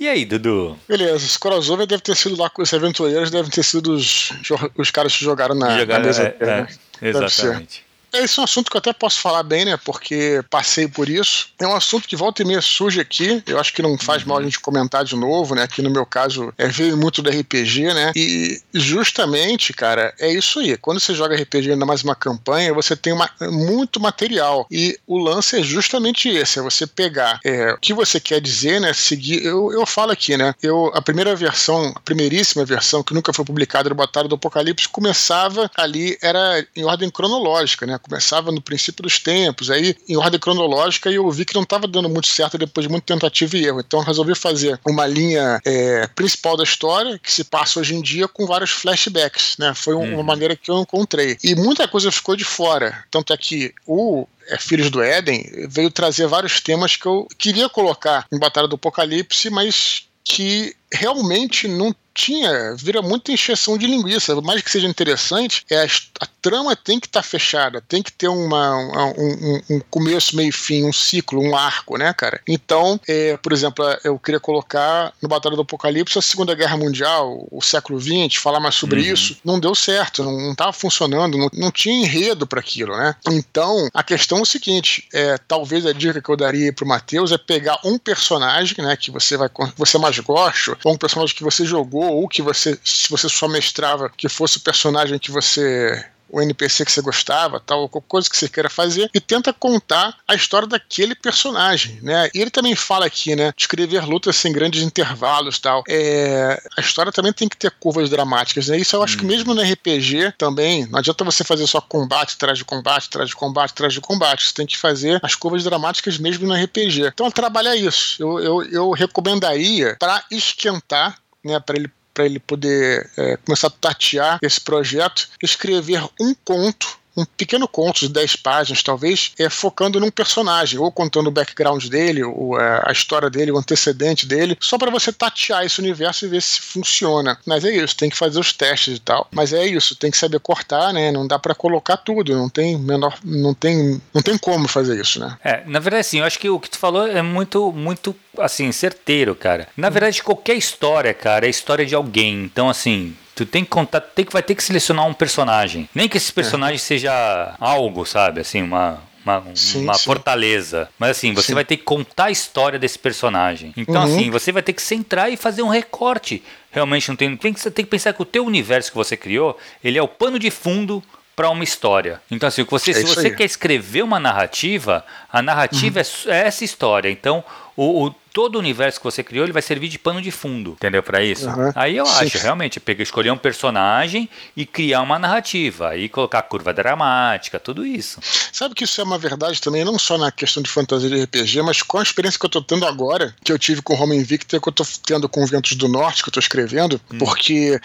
e 0.00 0.08
aí, 0.08 0.24
Dudu? 0.24 0.78
Beleza, 0.88 1.26
esse 1.26 1.38
crossover 1.38 1.86
deve 1.86 2.00
ter 2.00 2.16
sido 2.16 2.40
lá 2.40 2.48
com 2.48 2.62
os 2.62 2.72
aventureiros, 2.72 3.30
devem 3.30 3.50
ter 3.50 3.62
sido 3.62 3.92
os, 3.92 4.32
os 4.78 4.90
caras 4.90 5.14
que 5.14 5.22
jogaram 5.22 5.54
na, 5.54 5.78
jogaram, 5.78 6.00
na 6.00 6.06
mesa. 6.06 6.34
É, 6.40 6.46
né? 6.46 6.68
é, 7.02 7.08
exatamente. 7.10 7.84
Esse 8.14 8.38
é 8.38 8.42
um 8.42 8.44
assunto 8.44 8.70
que 8.70 8.76
eu 8.76 8.78
até 8.78 8.92
posso 8.92 9.20
falar 9.20 9.42
bem, 9.42 9.64
né? 9.64 9.76
Porque 9.76 10.42
passei 10.48 10.86
por 10.86 11.08
isso. 11.08 11.48
É 11.58 11.66
um 11.66 11.74
assunto 11.74 12.06
que 12.08 12.16
volta 12.16 12.42
e 12.42 12.44
meia 12.44 12.60
surge 12.60 13.00
aqui. 13.00 13.42
Eu 13.46 13.58
acho 13.58 13.72
que 13.72 13.82
não 13.82 13.98
faz 13.98 14.22
uhum. 14.22 14.28
mal 14.28 14.38
a 14.38 14.42
gente 14.42 14.60
comentar 14.60 15.04
de 15.04 15.16
novo, 15.16 15.54
né? 15.54 15.62
Aqui 15.62 15.82
no 15.82 15.90
meu 15.90 16.06
caso, 16.06 16.52
é, 16.56 16.68
veio 16.68 16.96
muito 16.96 17.20
do 17.20 17.30
RPG, 17.30 17.92
né? 17.92 18.12
E 18.14 18.60
justamente, 18.72 19.72
cara, 19.72 20.14
é 20.18 20.32
isso 20.32 20.60
aí. 20.60 20.76
Quando 20.76 21.00
você 21.00 21.14
joga 21.14 21.36
RPG, 21.36 21.72
ainda 21.72 21.86
mais 21.86 22.02
uma 22.02 22.14
campanha, 22.14 22.72
você 22.72 22.94
tem 22.94 23.12
uma, 23.12 23.28
muito 23.50 24.00
material. 24.00 24.66
E 24.70 24.98
o 25.06 25.18
lance 25.18 25.58
é 25.58 25.62
justamente 25.62 26.28
esse: 26.28 26.58
é 26.58 26.62
você 26.62 26.86
pegar 26.86 27.40
é, 27.44 27.72
o 27.72 27.78
que 27.78 27.92
você 27.92 28.20
quer 28.20 28.40
dizer, 28.40 28.80
né? 28.80 28.92
Seguir. 28.92 29.44
Eu, 29.44 29.72
eu 29.72 29.84
falo 29.86 30.12
aqui, 30.12 30.36
né? 30.36 30.54
Eu, 30.62 30.90
a 30.94 31.02
primeira 31.02 31.34
versão, 31.34 31.92
a 31.94 32.00
primeiríssima 32.00 32.64
versão, 32.64 33.02
que 33.02 33.14
nunca 33.14 33.32
foi 33.32 33.44
publicada 33.44 33.88
do 33.88 33.94
Batalha 33.94 34.28
do 34.28 34.36
Apocalipse, 34.36 34.88
começava 34.88 35.70
ali, 35.76 36.16
era 36.22 36.64
em 36.76 36.84
ordem 36.84 37.10
cronológica, 37.10 37.86
né? 37.86 37.98
Começava 38.08 38.52
no 38.52 38.60
princípio 38.60 39.02
dos 39.02 39.18
tempos, 39.18 39.70
aí 39.70 39.96
em 40.08 40.16
ordem 40.16 40.38
cronológica, 40.38 41.10
e 41.10 41.14
eu 41.14 41.30
vi 41.30 41.44
que 41.44 41.54
não 41.54 41.62
estava 41.62 41.86
dando 41.86 42.08
muito 42.08 42.26
certo 42.26 42.58
depois 42.58 42.86
de 42.86 42.90
muito 42.90 43.04
tentativa 43.04 43.56
e 43.56 43.64
erro. 43.64 43.80
Então 43.80 44.00
eu 44.00 44.04
resolvi 44.04 44.34
fazer 44.34 44.78
uma 44.86 45.06
linha 45.06 45.60
é, 45.64 46.06
principal 46.08 46.56
da 46.56 46.64
história, 46.64 47.18
que 47.18 47.32
se 47.32 47.44
passa 47.44 47.80
hoje 47.80 47.94
em 47.94 48.02
dia, 48.02 48.28
com 48.28 48.46
vários 48.46 48.70
flashbacks, 48.70 49.56
né? 49.58 49.72
Foi 49.74 49.94
uma 49.94 50.20
hum. 50.20 50.22
maneira 50.22 50.54
que 50.54 50.70
eu 50.70 50.80
encontrei. 50.80 51.38
E 51.42 51.54
muita 51.54 51.88
coisa 51.88 52.12
ficou 52.12 52.36
de 52.36 52.44
fora. 52.44 53.04
Tanto 53.10 53.32
é 53.32 53.36
que 53.36 53.72
o 53.86 54.26
é, 54.48 54.58
Filhos 54.58 54.90
do 54.90 55.02
Éden 55.02 55.68
veio 55.68 55.90
trazer 55.90 56.26
vários 56.26 56.60
temas 56.60 56.96
que 56.96 57.06
eu 57.06 57.26
queria 57.38 57.68
colocar 57.68 58.26
em 58.32 58.38
Batalha 58.38 58.68
do 58.68 58.76
Apocalipse, 58.76 59.48
mas 59.50 60.06
que 60.24 60.74
realmente 60.92 61.68
não 61.68 61.94
tinha, 62.14 62.74
vira 62.76 63.02
muita 63.02 63.32
encheção 63.32 63.76
de 63.76 63.86
linguiça. 63.86 64.40
Mais 64.40 64.62
que 64.62 64.70
seja 64.70 64.86
interessante, 64.86 65.64
é 65.68 65.82
a, 65.82 65.86
a 66.20 66.26
trama 66.40 66.76
tem 66.76 67.00
que 67.00 67.06
estar 67.06 67.22
tá 67.22 67.26
fechada, 67.26 67.80
tem 67.80 68.02
que 68.02 68.12
ter 68.12 68.28
uma, 68.28 68.76
um, 69.18 69.60
um, 69.70 69.80
começo, 69.90 70.36
meio 70.36 70.52
fim, 70.52 70.84
um 70.84 70.92
ciclo, 70.92 71.42
um 71.42 71.56
arco, 71.56 71.98
né, 71.98 72.12
cara? 72.14 72.40
Então, 72.46 73.00
é, 73.08 73.36
por 73.38 73.52
exemplo, 73.52 73.84
eu 74.04 74.18
queria 74.18 74.38
colocar 74.38 75.12
no 75.20 75.28
Batalha 75.28 75.56
do 75.56 75.62
Apocalipse 75.62 76.18
a 76.18 76.22
Segunda 76.22 76.54
Guerra 76.54 76.76
Mundial, 76.76 77.46
o 77.50 77.60
século 77.60 78.00
XX, 78.00 78.36
falar 78.36 78.60
mais 78.60 78.76
sobre 78.76 79.00
uhum. 79.00 79.12
isso. 79.12 79.36
Não 79.44 79.58
deu 79.58 79.74
certo, 79.74 80.22
não 80.22 80.52
estava 80.52 80.72
funcionando, 80.72 81.36
não, 81.36 81.50
não 81.52 81.70
tinha 81.70 81.94
enredo 81.94 82.46
para 82.46 82.60
aquilo, 82.60 82.96
né? 82.96 83.16
Então, 83.28 83.88
a 83.92 84.02
questão 84.02 84.38
é 84.38 84.42
o 84.42 84.46
seguinte: 84.46 85.08
é, 85.12 85.36
talvez 85.38 85.84
a 85.84 85.92
dica 85.92 86.22
que 86.22 86.28
eu 86.28 86.36
daria 86.36 86.72
pro 86.72 86.86
Matheus 86.86 87.32
é 87.32 87.38
pegar 87.38 87.78
um 87.84 87.98
personagem, 87.98 88.76
né, 88.78 88.96
que 88.96 89.10
você 89.10 89.36
vai 89.36 89.48
você 89.76 89.98
mais 89.98 90.18
gosta, 90.18 90.76
um 90.92 90.98
personagem 90.98 91.34
que 91.34 91.44
você 91.44 91.64
jogou 91.64 92.04
ou 92.04 92.28
que 92.28 92.42
você, 92.42 92.78
se 92.84 93.08
você 93.08 93.28
só 93.28 93.48
mestrava, 93.48 94.10
que 94.10 94.28
fosse 94.28 94.58
o 94.58 94.60
personagem 94.60 95.18
que 95.18 95.30
você 95.30 96.04
o 96.28 96.40
NPC 96.40 96.84
que 96.84 96.92
você 96.92 97.00
gostava, 97.00 97.60
tal, 97.60 97.88
qualquer 97.88 98.08
coisa 98.08 98.30
que 98.30 98.36
você 98.36 98.48
queira 98.48 98.68
fazer, 98.68 99.10
e 99.14 99.20
tenta 99.20 99.52
contar 99.52 100.16
a 100.26 100.34
história 100.34 100.66
daquele 100.66 101.14
personagem, 101.14 101.98
né? 102.02 102.28
E 102.34 102.40
ele 102.40 102.50
também 102.50 102.74
fala 102.74 103.06
aqui, 103.06 103.36
né? 103.36 103.52
Escrever 103.56 104.04
lutas 104.04 104.36
sem 104.36 104.52
grandes 104.52 104.82
intervalos, 104.82 105.58
tal. 105.58 105.82
É, 105.88 106.60
a 106.76 106.80
história 106.80 107.12
também 107.12 107.32
tem 107.32 107.48
que 107.48 107.56
ter 107.56 107.70
curvas 107.70 108.10
dramáticas, 108.10 108.68
né? 108.68 108.76
Isso 108.76 108.96
eu 108.96 109.02
acho 109.02 109.16
hum. 109.16 109.20
que 109.20 109.26
mesmo 109.26 109.54
no 109.54 109.62
RPG 109.62 110.34
também, 110.36 110.86
não 110.86 110.98
adianta 110.98 111.24
você 111.24 111.44
fazer 111.44 111.66
só 111.66 111.80
combate 111.80 112.34
atrás 112.34 112.58
de 112.58 112.64
combate, 112.64 113.06
atrás 113.06 113.28
de 113.28 113.36
combate, 113.36 113.70
atrás 113.70 113.92
de 113.92 114.00
combate. 114.00 114.46
Você 114.46 114.54
tem 114.54 114.66
que 114.66 114.76
fazer 114.76 115.20
as 115.22 115.34
curvas 115.34 115.64
dramáticas 115.64 116.18
mesmo 116.18 116.46
no 116.46 116.54
RPG. 116.54 117.06
Então, 117.06 117.30
trabalhar 117.30 117.76
isso. 117.76 118.22
Eu, 118.22 118.40
eu, 118.40 118.62
eu 118.64 118.90
recomendaria 118.90 119.96
para 119.98 120.24
esquentar 120.30 121.18
né, 121.44 121.60
para 121.60 121.76
ele 121.76 121.90
para 122.14 122.24
ele 122.24 122.38
poder 122.38 123.10
é, 123.18 123.36
começar 123.38 123.66
a 123.66 123.70
tatear 123.70 124.38
esse 124.40 124.60
projeto, 124.60 125.28
escrever 125.42 126.02
um 126.20 126.34
conto 126.44 127.03
um 127.16 127.24
pequeno 127.24 127.66
conto 127.68 128.00
de 128.00 128.08
10 128.08 128.36
páginas, 128.36 128.82
talvez, 128.82 129.32
é, 129.38 129.48
focando 129.48 130.00
num 130.00 130.10
personagem, 130.10 130.78
ou 130.78 130.90
contando 130.90 131.28
o 131.28 131.30
background 131.30 131.86
dele, 131.86 132.24
ou, 132.24 132.60
é, 132.60 132.82
a 132.84 132.92
história 132.92 133.30
dele, 133.30 133.52
o 133.52 133.58
antecedente 133.58 134.26
dele, 134.26 134.56
só 134.60 134.76
para 134.76 134.90
você 134.90 135.12
tatear 135.12 135.64
esse 135.64 135.80
universo 135.80 136.24
e 136.24 136.28
ver 136.28 136.42
se 136.42 136.60
funciona. 136.60 137.38
Mas 137.46 137.64
é 137.64 137.74
isso, 137.74 137.96
tem 137.96 138.10
que 138.10 138.16
fazer 138.16 138.38
os 138.38 138.52
testes 138.52 138.96
e 138.96 139.00
tal. 139.00 139.28
Mas 139.30 139.52
é 139.52 139.64
isso, 139.66 139.96
tem 139.96 140.10
que 140.10 140.16
saber 140.16 140.40
cortar, 140.40 140.92
né? 140.92 141.10
Não 141.12 141.26
dá 141.26 141.38
para 141.38 141.54
colocar 141.54 141.96
tudo, 141.96 142.36
não 142.36 142.48
tem 142.48 142.78
menor, 142.78 143.16
não 143.24 143.54
tem, 143.54 144.00
não 144.12 144.22
tem 144.22 144.36
como 144.36 144.68
fazer 144.68 145.00
isso, 145.00 145.20
né? 145.20 145.36
É, 145.44 145.62
na 145.66 145.80
verdade, 145.80 146.00
assim, 146.00 146.18
eu 146.18 146.24
acho 146.24 146.38
que 146.38 146.48
o 146.48 146.58
que 146.58 146.70
tu 146.70 146.78
falou 146.78 147.06
é 147.06 147.22
muito, 147.22 147.72
muito, 147.72 148.14
assim, 148.38 148.70
certeiro, 148.72 149.34
cara. 149.34 149.68
Na 149.76 149.90
verdade, 149.90 150.22
qualquer 150.22 150.54
história, 150.54 151.14
cara, 151.14 151.46
é 151.46 151.50
história 151.50 151.86
de 151.86 151.94
alguém. 151.94 152.44
Então, 152.44 152.68
assim, 152.68 153.16
Tu 153.34 153.44
tem 153.44 153.64
que 153.64 153.70
contar, 153.70 154.00
tem 154.00 154.24
que, 154.24 154.32
vai 154.32 154.42
ter 154.42 154.54
que 154.54 154.62
selecionar 154.62 155.06
um 155.06 155.14
personagem. 155.14 155.88
Nem 155.94 156.08
que 156.08 156.16
esse 156.16 156.30
é. 156.30 156.34
personagem 156.34 156.76
é. 156.76 156.78
seja 156.78 157.54
algo, 157.58 158.04
sabe? 158.06 158.40
Assim, 158.40 158.62
uma, 158.62 159.00
uma, 159.24 159.42
sim, 159.54 159.82
uma 159.82 159.94
sim. 159.94 160.04
fortaleza. 160.04 160.88
Mas 160.98 161.10
assim, 161.10 161.32
você 161.32 161.48
sim. 161.48 161.54
vai 161.54 161.64
ter 161.64 161.76
que 161.76 161.82
contar 161.82 162.26
a 162.26 162.30
história 162.30 162.78
desse 162.78 162.98
personagem. 162.98 163.72
Então, 163.76 163.96
uhum. 163.96 164.02
assim, 164.02 164.30
você 164.30 164.52
vai 164.52 164.62
ter 164.62 164.72
que 164.72 164.82
centrar 164.82 165.32
e 165.32 165.36
fazer 165.36 165.62
um 165.62 165.68
recorte. 165.68 166.42
Realmente 166.70 167.08
não 167.08 167.16
tem. 167.16 167.36
Tem 167.36 167.52
que, 167.52 167.70
tem 167.70 167.84
que 167.84 167.90
pensar 167.90 168.12
que 168.12 168.22
o 168.22 168.26
teu 168.26 168.44
universo 168.44 168.90
que 168.90 168.96
você 168.96 169.16
criou, 169.16 169.58
ele 169.82 169.98
é 169.98 170.02
o 170.02 170.08
pano 170.08 170.38
de 170.38 170.50
fundo 170.50 171.02
para 171.34 171.50
uma 171.50 171.64
história. 171.64 172.20
Então, 172.30 172.48
assim, 172.48 172.64
você, 172.64 172.92
é 172.92 172.94
se 172.94 173.02
você 173.04 173.28
aí. 173.28 173.36
quer 173.36 173.44
escrever 173.44 174.02
uma 174.02 174.20
narrativa, 174.20 175.04
a 175.32 175.42
narrativa 175.42 176.00
uhum. 176.00 176.32
é, 176.32 176.36
é 176.36 176.46
essa 176.46 176.64
história. 176.64 177.10
Então, 177.10 177.42
o, 177.76 178.06
o 178.06 178.14
todo 178.34 178.56
o 178.56 178.58
universo 178.58 178.98
que 178.98 179.04
você 179.04 179.22
criou 179.22 179.44
ele 179.44 179.52
vai 179.52 179.62
servir 179.62 179.88
de 179.88 179.96
pano 179.96 180.20
de 180.20 180.32
fundo, 180.32 180.72
entendeu? 180.72 181.04
Para 181.04 181.22
isso. 181.22 181.48
Uhum. 181.48 181.70
Aí 181.72 181.96
eu 181.96 182.04
Sim. 182.04 182.26
acho, 182.26 182.38
realmente, 182.38 182.80
pegar, 182.80 183.04
escolher 183.04 183.30
um 183.30 183.38
personagem 183.38 184.28
e 184.56 184.66
criar 184.66 185.02
uma 185.02 185.20
narrativa, 185.20 185.90
aí 185.90 186.08
colocar 186.08 186.42
curva 186.42 186.74
dramática, 186.74 187.60
tudo 187.60 187.86
isso. 187.86 188.18
Sabe 188.52 188.74
que 188.74 188.82
isso 188.82 189.00
é 189.00 189.04
uma 189.04 189.16
verdade 189.18 189.60
também, 189.60 189.84
não 189.84 189.96
só 190.00 190.18
na 190.18 190.32
questão 190.32 190.60
de 190.60 190.68
fantasia 190.68 191.08
de 191.08 191.22
RPG, 191.22 191.62
mas 191.62 191.80
com 191.80 191.98
a 191.98 192.02
experiência 192.02 192.38
que 192.38 192.44
eu 192.44 192.50
tô 192.50 192.60
tendo 192.60 192.84
agora, 192.84 193.32
que 193.44 193.52
eu 193.52 193.58
tive 193.58 193.80
com 193.80 193.94
Roma 193.94 194.16
Invicta, 194.16 194.58
que 194.58 194.68
eu 194.68 194.72
tô 194.72 194.84
tendo 195.06 195.28
com 195.28 195.46
Ventos 195.46 195.76
do 195.76 195.86
Norte, 195.86 196.24
que 196.24 196.28
eu 196.28 196.32
tô 196.32 196.40
escrevendo, 196.40 197.00
hum. 197.12 197.18
porque 197.18 197.80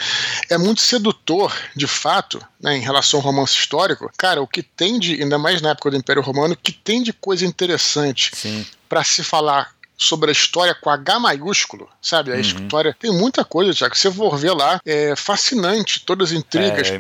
é 0.50 0.58
muito 0.58 0.82
sedutor, 0.82 1.54
de 1.76 1.86
fato, 1.86 2.44
né, 2.60 2.76
em 2.76 2.82
relação 2.82 3.20
ao 3.20 3.24
romance 3.24 3.54
histórico. 3.54 4.12
Cara, 4.18 4.42
o 4.42 4.48
que 4.48 4.64
tem 4.64 4.98
de, 4.98 5.22
ainda 5.22 5.38
mais 5.38 5.62
na 5.62 5.70
época 5.70 5.92
do 5.92 5.98
Império 5.98 6.24
Romano, 6.24 6.58
que 6.58 6.72
tem 6.72 7.04
de 7.04 7.14
coisa 7.14 7.46
interessante 7.46 8.32
para 8.90 9.04
se 9.04 9.24
falar 9.24 9.79
sobre 10.00 10.30
a 10.30 10.32
história 10.32 10.74
com 10.74 10.90
H 10.90 11.20
maiúsculo, 11.20 11.90
sabe? 12.02 12.32
A 12.32 12.36
uhum. 12.36 12.40
história 12.40 12.96
tem 12.98 13.12
muita 13.12 13.44
coisa, 13.44 13.74
Tiago. 13.74 13.96
Você 13.96 14.10
for 14.10 14.38
ver 14.38 14.54
lá, 14.54 14.80
é 14.86 15.14
fascinante, 15.16 16.06
todas 16.06 16.32
as 16.32 16.38
intrigas, 16.38 16.90
é, 16.90 16.96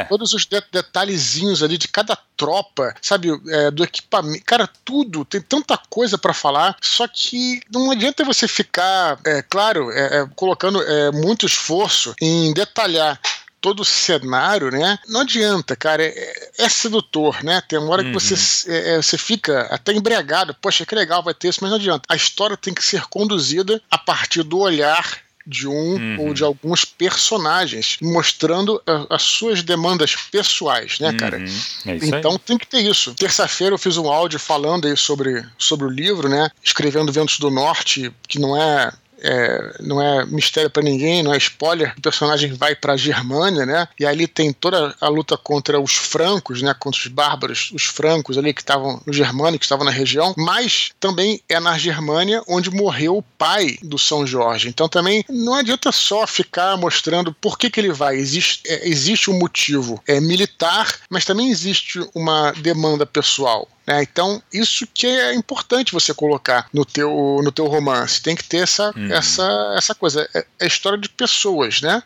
é. 0.00 0.04
todos 0.04 0.32
os 0.32 0.46
de 0.46 0.62
detalhezinhos 0.72 1.62
ali 1.62 1.76
de 1.76 1.86
cada 1.86 2.16
tropa, 2.36 2.94
sabe? 3.02 3.28
É, 3.48 3.70
do 3.70 3.84
equipamento. 3.84 4.44
Cara, 4.46 4.68
tudo, 4.84 5.24
tem 5.24 5.40
tanta 5.40 5.78
coisa 5.90 6.16
para 6.16 6.32
falar, 6.32 6.76
só 6.80 7.06
que 7.06 7.60
não 7.70 7.90
adianta 7.90 8.24
você 8.24 8.48
ficar, 8.48 9.18
é, 9.26 9.42
claro, 9.42 9.90
é, 9.90 10.20
é 10.20 10.26
colocando 10.34 10.82
é, 10.82 11.12
muito 11.12 11.44
esforço 11.44 12.14
em 12.20 12.54
detalhar 12.54 13.20
todo 13.66 13.80
o 13.80 13.84
cenário, 13.84 14.70
né? 14.70 14.96
Não 15.08 15.22
adianta, 15.22 15.74
cara. 15.74 16.04
É, 16.04 16.50
é 16.56 16.68
sedutor, 16.68 17.42
né? 17.42 17.60
Tem 17.68 17.76
uma 17.80 17.90
hora 17.90 18.02
uhum. 18.04 18.12
que 18.12 18.14
você, 18.14 18.34
uhum. 18.68 18.76
é, 18.76 18.94
é, 18.94 19.02
você 19.02 19.18
fica 19.18 19.62
até 19.62 19.92
embriagado. 19.92 20.54
Poxa, 20.62 20.86
que 20.86 20.94
legal, 20.94 21.20
vai 21.20 21.34
ter 21.34 21.48
isso, 21.48 21.58
mas 21.60 21.70
não 21.70 21.76
adianta. 21.76 22.04
A 22.08 22.14
história 22.14 22.56
tem 22.56 22.72
que 22.72 22.84
ser 22.84 23.06
conduzida 23.06 23.82
a 23.90 23.98
partir 23.98 24.44
do 24.44 24.60
olhar 24.60 25.18
de 25.44 25.66
um 25.66 25.94
uhum. 25.94 26.16
ou 26.20 26.34
de 26.34 26.44
alguns 26.44 26.84
personagens, 26.84 27.96
mostrando 28.00 28.80
as 29.10 29.22
suas 29.22 29.62
demandas 29.64 30.14
pessoais, 30.30 31.00
né, 31.00 31.12
cara? 31.14 31.38
Uhum. 31.38 31.92
É 31.92 31.96
então 32.02 32.32
aí. 32.32 32.38
tem 32.38 32.58
que 32.58 32.68
ter 32.68 32.80
isso. 32.80 33.14
Terça-feira 33.14 33.74
eu 33.74 33.78
fiz 33.78 33.96
um 33.96 34.08
áudio 34.08 34.38
falando 34.38 34.86
aí 34.86 34.96
sobre, 34.96 35.44
sobre 35.58 35.86
o 35.86 35.90
livro, 35.90 36.28
né? 36.28 36.50
Escrevendo 36.62 37.12
Ventos 37.12 37.40
do 37.40 37.50
Norte, 37.50 38.12
que 38.28 38.38
não 38.38 38.56
é 38.56 38.92
é, 39.20 39.76
não 39.80 40.00
é 40.00 40.24
mistério 40.26 40.70
para 40.70 40.82
ninguém, 40.82 41.22
não 41.22 41.32
é 41.32 41.36
spoiler. 41.36 41.94
O 41.96 42.00
personagem 42.00 42.52
vai 42.52 42.74
para 42.74 42.94
a 42.94 42.96
Germânia, 42.96 43.64
né? 43.64 43.88
E 43.98 44.06
ali 44.06 44.26
tem 44.26 44.52
toda 44.52 44.94
a 45.00 45.08
luta 45.08 45.36
contra 45.36 45.80
os 45.80 45.92
francos, 45.92 46.62
né? 46.62 46.74
Contra 46.78 47.00
os 47.00 47.06
bárbaros, 47.06 47.70
os 47.72 47.84
francos 47.84 48.38
ali 48.38 48.52
que 48.52 48.60
estavam, 48.60 49.00
os 49.06 49.16
germânicos 49.16 49.60
que 49.60 49.64
estavam 49.64 49.84
na 49.84 49.90
região. 49.90 50.34
Mas 50.36 50.90
também 51.00 51.40
é 51.48 51.58
na 51.60 51.78
Germânia 51.78 52.42
onde 52.46 52.70
morreu 52.70 53.18
o 53.18 53.22
pai 53.22 53.78
do 53.82 53.98
São 53.98 54.26
Jorge. 54.26 54.68
Então 54.68 54.88
também 54.88 55.24
não 55.28 55.54
adianta 55.54 55.92
só 55.92 56.26
ficar 56.26 56.76
mostrando 56.76 57.32
por 57.34 57.58
que, 57.58 57.70
que 57.70 57.80
ele 57.80 57.92
vai. 57.92 58.16
Existe, 58.16 58.62
é, 58.66 58.88
existe 58.88 59.30
um 59.30 59.38
motivo 59.38 60.02
é, 60.06 60.20
militar, 60.20 61.00
mas 61.10 61.24
também 61.24 61.50
existe 61.50 62.00
uma 62.14 62.52
demanda 62.52 63.06
pessoal. 63.06 63.68
Né? 63.86 64.02
Então, 64.02 64.42
isso 64.52 64.86
que 64.92 65.06
é 65.06 65.34
importante 65.34 65.92
você 65.92 66.12
colocar 66.12 66.68
no 66.72 66.84
teu, 66.84 67.40
no 67.42 67.52
teu 67.52 67.66
romance. 67.66 68.20
Tem 68.20 68.34
que 68.34 68.44
ter 68.44 68.58
essa, 68.58 68.92
uhum. 68.96 69.12
essa, 69.12 69.74
essa 69.76 69.94
coisa. 69.94 70.28
É, 70.34 70.44
é 70.60 70.66
história 70.66 70.98
de 70.98 71.08
pessoas, 71.08 71.80
né? 71.80 72.02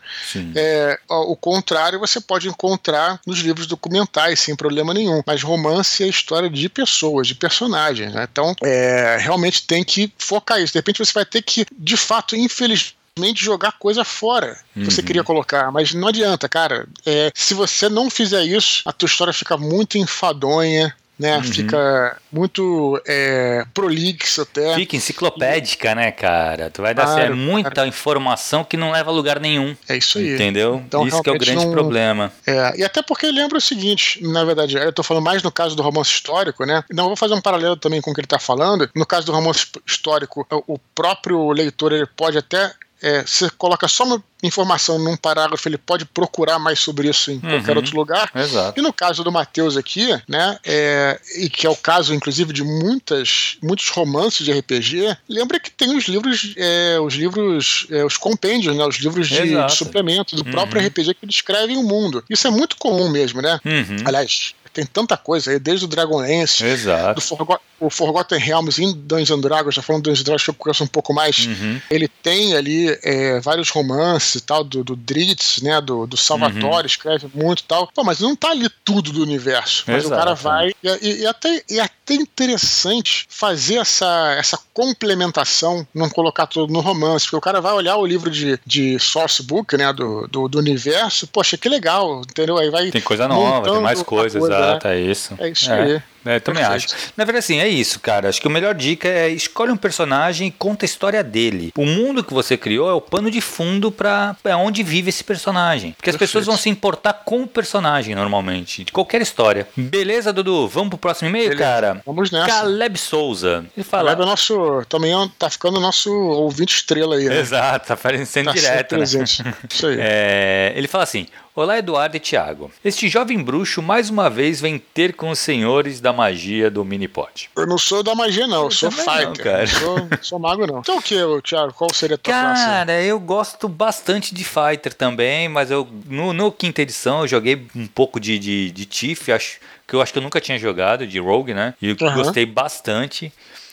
É, 0.55 0.99
o 1.09 1.35
contrário 1.35 1.99
você 1.99 2.21
pode 2.21 2.47
encontrar 2.47 3.19
nos 3.25 3.39
livros 3.39 3.65
documentais, 3.65 4.39
sem 4.39 4.55
problema 4.55 4.93
nenhum. 4.93 5.21
Mas 5.25 5.41
romance 5.41 6.03
é 6.03 6.07
história 6.07 6.49
de 6.49 6.69
pessoas, 6.69 7.27
de 7.27 7.35
personagens. 7.35 8.13
Né? 8.13 8.27
Então, 8.31 8.55
é, 8.61 9.17
realmente 9.19 9.65
tem 9.65 9.83
que 9.83 10.11
focar 10.17 10.61
isso. 10.61 10.73
De 10.73 10.79
repente 10.79 10.99
você 10.99 11.13
vai 11.13 11.25
ter 11.25 11.41
que, 11.41 11.65
de 11.77 11.97
fato, 11.97 12.35
infelizmente, 12.35 13.43
jogar 13.43 13.73
coisa 13.73 14.05
fora 14.05 14.57
que 14.73 14.85
você 14.85 15.01
uhum. 15.01 15.07
queria 15.07 15.23
colocar, 15.23 15.71
mas 15.71 15.93
não 15.93 16.07
adianta, 16.07 16.47
cara. 16.47 16.87
É, 17.05 17.31
se 17.35 17.53
você 17.53 17.89
não 17.89 18.09
fizer 18.09 18.43
isso, 18.43 18.83
a 18.85 18.93
tua 18.93 19.07
história 19.07 19.33
fica 19.33 19.57
muito 19.57 19.97
enfadonha, 19.97 20.95
né? 21.21 21.37
Uhum. 21.37 21.43
Fica 21.43 22.17
muito 22.31 22.99
é, 23.07 23.63
prolixo 23.75 24.41
até. 24.41 24.73
Fica 24.73 24.95
enciclopédica, 24.95 25.93
né, 25.93 26.11
cara? 26.11 26.71
Tu 26.71 26.81
vai 26.81 26.95
dar 26.95 27.05
claro, 27.05 27.37
muita 27.37 27.69
cara. 27.69 27.87
informação 27.87 28.63
que 28.63 28.75
não 28.75 28.91
leva 28.91 29.11
a 29.11 29.13
lugar 29.13 29.39
nenhum. 29.39 29.75
É 29.87 29.95
isso 29.95 30.17
aí. 30.17 30.33
Entendeu? 30.33 30.81
Então, 30.83 31.07
isso 31.07 31.21
que 31.21 31.29
é 31.29 31.33
o 31.33 31.37
grande 31.37 31.63
não... 31.63 31.71
problema. 31.71 32.33
É, 32.47 32.79
e 32.79 32.83
até 32.83 33.03
porque 33.03 33.29
lembra 33.29 33.59
o 33.59 33.61
seguinte, 33.61 34.19
na 34.23 34.43
verdade, 34.43 34.75
eu 34.75 34.91
tô 34.91 35.03
falando 35.03 35.23
mais 35.23 35.43
no 35.43 35.51
caso 35.51 35.75
do 35.75 35.83
romance 35.83 36.09
histórico, 36.09 36.65
né? 36.65 36.83
Não, 36.89 37.03
eu 37.03 37.09
vou 37.09 37.15
fazer 37.15 37.35
um 37.35 37.41
paralelo 37.41 37.77
também 37.77 38.01
com 38.01 38.09
o 38.09 38.13
que 38.15 38.21
ele 38.21 38.27
tá 38.27 38.39
falando. 38.39 38.89
No 38.95 39.05
caso 39.05 39.27
do 39.27 39.31
romance 39.31 39.67
histórico, 39.85 40.45
o 40.67 40.79
próprio 40.95 41.51
leitor 41.51 41.93
ele 41.93 42.07
pode 42.07 42.39
até 42.39 42.73
é, 43.01 43.23
você 43.23 43.49
coloca 43.49 43.87
só 43.87 44.03
uma 44.03 44.23
informação 44.43 44.97
num 44.99 45.15
parágrafo, 45.15 45.67
ele 45.67 45.77
pode 45.77 46.05
procurar 46.05 46.59
mais 46.59 46.79
sobre 46.79 47.09
isso 47.09 47.31
em 47.31 47.35
uhum, 47.35 47.41
qualquer 47.41 47.77
outro 47.77 47.95
lugar. 47.95 48.31
Exato. 48.33 48.79
E 48.79 48.81
no 48.81 48.91
caso 48.91 49.23
do 49.23 49.31
Mateus 49.31 49.77
aqui, 49.77 50.09
né, 50.27 50.57
é, 50.65 51.19
e 51.37 51.49
que 51.49 51.67
é 51.67 51.69
o 51.69 51.75
caso, 51.75 52.13
inclusive, 52.13 52.53
de 52.53 52.63
muitas, 52.63 53.57
muitos 53.61 53.89
romances 53.89 54.45
de 54.45 54.51
RPG, 54.51 55.17
lembra 55.29 55.59
que 55.59 55.71
tem 55.71 55.95
os 55.95 56.05
livros, 56.05 56.53
é, 56.57 56.99
os 56.99 57.13
livros, 57.13 57.87
é, 57.91 58.03
os 58.03 58.17
compêndios, 58.17 58.75
né, 58.75 58.85
os 58.85 58.97
livros 58.97 59.27
de, 59.27 59.65
de 59.65 59.75
suplemento 59.75 60.35
do 60.35 60.43
uhum. 60.43 60.51
próprio 60.51 60.85
RPG 60.85 61.15
que 61.15 61.25
descrevem 61.25 61.77
o 61.77 61.83
mundo. 61.83 62.23
Isso 62.29 62.47
é 62.47 62.51
muito 62.51 62.77
comum 62.77 63.09
mesmo, 63.09 63.41
né? 63.41 63.59
Uhum. 63.65 63.97
Aliás, 64.05 64.53
tem 64.73 64.85
tanta 64.85 65.17
coisa 65.17 65.51
aí, 65.51 65.59
desde 65.59 65.85
o 65.85 65.87
Dragonlance, 65.87 66.63
Exato. 66.63 67.15
do, 67.15 67.21
Forgo 67.21 67.59
o 67.81 67.89
Forgotten 67.89 68.37
Realms 68.37 68.79
em 68.79 68.93
Dungeons 68.93 69.31
and 69.31 69.41
Dragons, 69.41 69.75
já 69.75 69.81
falando 69.81 70.03
de 70.03 70.09
Dungeons 70.11 70.21
and 70.21 70.25
Dragons 70.25 70.43
que 70.43 70.49
eu 70.51 70.53
conheço 70.53 70.83
um 70.83 70.87
pouco 70.87 71.13
mais, 71.13 71.47
uhum. 71.47 71.81
ele 71.89 72.07
tem 72.07 72.55
ali 72.55 72.95
é, 73.03 73.39
vários 73.39 73.69
romances 73.69 74.35
e 74.35 74.41
tal, 74.41 74.63
do, 74.63 74.83
do 74.83 74.95
Dritz, 74.95 75.61
né, 75.61 75.81
do, 75.81 76.05
do 76.05 76.15
Salvatore, 76.15 76.81
uhum. 76.81 76.85
escreve 76.85 77.27
muito 77.33 77.61
e 77.61 77.63
tal. 77.63 77.87
Pô, 77.87 78.03
mas 78.03 78.19
não 78.19 78.35
tá 78.35 78.51
ali 78.51 78.69
tudo 78.85 79.11
do 79.11 79.23
universo. 79.23 79.83
Mas 79.87 80.05
Exato. 80.05 80.13
o 80.13 80.17
cara 80.17 80.35
vai. 80.35 80.69
E, 80.83 80.87
e, 81.01 81.21
e, 81.21 81.25
até, 81.25 81.63
e 81.67 81.79
até 81.79 82.13
interessante 82.13 83.25
fazer 83.27 83.77
essa, 83.77 84.35
essa 84.37 84.59
complementação, 84.73 85.85
não 85.93 86.09
colocar 86.09 86.45
tudo 86.45 86.71
no 86.71 86.81
romance, 86.81 87.25
porque 87.25 87.37
o 87.37 87.41
cara 87.41 87.59
vai 87.59 87.73
olhar 87.73 87.97
o 87.97 88.05
livro 88.05 88.29
de, 88.29 88.59
de 88.63 88.99
sourcebook, 88.99 89.75
né, 89.75 89.91
do, 89.91 90.27
do, 90.27 90.47
do 90.47 90.59
universo, 90.59 91.25
poxa, 91.25 91.57
que 91.57 91.67
legal, 91.67 92.21
entendeu? 92.21 92.59
Aí 92.59 92.69
vai. 92.69 92.91
Tem 92.91 93.01
coisa 93.01 93.27
nova, 93.27 93.71
tem 93.71 93.81
mais 93.81 94.03
coisa, 94.03 94.39
coisa 94.39 94.55
exato, 94.55 94.87
né? 94.87 94.95
é 94.95 95.01
isso. 95.01 95.35
É 95.39 95.49
isso 95.49 95.71
é. 95.71 95.81
aí. 95.81 96.03
É, 96.25 96.39
também 96.39 96.63
Perfeito. 96.63 96.93
acho. 96.95 97.13
Na 97.17 97.25
verdade, 97.25 97.43
assim, 97.43 97.59
é 97.59 97.67
isso, 97.67 97.99
cara. 97.99 98.29
Acho 98.29 98.41
que 98.41 98.47
a 98.47 98.51
melhor 98.51 98.73
dica 98.73 99.07
é 99.07 99.29
escolhe 99.29 99.71
um 99.71 99.77
personagem 99.77 100.47
e 100.47 100.51
conta 100.51 100.85
a 100.85 100.87
história 100.87 101.23
dele. 101.23 101.71
O 101.77 101.85
mundo 101.85 102.23
que 102.23 102.33
você 102.33 102.57
criou 102.57 102.89
é 102.89 102.93
o 102.93 103.01
pano 103.01 103.31
de 103.31 103.41
fundo 103.41 103.91
para 103.91 104.35
é 104.43 104.55
onde 104.55 104.83
vive 104.83 105.09
esse 105.09 105.23
personagem. 105.23 105.91
Porque 105.93 106.09
as 106.09 106.15
Perfeito. 106.15 106.29
pessoas 106.29 106.45
vão 106.45 106.57
se 106.57 106.69
importar 106.69 107.13
com 107.25 107.43
o 107.43 107.47
personagem 107.47 108.15
normalmente, 108.15 108.83
de 108.83 108.91
qualquer 108.91 109.21
história. 109.21 109.67
Beleza, 109.75 110.31
Dudu? 110.31 110.67
Vamos 110.67 110.89
pro 110.89 110.97
próximo 110.97 111.29
e-mail, 111.29 111.57
cara? 111.57 112.01
Vamos 112.05 112.31
nessa. 112.31 112.47
Caleb 112.47 112.97
Souza. 112.97 113.65
Ele 113.75 113.83
fala. 113.83 114.11
Caleb 114.11 114.23
é 114.23 114.25
nosso. 114.25 114.85
Também 114.87 115.13
é 115.13 115.29
tá 115.37 115.49
ficando 115.49 115.79
nosso 115.79 116.11
ouvinte 116.11 116.75
estrela 116.75 117.15
aí, 117.15 117.25
né? 117.25 117.39
Exato, 117.39 117.87
tá 117.87 117.93
aparecendo 117.93 118.45
tá 118.47 118.53
direto. 118.53 118.97
Né? 118.97 119.03
Isso 119.03 119.87
aí. 119.87 120.01
É, 120.13 120.73
ele 120.75 120.87
fala 120.87 121.03
assim: 121.03 121.27
Olá, 121.61 121.77
Eduardo 121.77 122.17
e 122.17 122.19
Tiago. 122.19 122.71
Este 122.83 123.07
jovem 123.07 123.37
bruxo 123.37 123.83
mais 123.83 124.09
uma 124.09 124.31
vez 124.31 124.59
vem 124.59 124.79
ter 124.79 125.13
com 125.13 125.29
os 125.29 125.37
senhores 125.37 126.01
da 126.01 126.11
magia 126.11 126.71
do 126.71 126.83
Minipod. 126.83 127.51
Eu 127.55 127.67
não 127.67 127.77
sou 127.77 128.01
da 128.01 128.15
magia, 128.15 128.47
não. 128.47 128.61
Eu, 128.61 128.63
eu 128.63 128.71
sou 128.71 128.89
fighter. 128.89 129.27
Não, 129.27 129.33
cara. 129.35 129.67
Sou, 129.67 129.97
sou, 130.23 130.39
mago, 130.39 130.65
não. 130.65 130.79
Então 130.79 130.97
o 130.97 131.01
que, 131.03 131.15
Tiago? 131.43 131.71
Qual 131.71 131.93
seria 131.93 132.15
a 132.15 132.17
tua 132.17 132.33
cara, 132.33 132.47
classe? 132.47 132.65
Cara, 132.65 133.03
eu 133.03 133.19
gosto 133.19 133.69
bastante 133.69 134.33
de 134.33 134.43
fighter 134.43 134.91
também, 134.91 135.47
mas 135.47 135.69
eu 135.69 135.87
no, 136.07 136.33
no 136.33 136.51
quinta 136.51 136.81
edição 136.81 137.21
eu 137.21 137.27
joguei 137.27 137.67
um 137.75 137.85
pouco 137.85 138.19
de, 138.19 138.39
de, 138.39 138.71
de 138.71 138.85
Tiff, 138.85 139.31
acho 139.31 139.59
que 139.87 139.95
eu 139.95 140.01
acho 140.01 140.11
que 140.11 140.17
eu 140.17 140.23
nunca 140.23 140.41
tinha 140.41 140.57
jogado, 140.57 141.05
de 141.05 141.19
Rogue, 141.19 141.53
né? 141.53 141.75
E 141.79 141.91
uhum. 141.91 142.13
gostei 142.15 142.43
bastante. 142.43 143.31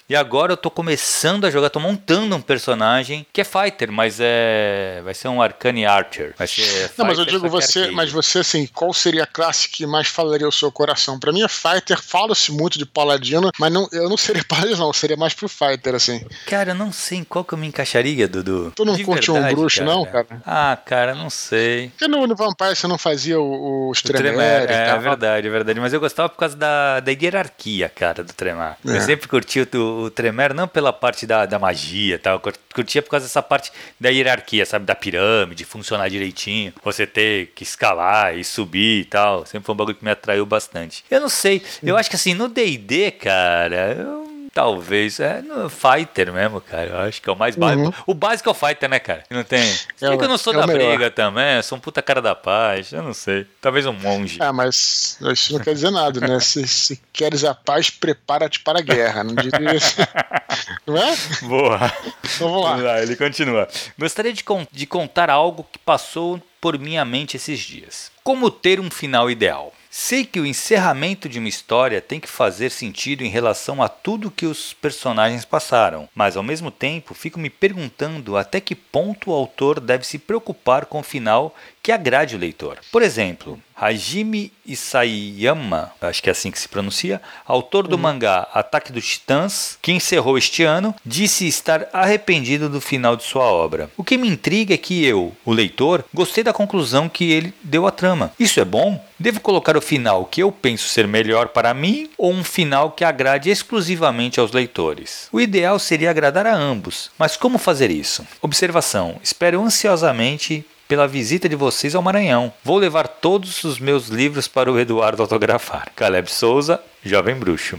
E 0.09 0.17
agora 0.17 0.55
eu 0.55 0.57
tô 0.57 0.71
começando 0.71 1.45
a 1.45 1.51
jogar, 1.51 1.69
tô 1.69 1.79
montando 1.79 2.35
um 2.35 2.41
personagem 2.41 3.27
que 3.31 3.43
é 3.43 3.45
fighter, 3.45 3.93
mas 3.93 4.17
é 4.19 5.03
vai 5.05 5.13
ser 5.13 5.29
um 5.29 5.43
Arcane 5.43 5.85
Archer. 5.85 6.35
Vai 6.39 6.47
ser 6.47 6.91
Não, 6.97 7.05
mas 7.05 7.19
eu 7.19 7.27
digo 7.27 7.47
você, 7.51 7.91
mas 7.91 8.11
você 8.11 8.39
assim, 8.39 8.67
qual 8.67 8.95
seria 8.95 9.25
a 9.25 9.27
classe 9.27 9.69
que 9.69 9.87
mais 9.87 10.09
falaria 10.09 10.49
o 10.49 10.53
seu 10.53 10.73
coração? 10.73 11.21
Para 11.21 11.31
mim 11.31 11.43
é 11.43 11.49
fighter, 11.49 12.01
fala-se 12.03 12.51
muito 12.51 12.79
de 12.79 12.87
paladino, 12.87 13.51
mas 13.59 13.71
não, 13.71 13.87
eu 13.93 14.09
não 14.09 14.17
seria 14.17 14.43
paladino 14.49 14.79
não, 14.79 14.95
seria 14.95 15.17
mais 15.17 15.35
pro 15.35 15.47
fighter 15.47 15.95
assim. 15.95 16.25
Cara, 16.47 16.71
eu 16.71 16.75
não 16.75 16.91
sei 16.91 17.19
em 17.19 17.25
qual 17.25 17.45
que 17.45 17.53
eu 17.53 17.59
me 17.59 17.67
encaixaria, 17.67 18.27
Dudu. 18.27 18.73
Tu 18.75 18.87
não 18.87 18.95
de 18.95 19.05
curte 19.05 19.31
verdade, 19.31 19.53
um 19.53 19.57
bruxo 19.59 19.81
cara. 19.81 19.91
não, 19.91 20.07
cara? 20.07 20.27
Ah, 20.47 20.79
cara, 20.87 21.15
não 21.15 21.29
sei. 21.29 21.91
Porque 21.91 22.09
no, 22.09 22.27
no 22.27 22.35
Vampire 22.35 22.75
você 22.75 22.87
não 22.87 22.97
fazia 22.97 23.39
o, 23.39 23.91
o, 23.91 23.93
Tremere, 23.93 24.73
É, 24.73 24.89
é 24.89 24.99
verdade, 24.99 25.47
é 25.47 25.51
verdade, 25.51 25.79
mas 25.79 25.93
eu 25.93 26.01
gostava 26.01 26.31
por 26.31 26.39
causa 26.39 26.57
da, 26.57 27.01
da 27.01 27.13
hierarquia, 27.13 27.91
cara, 27.91 28.25
do 28.25 28.33
Tremar. 28.33 28.79
É. 28.87 28.97
Eu 28.97 29.01
sempre 29.03 29.29
curti 29.29 29.61
o 29.61 29.67
o 29.99 30.11
Tremere 30.11 30.55
não 30.55 30.69
pela 30.69 30.93
parte 30.93 31.27
da, 31.27 31.47
da 31.47 31.59
magia, 31.59 32.19
tal, 32.19 32.41
eu 32.45 32.53
curtia 32.75 33.03
por 33.03 33.11
causa 33.11 33.27
dessa 33.27 33.43
parte 33.43 33.73
da 33.99 34.09
hierarquia, 34.09 34.65
sabe, 34.65 34.85
da 34.85 34.95
pirâmide, 34.95 35.65
funcionar 35.65 36.09
direitinho, 36.09 36.73
você 36.83 37.07
ter 37.07 37.53
que 37.55 37.63
escalar 37.63 38.37
e 38.37 38.45
subir 38.45 39.01
e 39.01 39.05
tal. 39.05 39.45
Sempre 39.45 39.67
foi 39.67 39.75
um 39.75 39.79
bagulho 39.79 39.97
que 39.97 40.05
me 40.05 40.11
atraiu 40.11 40.47
bastante. 40.47 41.05
Eu 41.11 41.21
não 41.21 41.29
sei, 41.29 41.63
eu 41.83 41.97
acho 41.97 42.09
que 42.09 42.17
assim, 42.17 42.35
no 42.35 42.49
D&D, 42.49 43.13
cara, 43.13 43.95
eu 43.95 44.28
Talvez, 44.59 45.21
é 45.21 45.41
no 45.41 45.71
Fighter 45.71 46.33
mesmo, 46.33 46.61
cara. 46.61 46.89
Eu 46.89 46.99
acho 46.99 47.23
que 47.23 47.31
é 47.31 47.33
o 47.33 47.37
mais 47.37 47.55
básico. 47.55 47.85
Uhum. 47.85 47.93
O 48.09 48.13
básico 48.13 48.49
é 48.49 48.51
o 48.51 48.55
Fighter, 48.55 48.91
né, 48.91 48.99
cara? 48.99 49.23
Não 49.31 49.45
tem. 49.45 49.63
É, 49.63 50.17
que 50.17 50.25
eu 50.25 50.29
não 50.29 50.37
sou 50.37 50.53
é 50.53 50.57
da 50.57 50.67
briga 50.67 51.13
também, 51.13 51.59
eu 51.59 51.63
sou 51.63 51.79
um 51.79 51.81
puta 51.81 52.03
cara 52.03 52.21
da 52.21 52.35
paz, 52.35 52.91
eu 52.91 53.01
não 53.01 53.15
sei. 53.15 53.47
Talvez 53.61 53.87
um 53.87 53.93
monge. 53.93 54.37
Ah, 54.43 54.53
mas 54.53 55.17
isso 55.33 55.53
não 55.53 55.61
quer 55.61 55.75
dizer 55.75 55.93
nada, 55.93 56.19
né? 56.19 56.41
Se, 56.41 56.67
se 56.67 57.01
queres 57.13 57.45
a 57.45 57.55
paz, 57.55 57.89
prepara-te 57.89 58.59
para 58.59 58.81
a 58.81 58.83
guerra. 58.83 59.23
Não 59.23 59.37
diria 59.37 59.77
isso. 59.77 59.95
Não 60.85 60.97
é? 60.97 61.17
Boa. 61.43 61.93
Então 62.25 62.49
vamos 62.49 62.65
lá. 62.65 62.71
Vamos 62.71 62.85
lá. 62.85 63.03
Ele 63.03 63.15
continua. 63.15 63.69
Gostaria 63.97 64.33
de, 64.33 64.43
con 64.43 64.67
de 64.73 64.87
contar 64.87 65.31
algo 65.31 65.65
que 65.71 65.79
passou 65.79 66.43
por 66.61 66.77
minha 66.79 67.05
mente 67.05 67.37
esses 67.37 67.61
dias. 67.61 68.11
Como 68.25 68.51
ter 68.51 68.81
um 68.81 68.91
final 68.91 69.31
ideal? 69.31 69.73
Sei 70.01 70.25
que 70.25 70.39
o 70.39 70.47
encerramento 70.47 71.29
de 71.29 71.41
uma 71.41 71.49
história 71.49 72.01
tem 72.01 72.21
que 72.21 72.29
fazer 72.29 72.71
sentido 72.71 73.25
em 73.25 73.29
relação 73.29 73.83
a 73.83 73.89
tudo 73.89 74.31
que 74.31 74.47
os 74.47 74.73
personagens 74.73 75.45
passaram, 75.45 76.09
mas 76.15 76.37
ao 76.37 76.43
mesmo 76.43 76.71
tempo 76.71 77.15
fico 77.15 77.37
me 77.37 77.51
perguntando 77.51 78.37
até 78.37 78.61
que 78.61 78.77
ponto 78.77 79.31
o 79.31 79.35
autor 79.35 79.81
deve 79.81 80.07
se 80.07 80.17
preocupar 80.17 80.87
com 80.87 81.01
o 81.01 81.03
final 81.03 81.53
que 81.89 81.93
agrade 81.93 82.37
o 82.37 82.39
leitor. 82.39 82.77
Por 82.93 83.01
exemplo, 83.01 83.59
Hajime 83.75 84.53
Isayama, 84.67 85.91
acho 86.03 86.23
que 86.23 86.29
é 86.29 86.33
assim 86.33 86.51
que 86.51 86.59
se 86.59 86.69
pronuncia, 86.69 87.19
autor 87.47 87.89
do 87.89 87.97
uhum. 87.97 88.03
mangá 88.03 88.47
Ataque 88.53 88.93
dos 88.93 89.09
Titãs, 89.09 89.79
que 89.81 89.91
encerrou 89.91 90.37
este 90.37 90.65
ano, 90.65 90.95
disse 91.03 91.49
estar 91.49 91.89
arrependido 91.91 92.69
do 92.69 92.79
final 92.79 93.17
de 93.17 93.23
sua 93.23 93.45
obra. 93.45 93.89
O 93.97 94.05
que 94.05 94.19
me 94.19 94.29
intriga 94.29 94.75
é 94.75 94.77
que 94.77 95.03
eu, 95.03 95.35
o 95.47 95.51
leitor, 95.51 96.05
gostei 96.13 96.45
da 96.45 96.53
conclusão 96.53 97.09
que 97.09 97.33
ele 97.33 97.55
deu 97.63 97.87
à 97.87 97.91
trama. 97.91 98.33
Isso 98.39 98.61
é 98.61 98.67
bom? 98.67 99.03
Devo 99.19 99.41
colocar 99.41 99.75
o 99.75 99.81
final 99.81 100.27
que 100.27 100.43
eu 100.43 100.53
penso 100.53 100.91
ser 100.91 101.09
melhor 101.09 101.49
para 101.49 101.73
mim 101.73 102.11
ou 102.19 102.31
um 102.31 102.45
final 102.45 102.91
que 102.91 103.03
agrade 103.03 103.49
exclusivamente 103.49 104.39
aos 104.39 104.53
leitores? 104.53 105.27
O 105.33 105.41
ideal 105.41 105.79
seria 105.79 106.11
agradar 106.11 106.47
a 106.47 106.55
ambos, 106.55 107.11
mas 107.19 107.35
como 107.35 107.57
fazer 107.57 107.91
isso? 107.91 108.27
Observação: 108.43 109.19
espero 109.23 109.63
ansiosamente 109.63 110.67
pela 110.89 111.07
visita 111.07 111.49
de 111.49 111.55
vocês 111.55 111.95
ao 111.95 112.03
Maranhão. 112.03 112.53
Vou 112.65 112.79
levar 112.79 113.07
todos 113.07 113.63
os 113.63 113.79
meus 113.79 114.09
livros 114.09 114.49
para 114.49 114.73
o 114.73 114.81
Eduardo 114.81 115.23
autografar. 115.23 115.93
Caleb 115.95 116.31
Souza, 116.31 116.81
Jovem 117.05 117.37
Bruxo. 117.37 117.79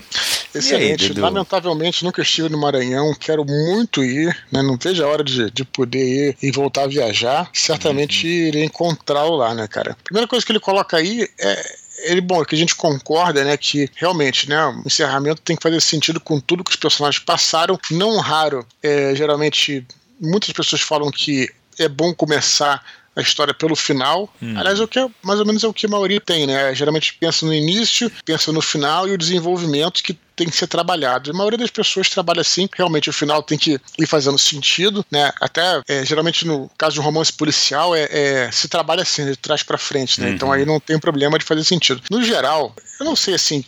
Excelente. 0.54 1.08
Aí, 1.08 1.14
Lamentavelmente 1.14 2.06
nunca 2.06 2.22
estive 2.22 2.50
no 2.50 2.60
Maranhão, 2.60 3.14
quero 3.20 3.44
muito 3.44 4.04
ir, 4.04 4.28
né? 4.52 4.62
não 4.62 4.78
vejo 4.78 5.04
a 5.04 5.08
hora 5.08 5.24
de, 5.24 5.50
de 5.50 5.66
poder 5.66 6.30
ir 6.30 6.38
e 6.42 6.52
voltar 6.52 6.84
a 6.84 6.88
viajar. 6.88 7.50
Certamente 7.52 8.28
uhum. 8.28 8.34
irei 8.34 8.64
encontrá-lo 8.64 9.36
lá, 9.36 9.56
né, 9.56 9.68
cara? 9.68 9.98
Primeira 10.04 10.28
coisa 10.28 10.46
que 10.46 10.52
ele 10.52 10.60
coloca 10.60 10.96
aí 10.96 11.28
é 11.40 11.90
ele, 12.04 12.22
bom, 12.22 12.42
é 12.42 12.46
que 12.46 12.56
a 12.56 12.58
gente 12.58 12.76
concorda, 12.76 13.44
né, 13.44 13.58
que 13.58 13.90
realmente, 13.96 14.48
né, 14.48 14.66
o 14.68 14.84
encerramento 14.86 15.42
tem 15.42 15.58
que 15.58 15.62
fazer 15.62 15.82
sentido 15.82 16.18
com 16.18 16.40
tudo 16.40 16.64
que 16.64 16.72
os 16.72 16.78
personagens 16.78 17.22
passaram. 17.22 17.78
Não 17.92 18.20
raro, 18.20 18.66
é, 18.82 19.14
geralmente, 19.16 19.86
muitas 20.18 20.54
pessoas 20.54 20.82
falam 20.82 21.12
que 21.12 21.50
é 21.78 21.88
bom 21.88 22.14
começar 22.14 22.84
a 23.20 23.24
história 23.24 23.54
pelo 23.54 23.76
final. 23.76 24.34
Hum. 24.42 24.58
Aliás, 24.58 24.80
é 24.80 24.84
o 24.84 24.88
que 24.88 25.00
é, 25.00 25.08
mais 25.22 25.40
ou 25.40 25.46
menos 25.46 25.64
é 25.64 25.68
o 25.68 25.74
que 25.74 25.86
a 25.86 25.90
maioria 25.90 26.20
tem, 26.20 26.48
né? 26.48 26.74
Geralmente 26.74 27.16
pensa 27.20 27.46
no 27.46 27.54
início, 27.54 28.12
pensa 28.26 28.52
no 28.52 28.62
final 28.62 29.08
e 29.08 29.12
o 29.12 29.18
desenvolvimento 29.18 30.02
que 30.04 30.18
tem 30.40 30.48
que 30.48 30.56
ser 30.56 30.68
trabalhado. 30.68 31.30
A 31.30 31.34
maioria 31.34 31.58
das 31.58 31.70
pessoas 31.70 32.10
trabalha 32.10 32.40
assim, 32.40 32.70
realmente 32.74 33.10
o 33.10 33.14
final 33.14 33.44
tem 33.44 33.58
que 33.58 33.80
ir 33.98 34.06
fazendo 34.08 34.38
sentido, 34.38 35.06
né? 35.12 35.34
Até 35.42 35.82
é, 35.86 36.06
geralmente 36.06 36.48
no 36.48 36.72
caso 36.78 36.94
de 36.94 37.02
um 37.02 37.04
romance 37.04 37.34
policial 37.34 37.94
é, 37.94 38.08
é 38.10 38.52
se 38.52 38.70
trabalha 38.70 39.02
assim, 39.02 39.26
de 39.26 39.36
trás 39.36 39.64
para 39.64 39.78
frente, 39.78 40.22
né? 40.22 40.28
Uhum. 40.28 40.34
Então 40.34 40.52
aí 40.52 40.66
não 40.66 40.80
tem 40.80 40.98
problema 40.98 41.38
de 41.38 41.44
fazer 41.44 41.66
sentido. 41.66 42.02
No 42.10 42.24
geral, 42.24 42.74
eu 43.00 43.06
não 43.06 43.18
sei 43.18 43.34
assim, 43.34 43.64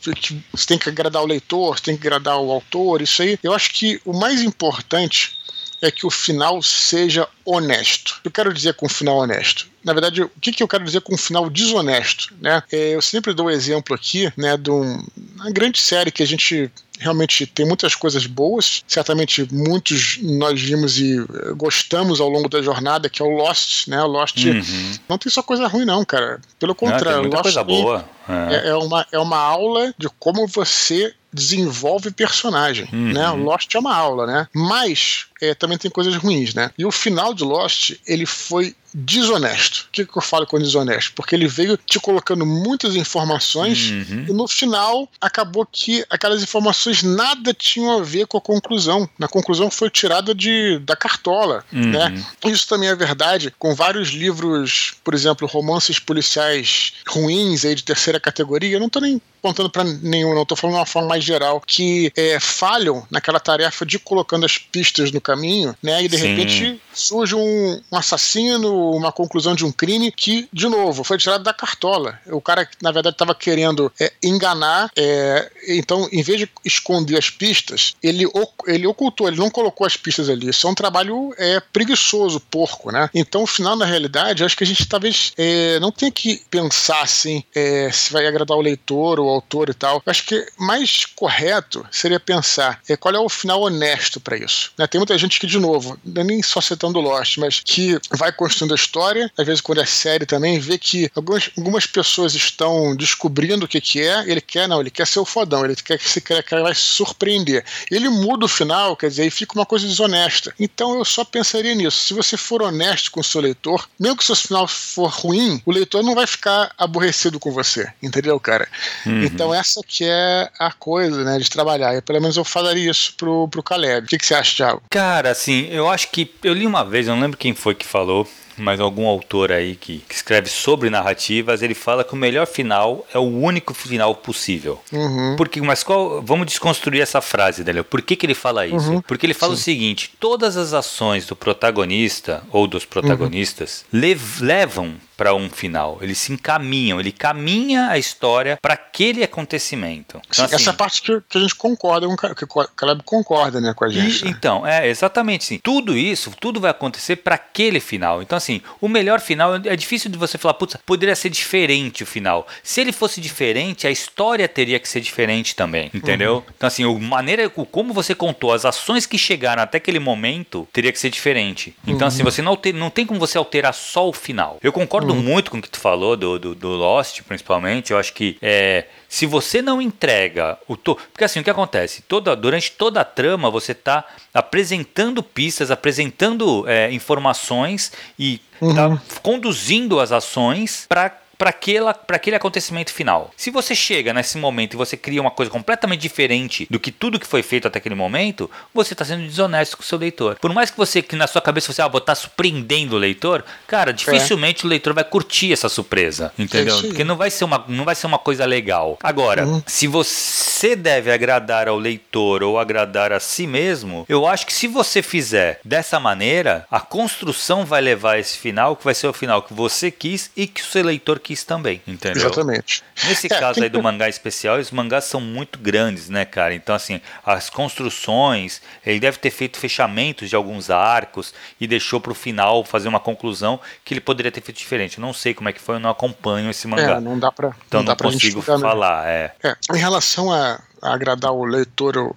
você 0.53 0.65
tem 0.65 0.77
que 0.77 0.87
agradar 0.87 1.21
o 1.21 1.27
leitor, 1.27 1.77
tem 1.79 1.97
que 1.97 2.07
agradar 2.07 2.39
o 2.39 2.49
autor, 2.49 3.01
isso 3.01 3.21
aí. 3.21 3.37
Eu 3.43 3.53
acho 3.53 3.73
que 3.73 3.99
o 4.05 4.13
mais 4.13 4.41
importante 4.41 5.40
é 5.82 5.89
que 5.89 6.06
o 6.06 6.10
final 6.10 6.62
seja 6.62 7.28
honesto. 7.44 8.17
O 8.20 8.22
que 8.22 8.28
eu 8.28 8.32
quero 8.32 8.54
dizer 8.54 8.74
com 8.76 8.86
um 8.86 8.89
final 8.89 9.17
honesto? 9.17 9.67
Na 9.84 9.94
verdade, 9.94 10.22
o 10.22 10.32
que, 10.39 10.52
que 10.52 10.62
eu 10.62 10.67
quero 10.67 10.84
dizer 10.84 11.02
com 11.02 11.15
um 11.15 11.17
final 11.17 11.50
desonesto? 11.50 12.32
Né? 12.39 12.62
É, 12.72 12.96
eu 12.96 13.02
sempre 13.02 13.34
dou 13.34 13.48
o 13.48 13.50
um 13.50 13.52
exemplo 13.52 13.96
aqui 13.96 14.32
né, 14.38 14.56
de 14.56 14.70
um, 14.70 15.04
uma 15.36 15.50
grande 15.50 15.80
série 15.80 16.12
que 16.12 16.22
a 16.22 16.28
gente 16.28 16.72
realmente 17.02 17.48
tem 17.48 17.65
muitas 17.65 17.96
coisas 17.96 18.28
boas, 18.28 18.84
certamente 18.88 19.48
muitos 19.52 20.20
nós 20.22 20.62
vimos 20.62 21.00
e 21.00 21.17
eh, 21.17 21.54
gostamos 21.56 22.22
ao 22.22 22.30
longo 22.30 22.48
da 22.48 22.62
jornada, 22.62 23.10
que 23.10 23.24
é 23.24 23.26
o 23.26 23.30
Lost, 23.30 23.88
né? 23.88 24.00
O 24.04 24.08
Lost 24.08 24.38
uhum. 24.46 24.91
não 25.10 25.17
tem 25.17 25.32
só 25.32 25.41
coisa 25.41 25.67
ruim, 25.67 25.84
não, 25.84 26.06
cara. 26.06 26.39
Pelo 26.60 26.76
contrário, 26.76 27.24
não, 27.24 27.32
Lost 27.32 27.41
coisa 27.41 27.63
boa. 27.63 28.08
É. 28.30 28.70
é. 28.70 28.76
uma, 28.76 29.08
é 29.12 29.17
uma 29.17 29.39
aula 29.39 29.91
de 29.98 30.08
como 30.20 30.46
você 30.46 31.12
desenvolve 31.34 32.12
personagem, 32.12 32.88
uhum. 32.91 33.13
né? 33.13 33.30
Lost 33.32 33.74
é 33.74 33.80
uma 33.80 33.96
aula, 33.96 34.26
né? 34.26 34.48
Mas 34.54 35.26
é, 35.41 35.54
também 35.54 35.78
tem 35.78 35.89
coisas 35.89 36.15
ruins, 36.15 36.54
né? 36.54 36.72
E 36.78 36.86
o 36.86 36.91
final 36.91 37.34
de 37.34 37.44
Lost, 37.44 37.94
ele 38.06 38.26
foi 38.26 38.76
desonesto. 38.93 39.88
O 39.88 39.91
que, 39.91 40.06
que 40.06 40.17
eu 40.17 40.21
falo 40.21 40.45
com 40.45 40.60
desonesto? 40.60 41.13
Porque 41.13 41.36
ele 41.36 41.47
veio 41.47 41.77
te 41.77 41.99
colocando 41.99 42.45
muitas 42.45 42.95
informações 42.95 43.91
uhum. 43.91 44.25
e 44.30 44.34
no 44.34 44.47
final 44.47 45.08
acabou 45.19 45.65
que 45.65 46.06
aquelas 46.10 46.41
informações 46.41 47.04
nada 47.04 47.54
tinham 47.54 47.97
a 47.97 48.04
ver 48.04 48.27
com 48.27 48.38
a 48.38 48.41
conclusão. 48.41 49.10
Na 49.17 49.27
conclusão 49.27 49.69
foi 49.69 49.89
tirada 49.89 50.34
de, 50.36 50.80
da 50.80 50.95
cartola. 50.95 51.63
Uhum. 51.71 51.91
Né? 51.91 52.23
Isso 52.45 52.67
também 52.67 52.89
é 52.89 52.95
verdade 52.95 53.54
com 53.58 53.73
vários 53.73 54.10
livros, 54.10 54.93
por 55.04 55.13
exemplo, 55.13 55.47
romances 55.47 55.99
policiais 55.99 56.93
ruins 57.08 57.65
aí 57.65 57.75
de 57.75 57.84
terceira 57.84 58.19
categoria. 58.19 58.75
Eu 58.75 58.80
não 58.80 58.88
estou 58.88 59.01
nem 59.01 59.21
apontando 59.41 59.69
para 59.69 59.84
nenhum, 59.84 60.36
não 60.36 60.43
estou 60.43 60.56
falando 60.56 60.75
de 60.75 60.80
uma 60.80 60.86
forma 60.86 61.10
mais 61.10 61.23
geral, 61.23 61.60
que 61.60 62.13
é, 62.15 62.39
falham 62.39 63.06
naquela 63.10 63.39
tarefa 63.39 63.84
de 63.86 63.97
colocando 63.97 64.45
as 64.45 64.58
pistas 64.58 65.12
no 65.12 65.19
caminho, 65.19 65.75
né? 65.82 66.04
E 66.04 66.08
de 66.08 66.17
Sim. 66.17 66.27
repente 66.27 66.82
surge 66.93 67.34
um, 67.34 67.82
um, 67.91 67.97
assassino, 67.97 68.71
uma 68.89 69.12
conclusão 69.12 69.56
de 69.56 69.65
um 69.65 69.72
crime 69.72 70.12
que, 70.12 70.48
de 70.52 70.67
novo, 70.67 71.04
foi 71.04 71.17
tirado 71.17 71.44
da 71.44 71.54
cartola. 71.54 72.20
O 72.28 72.41
cara, 72.41 72.67
na 72.82 72.91
verdade, 72.91 73.15
estava 73.15 73.36
querendo 73.36 73.91
é, 74.00 74.12
enganar, 74.24 74.91
é, 74.96 75.52
então, 75.67 76.08
em 76.12 76.24
vez 76.24 76.39
de 76.39 76.50
esconder 76.65 77.17
as 77.17 77.30
pistas, 77.30 77.96
ele, 78.02 78.26
ele 78.67 78.88
ocultou, 78.88 79.28
ele 79.28 79.38
não 79.38 79.50
colocou 79.50 79.86
as 79.86 79.98
pistas 79.98 80.30
ali. 80.30 80.50
Isso 80.50 80.67
é 80.67 80.70
um 80.70 80.76
trabalho 80.76 81.34
é, 81.38 81.60
preguiçoso, 81.60 82.39
porco, 82.39 82.91
né? 82.91 83.10
Então, 83.13 83.41
no 83.41 83.48
final, 83.48 83.76
na 83.76 83.86
realidade, 83.86 84.44
acho 84.44 84.56
que 84.56 84.63
a 84.63 84.67
gente 84.67 84.86
talvez 84.88 85.34
é, 85.38 85.80
não 85.80 85.91
tenha 85.91 86.12
que 86.12 86.41
pensar 86.50 87.02
assim 87.02 87.44
é, 87.56 87.89
se 87.91 88.13
vai 88.13 88.26
agradar 88.28 88.58
o 88.58 88.62
leitor 88.62 89.20
ou 89.20 89.30
autor 89.30 89.70
e 89.70 89.74
tal. 89.74 90.02
Acho 90.06 90.26
que 90.26 90.46
mais 90.58 91.06
correto 91.06 91.86
seria 91.91 92.20
pensar 92.20 92.80
é, 92.88 92.96
qual 92.96 93.13
é 93.15 93.20
o 93.20 93.28
final 93.28 93.62
honesto 93.62 94.20
para 94.20 94.38
isso. 94.38 94.72
Né? 94.78 94.86
Tem 94.88 95.00
muita 95.00 95.17
gente 95.17 95.39
que, 95.39 95.48
de 95.48 95.58
novo, 95.58 96.00
nem 96.06 96.41
só 96.44 96.62
citando 96.62 97.02
Lost, 97.02 97.38
mas 97.38 97.60
que 97.60 98.00
vai 98.12 98.32
construindo 98.32 98.70
a 98.73 98.75
história, 98.75 99.31
às 99.38 99.45
vezes 99.45 99.62
quando 99.62 99.81
é 99.81 99.86
série 99.86 100.25
também, 100.25 100.60
vê 100.60 100.77
que 100.77 101.10
algumas, 101.15 101.49
algumas 101.57 101.86
pessoas 101.86 102.36
estão 102.36 102.95
descobrindo 102.95 103.65
o 103.65 103.67
que, 103.67 103.79
que 103.79 104.01
é, 104.01 104.29
ele 104.29 104.41
quer, 104.41 104.67
não, 104.67 104.81
ele 104.81 104.91
quer 104.91 105.07
ser 105.07 105.19
o 105.19 105.25
fodão, 105.25 105.63
ele 105.63 105.75
quer 105.75 105.97
que 105.97 106.05
esse 106.05 106.21
cara, 106.21 106.43
cara 106.43 106.63
vai 106.63 106.75
surpreender. 106.75 107.63
Ele 107.89 108.10
muda 108.10 108.45
o 108.45 108.49
final, 108.49 108.95
quer 108.95 109.10
dizer, 109.10 109.23
aí 109.23 109.31
fica 109.31 109.53
uma 109.53 109.65
coisa 109.65 109.88
desonesta. 109.88 110.53
Então 110.60 110.97
eu 110.97 111.05
só 111.05 111.23
pensaria 111.23 111.73
nisso. 111.73 111.97
Se 111.97 112.13
você 112.13 112.36
for 112.38 112.62
honesto 112.62 113.12
com 113.12 113.19
o 113.19 113.23
seu 113.23 113.41
leitor, 113.41 113.88
mesmo 113.99 114.17
que 114.17 114.23
o 114.23 114.25
seu 114.25 114.36
final 114.36 114.67
for 114.67 115.10
ruim, 115.10 115.62
o 115.65 115.71
leitor 115.71 116.03
não 116.03 116.15
vai 116.15 116.27
ficar 116.27 116.71
aborrecido 116.77 117.39
com 117.39 117.51
você, 117.51 117.88
entendeu, 118.01 118.39
cara? 118.39 118.67
Hum. 119.05 119.21
Uhum. 119.21 119.23
Então 119.23 119.53
essa 119.53 119.81
que 119.86 120.05
é 120.05 120.49
a 120.60 120.71
coisa, 120.71 121.23
né, 121.23 121.38
de 121.38 121.49
trabalhar. 121.49 121.95
E 121.95 122.01
pelo 122.01 122.21
menos 122.21 122.38
eu 122.38 122.43
falaria 122.43 122.89
isso 122.89 123.13
pro, 123.15 123.47
pro 123.47 123.63
Caleb. 123.63 124.05
O 124.05 124.10
que, 124.10 124.17
que 124.17 124.25
você 124.25 124.34
acha, 124.34 124.55
Thiago? 124.55 124.84
Cara, 124.89 125.31
assim, 125.31 125.67
eu 125.69 125.89
acho 125.89 126.10
que 126.10 126.34
eu 126.43 126.53
li 126.53 126.65
uma 126.65 126.84
vez, 126.84 127.07
eu 127.07 127.13
não 127.13 127.21
lembro 127.21 127.38
quem 127.38 127.53
foi 127.53 127.75
que 127.75 127.86
falou, 127.86 128.27
mas 128.57 128.79
algum 128.79 129.07
autor 129.07 129.51
aí 129.51 129.75
que, 129.75 129.99
que, 129.99 130.15
escreve 130.15 130.49
sobre 130.49 130.89
narrativas, 130.89 131.61
ele 131.61 131.73
fala 131.73 132.03
que 132.03 132.13
o 132.13 132.17
melhor 132.17 132.47
final 132.47 133.05
é 133.13 133.17
o 133.17 133.21
único 133.21 133.73
final 133.73 134.15
possível. 134.15 134.79
Uhum. 134.91 135.35
Porque, 135.35 135.61
mas 135.61 135.83
qual, 135.83 136.21
vamos 136.21 136.47
desconstruir 136.47 137.01
essa 137.01 137.21
frase, 137.21 137.63
Daniel. 137.63 137.83
Por 137.83 138.01
que, 138.01 138.15
que 138.15 138.25
ele 138.25 138.35
fala 138.35 138.65
isso? 138.65 138.91
Uhum. 138.91 139.01
Porque 139.01 139.25
ele 139.25 139.33
fala 139.33 139.55
Sim. 139.55 139.61
o 139.61 139.63
seguinte: 139.63 140.13
todas 140.19 140.57
as 140.57 140.73
ações 140.73 141.25
do 141.25 141.35
protagonista 141.35 142.43
ou 142.51 142.67
dos 142.67 142.85
protagonistas 142.85 143.85
uhum. 143.93 143.99
lev 143.99 144.41
levam 144.41 144.95
para 145.21 145.35
um 145.35 145.51
final. 145.51 145.99
Eles 146.01 146.17
se 146.17 146.33
encaminham, 146.33 146.99
ele 146.99 147.11
caminha 147.11 147.89
a 147.89 147.97
história 147.99 148.57
para 148.59 148.73
aquele 148.73 149.23
acontecimento. 149.23 150.19
Então, 150.27 150.45
assim, 150.45 150.55
essa 150.55 150.73
parte 150.73 150.99
que, 150.99 151.21
que, 151.29 151.37
a 151.37 151.41
gente 151.41 151.53
concorda, 151.53 152.07
que 152.35 152.43
o 152.43 152.47
Caleb 152.47 153.03
concorda 153.05 153.61
né, 153.61 153.71
com 153.75 153.85
a 153.85 153.89
gente. 153.89 154.23
E, 154.23 154.25
né? 154.25 154.31
Então, 154.31 154.65
é 154.65 154.87
exatamente 154.87 155.43
sim. 155.43 155.59
Tudo 155.61 155.95
isso, 155.95 156.31
tudo 156.39 156.59
vai 156.59 156.71
acontecer 156.71 157.17
para 157.17 157.35
aquele 157.35 157.79
final. 157.79 158.23
Então, 158.23 158.35
assim, 158.41 158.62
o 158.80 158.88
melhor 158.88 159.19
final 159.19 159.56
é 159.56 159.75
difícil 159.75 160.10
de 160.10 160.17
você 160.17 160.38
falar, 160.38 160.56
putz, 160.56 160.77
poderia 160.86 161.15
ser 161.15 161.30
diferente 161.30 162.04
o 162.04 162.06
final. 162.06 162.47
Se 162.63 162.82
ele 162.82 162.91
fosse 162.91 163.21
diferente, 163.21 163.88
a 163.88 163.91
história 163.91 164.47
teria 164.47 164.80
que 164.80 164.89
ser 164.89 165.01
diferente 165.01 165.56
também, 165.56 165.89
entendeu? 165.93 166.36
Uhum. 166.36 166.43
Então, 166.56 166.67
assim, 166.67 166.84
a 166.84 166.99
maneira 166.99 167.49
como 167.49 167.93
você 167.93 168.13
contou, 168.15 168.54
as 168.54 168.65
ações 168.65 169.06
que 169.06 169.17
chegaram 169.17 169.63
até 169.63 169.77
aquele 169.77 169.99
momento, 169.99 170.67
teria 170.71 170.91
que 170.91 170.99
ser 170.99 171.10
diferente. 171.10 171.75
Então, 171.86 172.08
assim, 172.08 172.21
uhum. 172.21 172.27
assim, 172.27 172.38
você 172.38 172.41
não, 172.41 172.51
alter, 172.51 172.73
não 172.73 172.89
tem 172.89 173.06
como 173.06 173.19
você 173.19 173.38
alterar 173.38 173.73
só 173.73 174.08
o 174.08 174.13
final. 174.13 174.58
Eu 174.62 174.71
concordo 174.71 175.13
uhum. 175.13 175.21
muito 175.21 175.51
com 175.51 175.58
o 175.58 175.62
que 175.62 175.69
tu 175.69 175.80
falou 175.80 176.15
do, 176.15 176.39
do, 176.39 176.56
do 176.56 176.69
Lost, 176.69 177.21
principalmente. 177.23 177.91
Eu 177.91 177.97
acho 177.97 178.13
que 178.13 178.38
é, 178.41 178.86
se 179.12 179.26
você 179.26 179.62
não 179.62 179.82
entrega 179.82 180.58
o 180.69 180.78
to... 180.78 180.95
porque 180.95 181.26
assim 181.26 181.41
o 181.41 181.43
que 181.43 181.50
acontece 181.50 182.02
toda 182.04 182.34
durante 182.34 182.71
toda 182.71 183.02
a 183.02 183.04
trama 183.04 183.52
você 183.52 183.74
está 183.74 184.06
apresentando 184.34 185.21
pistas 185.21 185.69
apresentando 185.69 186.65
é, 186.65 186.89
informações 186.93 187.91
e 188.17 188.39
uhum. 188.62 188.74
tá 188.74 189.02
conduzindo 189.21 190.00
as 190.00 190.13
ações 190.13 190.86
para 190.88 191.20
para 191.41 192.15
aquele 192.15 192.36
acontecimento 192.36 192.93
final. 192.93 193.32
Se 193.36 193.49
você 193.49 193.73
chega 193.73 194.13
nesse 194.13 194.38
momento 194.38 194.73
e 194.73 194.77
você 194.77 194.95
cria 194.95 195.19
uma 195.19 195.32
coisa 195.32 195.49
completamente 195.49 195.99
diferente 196.01 196.67
do 196.69 196.80
que 196.80 196.91
tudo 196.91 197.19
que 197.19 197.25
foi 197.25 197.41
feito 197.41 197.67
até 197.67 197.80
aquele 197.80 197.95
momento, 197.95 198.49
você 198.71 198.93
está 198.93 199.04
sendo 199.04 199.25
desonesto 199.25 199.75
com 199.75 199.82
o 199.82 199.86
seu 199.86 199.97
leitor. 199.97 200.38
Por 200.39 200.54
mais 200.54 200.69
que 200.69 200.77
você, 200.77 201.01
que 201.01 201.15
na 201.15 201.25
sua 201.25 201.41
cabeça 201.41 201.73
você, 201.73 201.82
ah, 201.82 201.89
tá 201.89 202.13
surpreendendo 202.13 202.95
o 202.95 202.99
leitor, 202.99 203.43
cara, 203.67 203.91
dificilmente 203.91 204.63
é. 204.63 204.67
o 204.67 204.69
leitor 204.69 204.93
vai 204.93 205.04
curtir 205.04 205.51
essa 205.51 205.67
surpresa, 205.67 206.32
entendeu? 206.38 206.77
É 206.77 206.82
Porque 206.82 207.04
não 207.04 207.15
vai 207.15 207.32
ser 207.32 207.43
uma, 207.43 207.65
não 207.67 207.86
vai 207.86 207.95
ser 207.95 208.06
uma 208.06 208.19
coisa 208.19 208.45
legal. 208.45 208.99
Agora, 209.01 209.45
uhum. 209.45 209.63
se 209.65 209.88
você 209.88 210.75
deve 210.75 211.12
agradar 211.12 211.67
ao 211.67 211.77
leitor 211.77 212.43
ou 212.43 212.60
agradar 212.60 213.12
a 213.12 213.19
si 213.19 213.47
mesmo, 213.47 214.06
eu 214.08 214.27
acho 214.27 214.45
que 214.45 214.54
se 214.54 214.67
você 214.67 215.01
fizer 215.01 215.60
dessa 215.65 215.99
maneira, 215.99 216.67
a 216.69 216.80
construção 216.80 217.65
vai 217.65 217.82
levar 217.82 218.15
a 218.15 218.19
esse 218.19 218.38
final, 218.38 218.75
que 218.75 218.84
vai 218.84 218.93
ser 218.93 219.08
o 219.08 219.13
final 219.13 219.41
que 219.41 219.54
você 219.54 219.89
quis 219.89 220.30
e 220.38 220.45
que 220.45 220.62
o 220.62 220.65
seu 220.65 220.84
leitor 220.84 221.19
quis 221.19 221.31
quis 221.32 221.44
também, 221.46 221.82
entendeu? 221.88 222.22
Exatamente. 222.22 222.84
Nesse 223.06 223.28
é, 223.28 223.30
caso 223.30 223.63
aí 223.63 223.70
do 223.70 223.82
mangá 223.82 224.10
especial, 224.10 224.60
os 224.60 224.70
mangás 224.70 225.06
são 225.06 225.22
muito 225.22 225.58
grandes, 225.58 226.10
né, 226.10 226.26
cara? 226.26 226.54
Então, 226.54 226.76
assim, 226.76 227.00
as 227.26 227.50
construções, 227.50 228.62
ele 228.86 229.00
deve 229.00 229.17
ter 229.17 229.32
feito 229.32 229.58
fechamentos 229.58 230.30
de 230.30 230.36
alguns 230.36 230.70
arcos 230.70 231.34
e 231.60 231.65
deixou 231.65 232.02
pro 232.02 232.13
final 232.13 232.63
fazer 232.65 232.89
uma 232.89 233.00
conclusão 233.00 233.60
que 233.86 233.94
ele 233.94 234.02
poderia 234.02 234.32
ter 234.32 234.41
feito 234.41 234.58
diferente. 234.58 234.98
Eu 234.98 235.02
não 235.02 235.13
sei 235.13 235.34
como 235.34 235.48
é 235.48 235.54
que 235.54 235.62
foi, 235.62 235.76
eu 235.76 235.80
não 235.80 235.89
acompanho 235.89 236.50
esse 236.50 236.67
mangá. 236.67 236.98
É, 236.98 237.00
não 237.00 237.17
dá 237.17 237.32
pra. 237.32 237.52
Então 237.67 237.82
não, 237.82 237.88
não 237.88 237.96
consigo 237.96 238.41
falar, 238.41 239.08
é. 239.08 239.34
é. 239.44 239.56
Em 239.74 239.78
relação 239.78 240.32
a 240.32 240.60
agradar 240.82 241.32
o 241.32 241.46
leitor. 241.46 242.15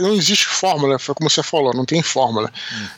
Não 0.00 0.14
existe 0.14 0.46
fórmula, 0.46 0.98
foi 0.98 1.14
como 1.14 1.28
você 1.28 1.42
falou, 1.42 1.74
não 1.74 1.84
tem 1.84 2.02
fórmula. 2.02 2.52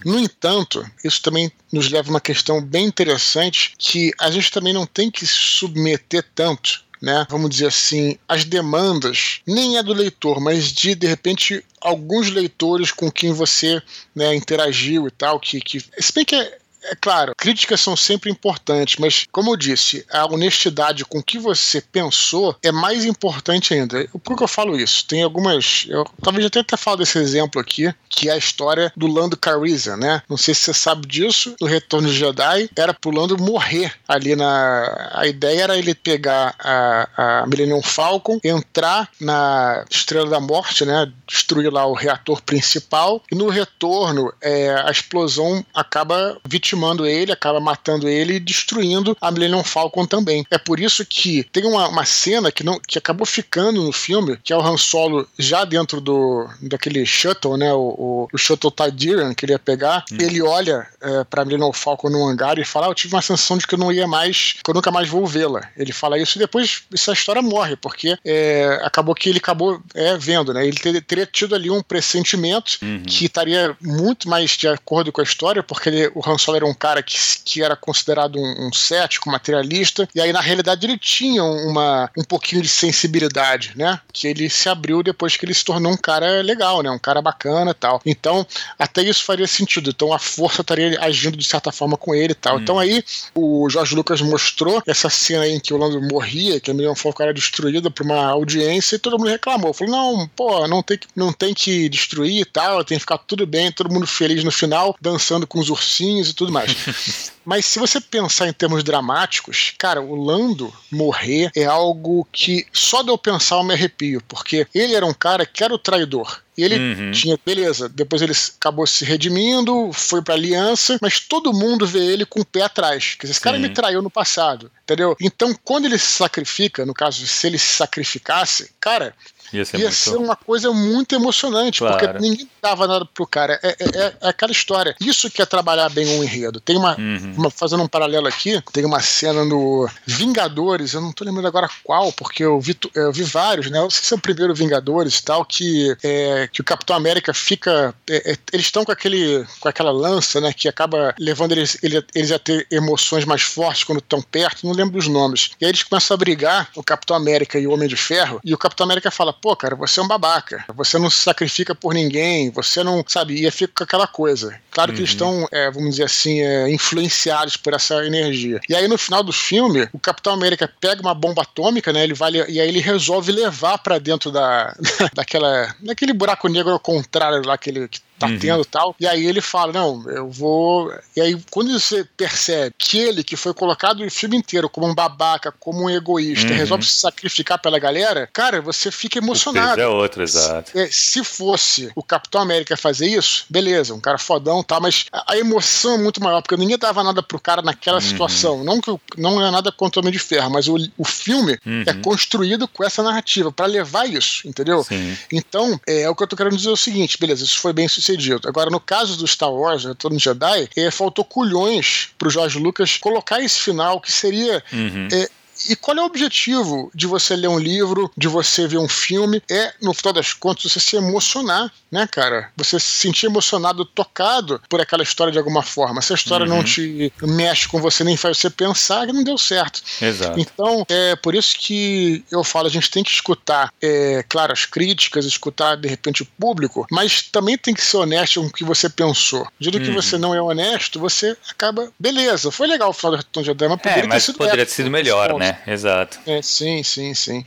Uhum. 0.05 0.13
No 0.13 0.19
entanto, 0.19 0.89
isso 1.05 1.21
também 1.23 1.51
nos 1.73 1.91
leva 1.91 2.09
a 2.09 2.13
uma 2.13 2.21
questão 2.21 2.63
bem 2.63 2.87
interessante 2.87 3.75
que 3.79 4.13
a 4.19 4.31
gente 4.31 4.51
também 4.51 4.73
não 4.73 4.87
tem 4.87 5.11
que 5.11 5.27
se 5.27 5.35
submeter 5.35 6.25
tanto 6.35 6.87
né, 7.01 7.27
vamos 7.31 7.51
dizer 7.51 7.67
assim, 7.67 8.19
as 8.29 8.45
demandas, 8.45 9.41
nem 9.47 9.79
é 9.79 9.83
do 9.83 9.93
leitor, 9.93 10.41
mas 10.41 10.73
de, 10.73 10.95
de 10.95 11.07
repente, 11.07 11.65
alguns 11.81 12.29
leitores 12.31 12.91
com 12.91 13.11
quem 13.11 13.33
você 13.33 13.81
né, 14.15 14.35
interagiu 14.35 15.07
e 15.07 15.11
tal, 15.11 15.39
que, 15.39 15.61
que 15.61 15.81
se 15.81 16.13
bem 16.13 16.25
que 16.25 16.35
é, 16.35 16.59
é 16.83 16.95
claro, 16.95 17.35
críticas 17.37 17.81
são 17.81 17.97
sempre 17.97 18.31
importantes, 18.31 18.97
mas 18.99 19.27
como 19.31 19.53
eu 19.53 19.57
disse, 19.57 20.05
a 20.11 20.27
honestidade 20.27 21.05
com 21.05 21.23
que 21.23 21.39
você 21.39 21.81
pensou 21.81 22.57
é 22.63 22.73
mais 22.73 23.05
importante 23.05 23.75
ainda. 23.75 24.09
Por 24.23 24.37
que 24.37 24.43
eu 24.43 24.49
falo 24.49 24.79
isso? 24.79 25.05
Tem 25.07 25.23
algumas. 25.23 25.87
Eu 25.89 26.05
talvez 26.23 26.47
até 26.47 26.63
tenha 26.63 26.79
falado 26.79 27.01
desse 27.01 27.19
exemplo 27.19 27.61
aqui, 27.61 27.93
que 28.09 28.29
é 28.29 28.33
a 28.33 28.39
história 28.39 28.93
do 28.97 29.07
Lando 29.07 29.37
Calrissian, 29.37 29.97
né? 29.97 30.23
Não 30.29 30.37
sei 30.37 30.55
se 30.55 30.63
você 30.63 30.75
sabe 30.75 31.07
disso. 31.07 31.55
No 31.61 31.67
Retorno 31.67 32.09
de 32.09 32.17
Jedi 32.17 32.71
era 32.77 32.95
pro 32.95 33.11
Lando 33.11 33.39
morrer 33.39 33.93
ali 34.07 34.35
na. 34.35 35.11
A 35.13 35.27
ideia 35.27 35.63
era 35.63 35.77
ele 35.77 35.95
pegar 35.95 36.55
a, 36.59 37.43
a 37.43 37.47
Millennium 37.47 37.83
Falcon, 37.83 38.39
entrar 38.43 39.09
na 39.21 39.85
Estrela 39.91 40.29
da 40.29 40.41
Morte, 40.41 40.85
né? 40.85 41.11
Destruir 41.27 41.73
lá 41.73 41.87
o 41.87 41.93
reator 41.93 42.41
principal 42.43 43.23
e 43.31 43.35
no 43.35 43.49
retorno 43.49 44.33
é, 44.41 44.71
a 44.85 44.91
explosão 44.91 45.65
acaba 45.75 46.39
vitimando 46.47 46.68
vitimando 46.69 47.07
ele, 47.07 47.33
acaba 47.33 47.61
matando 47.61 48.09
ele 48.09 48.35
e 48.35 48.41
destruindo 48.41 49.17
a 49.21 49.31
Millennium 49.31 49.65
Falcon 49.65 50.07
também. 50.07 50.45
É 50.51 50.59
por 50.59 50.79
isso 50.79 51.05
que 51.05 51.45
tem 51.45 51.65
uma, 51.65 51.89
uma 51.89 52.05
cena 52.05 52.53
que, 52.53 52.63
não, 52.63 52.79
que 52.79 52.99
acabou 52.99 53.27
ficando 53.27 53.83
no 53.83 53.93
filme, 53.93 54.39
que 54.43 54.53
é 54.53 54.57
o 54.57 54.61
Han 54.61 54.77
Solo 54.77 55.27
já 55.39 55.65
dentro 55.65 56.01
do 56.01 56.47
daquele 56.61 57.05
shuttle, 57.07 57.57
né? 57.57 57.73
O, 57.73 57.79
o, 57.79 58.29
o 58.33 58.39
shuttle 58.39 58.71
Tydirian 58.71 59.35
que 59.35 59.47
ele 59.47 59.53
ia 59.53 59.59
pegar. 59.59 60.05
Hum. 60.13 60.19
Ele 60.21 60.43
olha 60.43 60.87
é, 61.01 61.25
pra 61.25 61.45
Millennium 61.45 61.73
Falcon 61.73 62.11
no 62.11 62.29
hangar 62.29 62.59
e 62.59 62.65
fala: 62.65 62.87
ah, 62.87 62.91
Eu 62.91 62.95
tive 62.95 63.15
uma 63.15 63.23
sensação 63.23 63.57
de 63.57 63.67
que 63.67 63.75
eu 63.75 63.79
não 63.79 63.93
ia 63.93 64.07
mais, 64.07 64.57
que 64.63 64.69
eu 64.71 64.75
nunca 64.75 64.91
mais 64.91 65.09
vou 65.09 65.27
vê-la. 65.27 65.63
Ele 65.77 65.93
fala 65.93 66.19
isso 66.19 66.37
e 66.37 66.41
depois 66.41 66.83
essa 66.93 67.13
história 67.13 67.41
morre, 67.41 67.77
porque 67.77 68.19
é, 68.25 68.81
acabou 68.83 69.15
que 69.15 69.29
ele 69.29 69.39
acabou 69.39 69.81
é, 69.95 70.17
vendo, 70.19 70.53
né? 70.53 70.67
Ele 70.67 70.77
ter, 70.77 71.01
teria 71.03 71.27
tido 71.27 71.55
ali 71.55 71.71
um 71.71 71.83
pressentimento 71.83 72.79
uhum. 72.83 73.03
que 73.07 73.25
estaria 73.25 73.77
muito 73.81 74.29
mais 74.29 74.51
de 74.51 74.69
acordo 74.69 75.11
com 75.13 75.21
a 75.21 75.25
história, 75.25 75.63
porque 75.63 75.89
ele, 75.89 76.11
o 76.15 76.23
Han 76.29 76.39
Solo 76.39 76.58
era 76.59 76.67
um 76.67 76.75
cara 76.75 77.03
que, 77.03 77.19
que 77.45 77.63
era 77.63 77.75
considerado 77.75 78.39
um, 78.39 78.69
um 78.69 78.73
cético, 78.73 79.31
materialista, 79.31 80.09
e 80.15 80.21
aí 80.21 80.33
na 80.33 80.41
realidade 80.41 80.87
ele 80.87 80.99
tinha 80.99 81.43
uma, 81.43 82.11
um 82.17 82.25
pouquinho 82.25 82.63
de 82.63 82.69
sensibilidade, 82.69 83.73
né? 83.77 84.01
Que 84.13 84.29
ele 84.29 84.49
se 84.51 84.69
abriu 84.69 85.03
depois 85.03 85.37
que 85.37 85.45
ele 85.45 85.55
se 85.55 85.65
tornou 85.65 85.93
um 85.93 85.97
cara 85.97 86.43
legal, 86.43 86.83
né? 86.83 86.91
Um 86.91 86.99
cara 86.99 87.23
bacana 87.23 87.71
e 87.71 87.75
tal. 87.75 88.01
Então, 88.05 88.47
até 88.79 89.03
isso 89.03 89.25
faria 89.25 89.47
sentido. 89.47 89.91
Então 89.91 90.13
a 90.13 90.19
força 90.19 90.61
estaria 90.61 90.99
agindo 91.01 91.37
de 91.37 91.45
certa 91.45 91.73
forma 91.73 91.97
com 91.97 92.15
ele 92.15 92.33
e 92.33 92.35
tal. 92.35 92.61
Então 92.61 92.79
aí 92.79 93.05
o 93.35 93.69
Jorge 93.71 93.95
Lucas 93.95 94.21
mostrou 94.21 94.83
essa 94.87 95.09
cena 95.09 95.47
em 95.47 95.59
que 95.59 95.73
o 95.73 95.77
Lando 95.77 96.01
morria, 96.03 96.61
que 96.61 96.71
a 96.71 96.75
Miriam 96.75 96.95
Falco 96.95 97.23
era 97.23 97.33
destruída 97.33 97.91
por 97.91 98.05
uma 98.05 98.27
audiência 98.27 98.97
e 98.97 98.99
todo 98.99 99.19
mundo 99.19 99.31
reclamou. 99.31 99.73
Falou, 99.73 99.93
não, 99.93 100.29
pô, 100.29 100.67
não 100.67 100.83
tem 100.83 100.99
que, 100.99 101.07
não 101.15 101.33
tem 101.33 101.55
que 101.55 101.89
destruir 101.89 102.43
e 102.43 102.45
tal, 102.45 102.85
tem 102.85 102.97
que 102.97 103.03
ficar 103.03 103.19
tudo 103.19 103.47
bem, 103.47 103.73
todo 103.73 103.93
mundo 103.93 104.07
feliz 104.07 104.45
no 104.45 104.51
final, 104.51 104.97
dançando 105.01 105.47
com 105.47 105.59
os 105.59 105.71
ursinhos 105.71 106.31
e 106.31 106.35
tudo 106.35 106.48
mais. 106.51 107.33
Mas 107.45 107.65
se 107.65 107.79
você 107.79 108.01
pensar 108.01 108.47
em 108.47 108.53
termos 108.53 108.85
dramáticos, 108.85 109.73
cara, 109.79 110.03
o 110.03 110.15
Lando 110.15 110.73
morrer 110.91 111.51
é 111.57 111.65
algo 111.65 112.27
que 112.31 112.67
só 112.73 113.03
de 113.03 113.09
eu 113.09 113.17
pensar 113.17 113.57
eu 113.57 113.65
me 113.65 113.73
arrepio, 113.73 114.23
porque 114.29 114.67
ele 114.75 114.95
era 114.95 115.07
um 115.07 115.15
cara 115.15 115.47
que 115.47 115.65
era 115.65 115.73
o 115.73 115.79
traidor. 115.79 116.43
E 116.59 116.65
ele 116.65 116.77
uhum. 116.77 117.13
tinha, 117.13 117.39
beleza, 117.47 117.89
depois 117.89 118.21
ele 118.21 118.33
acabou 118.57 118.85
se 118.85 119.05
redimindo, 119.05 119.93
foi 119.93 120.21
pra 120.21 120.35
aliança, 120.35 120.99
mas 121.01 121.21
todo 121.21 121.53
mundo 121.53 121.87
vê 121.87 122.01
ele 122.01 122.27
com 122.27 122.41
o 122.41 122.45
pé 122.45 122.63
atrás. 122.63 123.15
Quer 123.15 123.27
dizer, 123.27 123.33
esse 123.33 123.41
cara 123.41 123.59
me 123.59 123.69
traiu 123.69 124.03
no 124.03 124.11
passado, 124.11 124.69
entendeu? 124.83 125.17
Então, 125.21 125.55
quando 125.63 125.85
ele 125.85 125.97
se 125.97 126.19
sacrifica, 126.19 126.85
no 126.85 126.93
caso, 126.93 127.25
se 127.27 127.47
ele 127.47 127.59
se 127.59 127.75
sacrificasse, 127.75 128.73
cara, 128.81 129.15
Ia 129.53 129.65
ser, 129.65 129.81
ia 129.81 129.91
ser 129.91 130.17
uma 130.17 130.37
coisa 130.37 130.73
muito 130.73 131.15
emocionante, 131.15 131.81
claro. 131.81 131.99
porque 131.99 132.19
ninguém 132.19 132.49
dava 132.63 132.87
nada 132.87 133.05
pro 133.05 133.27
cara. 133.27 133.59
É, 133.63 133.69
é, 133.69 133.89
é, 133.95 134.29
aquela 134.29 134.53
história. 134.53 134.95
Isso 135.01 135.31
que 135.31 135.43
é 135.43 135.47
trabalhar 135.47 135.89
bem 135.89 136.07
um 136.19 136.23
enredo. 136.23 136.61
Tem 136.61 136.77
uma, 136.77 136.99
uhum. 136.99 137.35
uma, 137.37 137.51
Fazendo 137.51 137.83
um 137.83 137.89
paralelo 137.89 138.29
aqui, 138.29 138.63
tem 138.73 138.85
uma 138.85 139.01
cena 139.01 139.45
no 139.45 139.89
Vingadores, 140.07 140.93
eu 140.93 141.01
não 141.01 141.13
tô 141.13 141.25
lembrando 141.25 141.49
agora 141.49 141.69
qual, 141.83 142.13
porque 142.13 142.45
eu 142.45 142.61
vi, 142.61 142.77
eu 142.95 143.13
vi 143.13 143.23
vários, 143.23 143.71
né? 143.71 143.79
Eu 143.79 143.91
sei 143.91 144.05
se 144.05 144.15
é 144.15 144.17
o 144.17 144.21
primeiro 144.21 144.55
Vingadores 144.55 145.19
e 145.19 145.23
tal, 145.25 145.45
que, 145.45 145.97
é, 146.03 146.49
que 146.53 146.61
o 146.61 146.65
Capitão 146.65 146.95
América 146.95 147.33
fica. 147.35 147.95
É, 148.09 148.33
é, 148.33 148.37
eles 148.53 148.67
estão 148.67 148.85
com, 148.85 148.93
aquele, 148.93 149.45
com 149.61 149.69
aquela 149.69 149.91
lança, 149.91 150.41
né? 150.41 150.53
Que 150.53 150.69
acaba 150.69 151.15
levando 151.19 151.53
eles, 151.53 151.79
eles 151.83 152.31
a 152.31 152.39
ter 152.39 152.67
emoções 152.71 153.25
mais 153.25 153.43
fortes 153.43 153.85
quando 153.85 153.99
estão 153.99 154.23
perto, 154.23 154.67
não 154.67 154.73
lembro 154.73 154.99
dos 154.99 155.09
nomes. 155.09 155.51
E 155.61 155.65
aí 155.65 155.71
eles 155.71 155.83
começam 155.83 156.15
a 156.15 156.19
brigar, 156.19 156.69
o 156.77 156.83
Capitão 156.83 157.17
América 157.17 157.59
e 157.59 157.67
o 157.67 157.73
Homem 157.73 157.89
de 157.89 157.97
Ferro, 157.97 158.41
e 158.45 158.55
o 158.55 158.59
Capitão 158.59 158.85
América 158.85 159.11
fala: 159.11 159.33
pô, 159.41 159.55
cara, 159.57 159.75
você 159.75 160.01
é 160.01 160.03
um 160.03 160.09
babaca, 160.09 160.65
você 160.75 160.99
não 160.99 161.11
se 161.11 161.19
sacrifica 161.19 161.75
por 161.75 161.95
ninguém, 161.95 162.51
você 162.51 162.83
não, 162.83 163.05
sabe, 163.07 163.47
e 163.47 163.51
fica 163.51 163.73
com 163.77 163.85
aquela 163.85 164.07
coisa. 164.07 164.59
Claro 164.71 164.93
que 164.93 165.01
eles 165.01 165.11
uhum. 165.11 165.15
estão, 165.15 165.49
é, 165.51 165.71
vamos 165.71 165.91
dizer 165.91 166.05
assim, 166.05 166.41
é, 166.41 166.71
influenciados 166.71 167.57
por 167.57 167.75
essa 167.75 168.05
energia. 168.05 168.61
E 168.69 168.75
aí 168.75 168.87
no 168.87 168.99
final 168.99 169.23
do 169.23 169.33
filme, 169.33 169.89
o 169.93 169.99
Capitão 169.99 170.33
América 170.33 170.71
pega 170.81 171.01
uma 171.01 171.15
bomba 171.15 171.43
atômica, 171.43 171.93
né, 171.93 172.05
ele 172.05 172.15
vai, 172.15 172.33
e 172.33 172.61
aí 172.61 172.69
ele 172.69 172.81
resolve 172.81 173.33
levar 173.33 173.79
para 173.79 173.99
dentro 173.99 174.31
da, 174.31 174.75
daquela, 175.15 175.75
daquele 175.81 176.13
buraco 176.13 176.49
negro 176.49 176.73
ao 176.73 176.81
contrário 176.81 177.43
lá 177.45 177.57
que 177.57 177.71
ele 177.71 177.89
que 177.89 178.01
tá 178.19 178.27
uhum. 178.27 178.39
tendo 178.39 178.65
tal. 178.65 178.95
E 178.99 179.07
aí 179.07 179.27
ele 179.27 179.41
fala: 179.41 179.73
Não, 179.73 180.09
eu 180.11 180.31
vou. 180.31 180.93
E 181.17 181.21
aí, 181.21 181.41
quando 181.51 181.73
você 181.79 182.05
percebe 182.17 182.75
que 182.77 182.99
ele, 182.99 183.23
que 183.23 183.37
foi 183.37 183.55
colocado 183.55 184.05
o 184.05 184.11
filme 184.11 184.37
inteiro 184.37 184.69
como 184.69 184.87
um 184.87 184.95
babaca, 184.95 185.53
como 185.53 185.85
um 185.85 185.91
egoísta, 185.91 186.51
uhum. 186.51 186.57
resolve 186.57 186.85
se 186.85 186.99
sacrificar 186.99 187.59
pela 187.59 187.79
galera, 187.79 188.29
cara, 188.33 188.61
você 188.61 188.91
fica 188.91 189.19
emocionado. 189.19 189.81
é 189.81 189.87
outro, 189.87 190.23
exato. 190.23 190.73
Se, 190.73 190.93
se 190.93 191.25
fosse 191.25 191.91
o 191.95 192.03
Capitão 192.03 192.41
América 192.41 192.77
fazer 192.77 193.07
isso, 193.07 193.45
beleza, 193.49 193.95
um 193.95 194.01
cara 194.01 194.19
fodão 194.19 194.63
tal, 194.63 194.81
mas 194.81 195.07
a, 195.13 195.35
a 195.35 195.39
emoção 195.39 195.95
é 195.95 195.99
muito 195.99 196.23
maior, 196.23 196.43
porque 196.43 196.57
ninguém 196.57 196.79
dava 196.79 197.03
nada 197.05 197.23
pro 197.23 197.39
cara 197.39 197.63
naquela 197.63 197.99
uhum. 197.99 198.03
situação. 198.03 198.65
Não 198.65 198.81
que 198.81 198.97
não 199.17 199.45
é 199.45 199.51
nada 199.51 199.71
contra 199.71 200.01
o 200.01 200.03
Homem 200.03 200.13
de 200.13 200.19
Ferro, 200.19 200.51
mas 200.51 200.69
o, 200.69 200.77
o 200.97 201.05
filme 201.05 201.59
é 201.87 201.93
uhum. 201.93 202.03
construído 202.03 202.67
com 202.67 202.85
essa 202.85 203.03
narrativa 203.03 203.53
para 203.53 203.67
levar 203.67 204.09
isso, 204.09 204.47
entendeu? 204.47 204.83
Sim. 204.85 205.17
Então, 205.33 205.79
é, 205.87 206.03
é, 206.03 206.11
o 206.11 206.15
que 206.15 206.23
eu 206.23 206.27
tô 206.27 206.37
querendo 206.37 206.57
dizer 206.57 206.71
é 206.71 206.73
o 206.73 206.77
seguinte, 206.77 207.19
beleza, 207.19 207.45
isso 207.45 207.59
foi 207.59 207.73
bem 207.73 207.89
sucedido 207.89 208.08
Agora, 208.47 208.71
no 208.71 208.81
caso 208.81 209.17
do 209.17 209.27
Star 209.27 209.53
Wars, 209.53 209.85
Retorno 209.85 210.17
de 210.17 210.25
Jedi, 210.25 210.69
é, 210.77 210.91
faltou 210.91 211.25
culhões 211.25 212.11
pro 212.19 212.31
George 212.31 212.59
Lucas 212.59 212.97
colocar 212.97 213.41
esse 213.41 213.61
final 213.61 214.01
que 214.01 214.11
seria 214.11 214.63
uhum. 214.73 215.09
é, 215.13 215.29
e 215.69 215.77
qual 215.77 215.97
é 215.97 216.01
o 216.01 216.05
objetivo 216.05 216.91
de 216.95 217.07
você 217.07 217.35
ler 217.35 217.49
um 217.49 217.59
livro, 217.59 218.11
de 218.17 218.29
você 218.29 218.67
ver 218.67 218.79
um 218.79 218.89
filme? 218.89 219.43
É, 219.51 219.73
no 219.81 219.95
final 219.95 220.13
das 220.13 220.33
contas, 220.33 220.71
você 220.71 220.81
se 220.81 220.97
emocionar, 220.97 221.73
né, 221.91 222.07
cara? 222.11 222.51
Você 222.57 222.79
se 222.79 222.87
sentir 222.87 223.27
emocionado, 223.27 223.85
tocado 223.85 224.61
por 224.69 224.81
aquela 224.81 225.03
história 225.03 225.33
de 225.33 225.39
alguma 225.39 225.63
forma. 225.63 226.03
Se 226.03 226.13
a 226.13 226.17
história 226.17 226.47
uhum. 226.47 226.57
não 226.57 226.65
te 226.65 227.13
mexe 227.23 227.69
com 227.69 227.81
você, 227.81 228.05
nem 228.05 228.17
faz 228.17 228.39
você 228.39 228.51
pensar, 228.51 229.07
que 229.07 229.13
não 229.13 229.25
deu 229.25 229.39
certo. 229.39 229.83
Exato. 230.01 230.39
Então, 230.39 230.85
é 230.89 231.17
por 231.17 231.35
isso 231.35 231.57
que 231.59 232.25
eu 232.31 232.45
falo, 232.45 232.67
a 232.67 232.71
gente 232.71 232.91
tem 232.91 233.03
que 233.03 233.11
escutar, 233.11 233.73
é, 233.81 234.25
claro, 234.29 234.53
as 234.53 234.65
críticas, 234.67 235.25
escutar, 235.25 235.77
de 235.77 235.89
repente, 235.89 236.23
o 236.23 236.27
público, 236.39 236.87
mas 236.91 237.23
também 237.23 237.57
tem 237.57 237.75
que 237.75 237.85
ser 237.85 237.97
honesto 237.97 238.41
com 238.41 238.47
o 238.47 238.53
que 238.53 238.65
você 238.65 238.89
pensou. 238.89 239.47
De 239.59 239.69
uhum. 239.69 239.85
que 239.85 239.91
você 239.91 240.19
não 240.19 240.35
é 240.35 240.41
honesto, 240.41 241.01
você 241.01 241.37
acaba, 241.49 241.91
beleza, 241.99 242.51
foi 242.51 242.67
legal 242.67 242.91
o 242.91 242.93
final 242.93 243.13
do 243.13 243.17
Retorno 243.19 243.55
de 243.55 243.69
mas 243.69 243.81
poderia 243.81 244.05
é, 244.05 244.07
mas 244.07 244.23
ter 244.23 244.27
sido, 244.27 244.39
poderia 244.39 244.67
ter 244.67 244.73
sido 244.73 244.91
melhor, 244.91 245.39
né? 245.39 245.48
É, 245.49 245.73
exato. 245.73 246.19
É, 246.27 246.43
sim, 246.43 246.83
sim, 246.83 247.15
sim. 247.15 247.45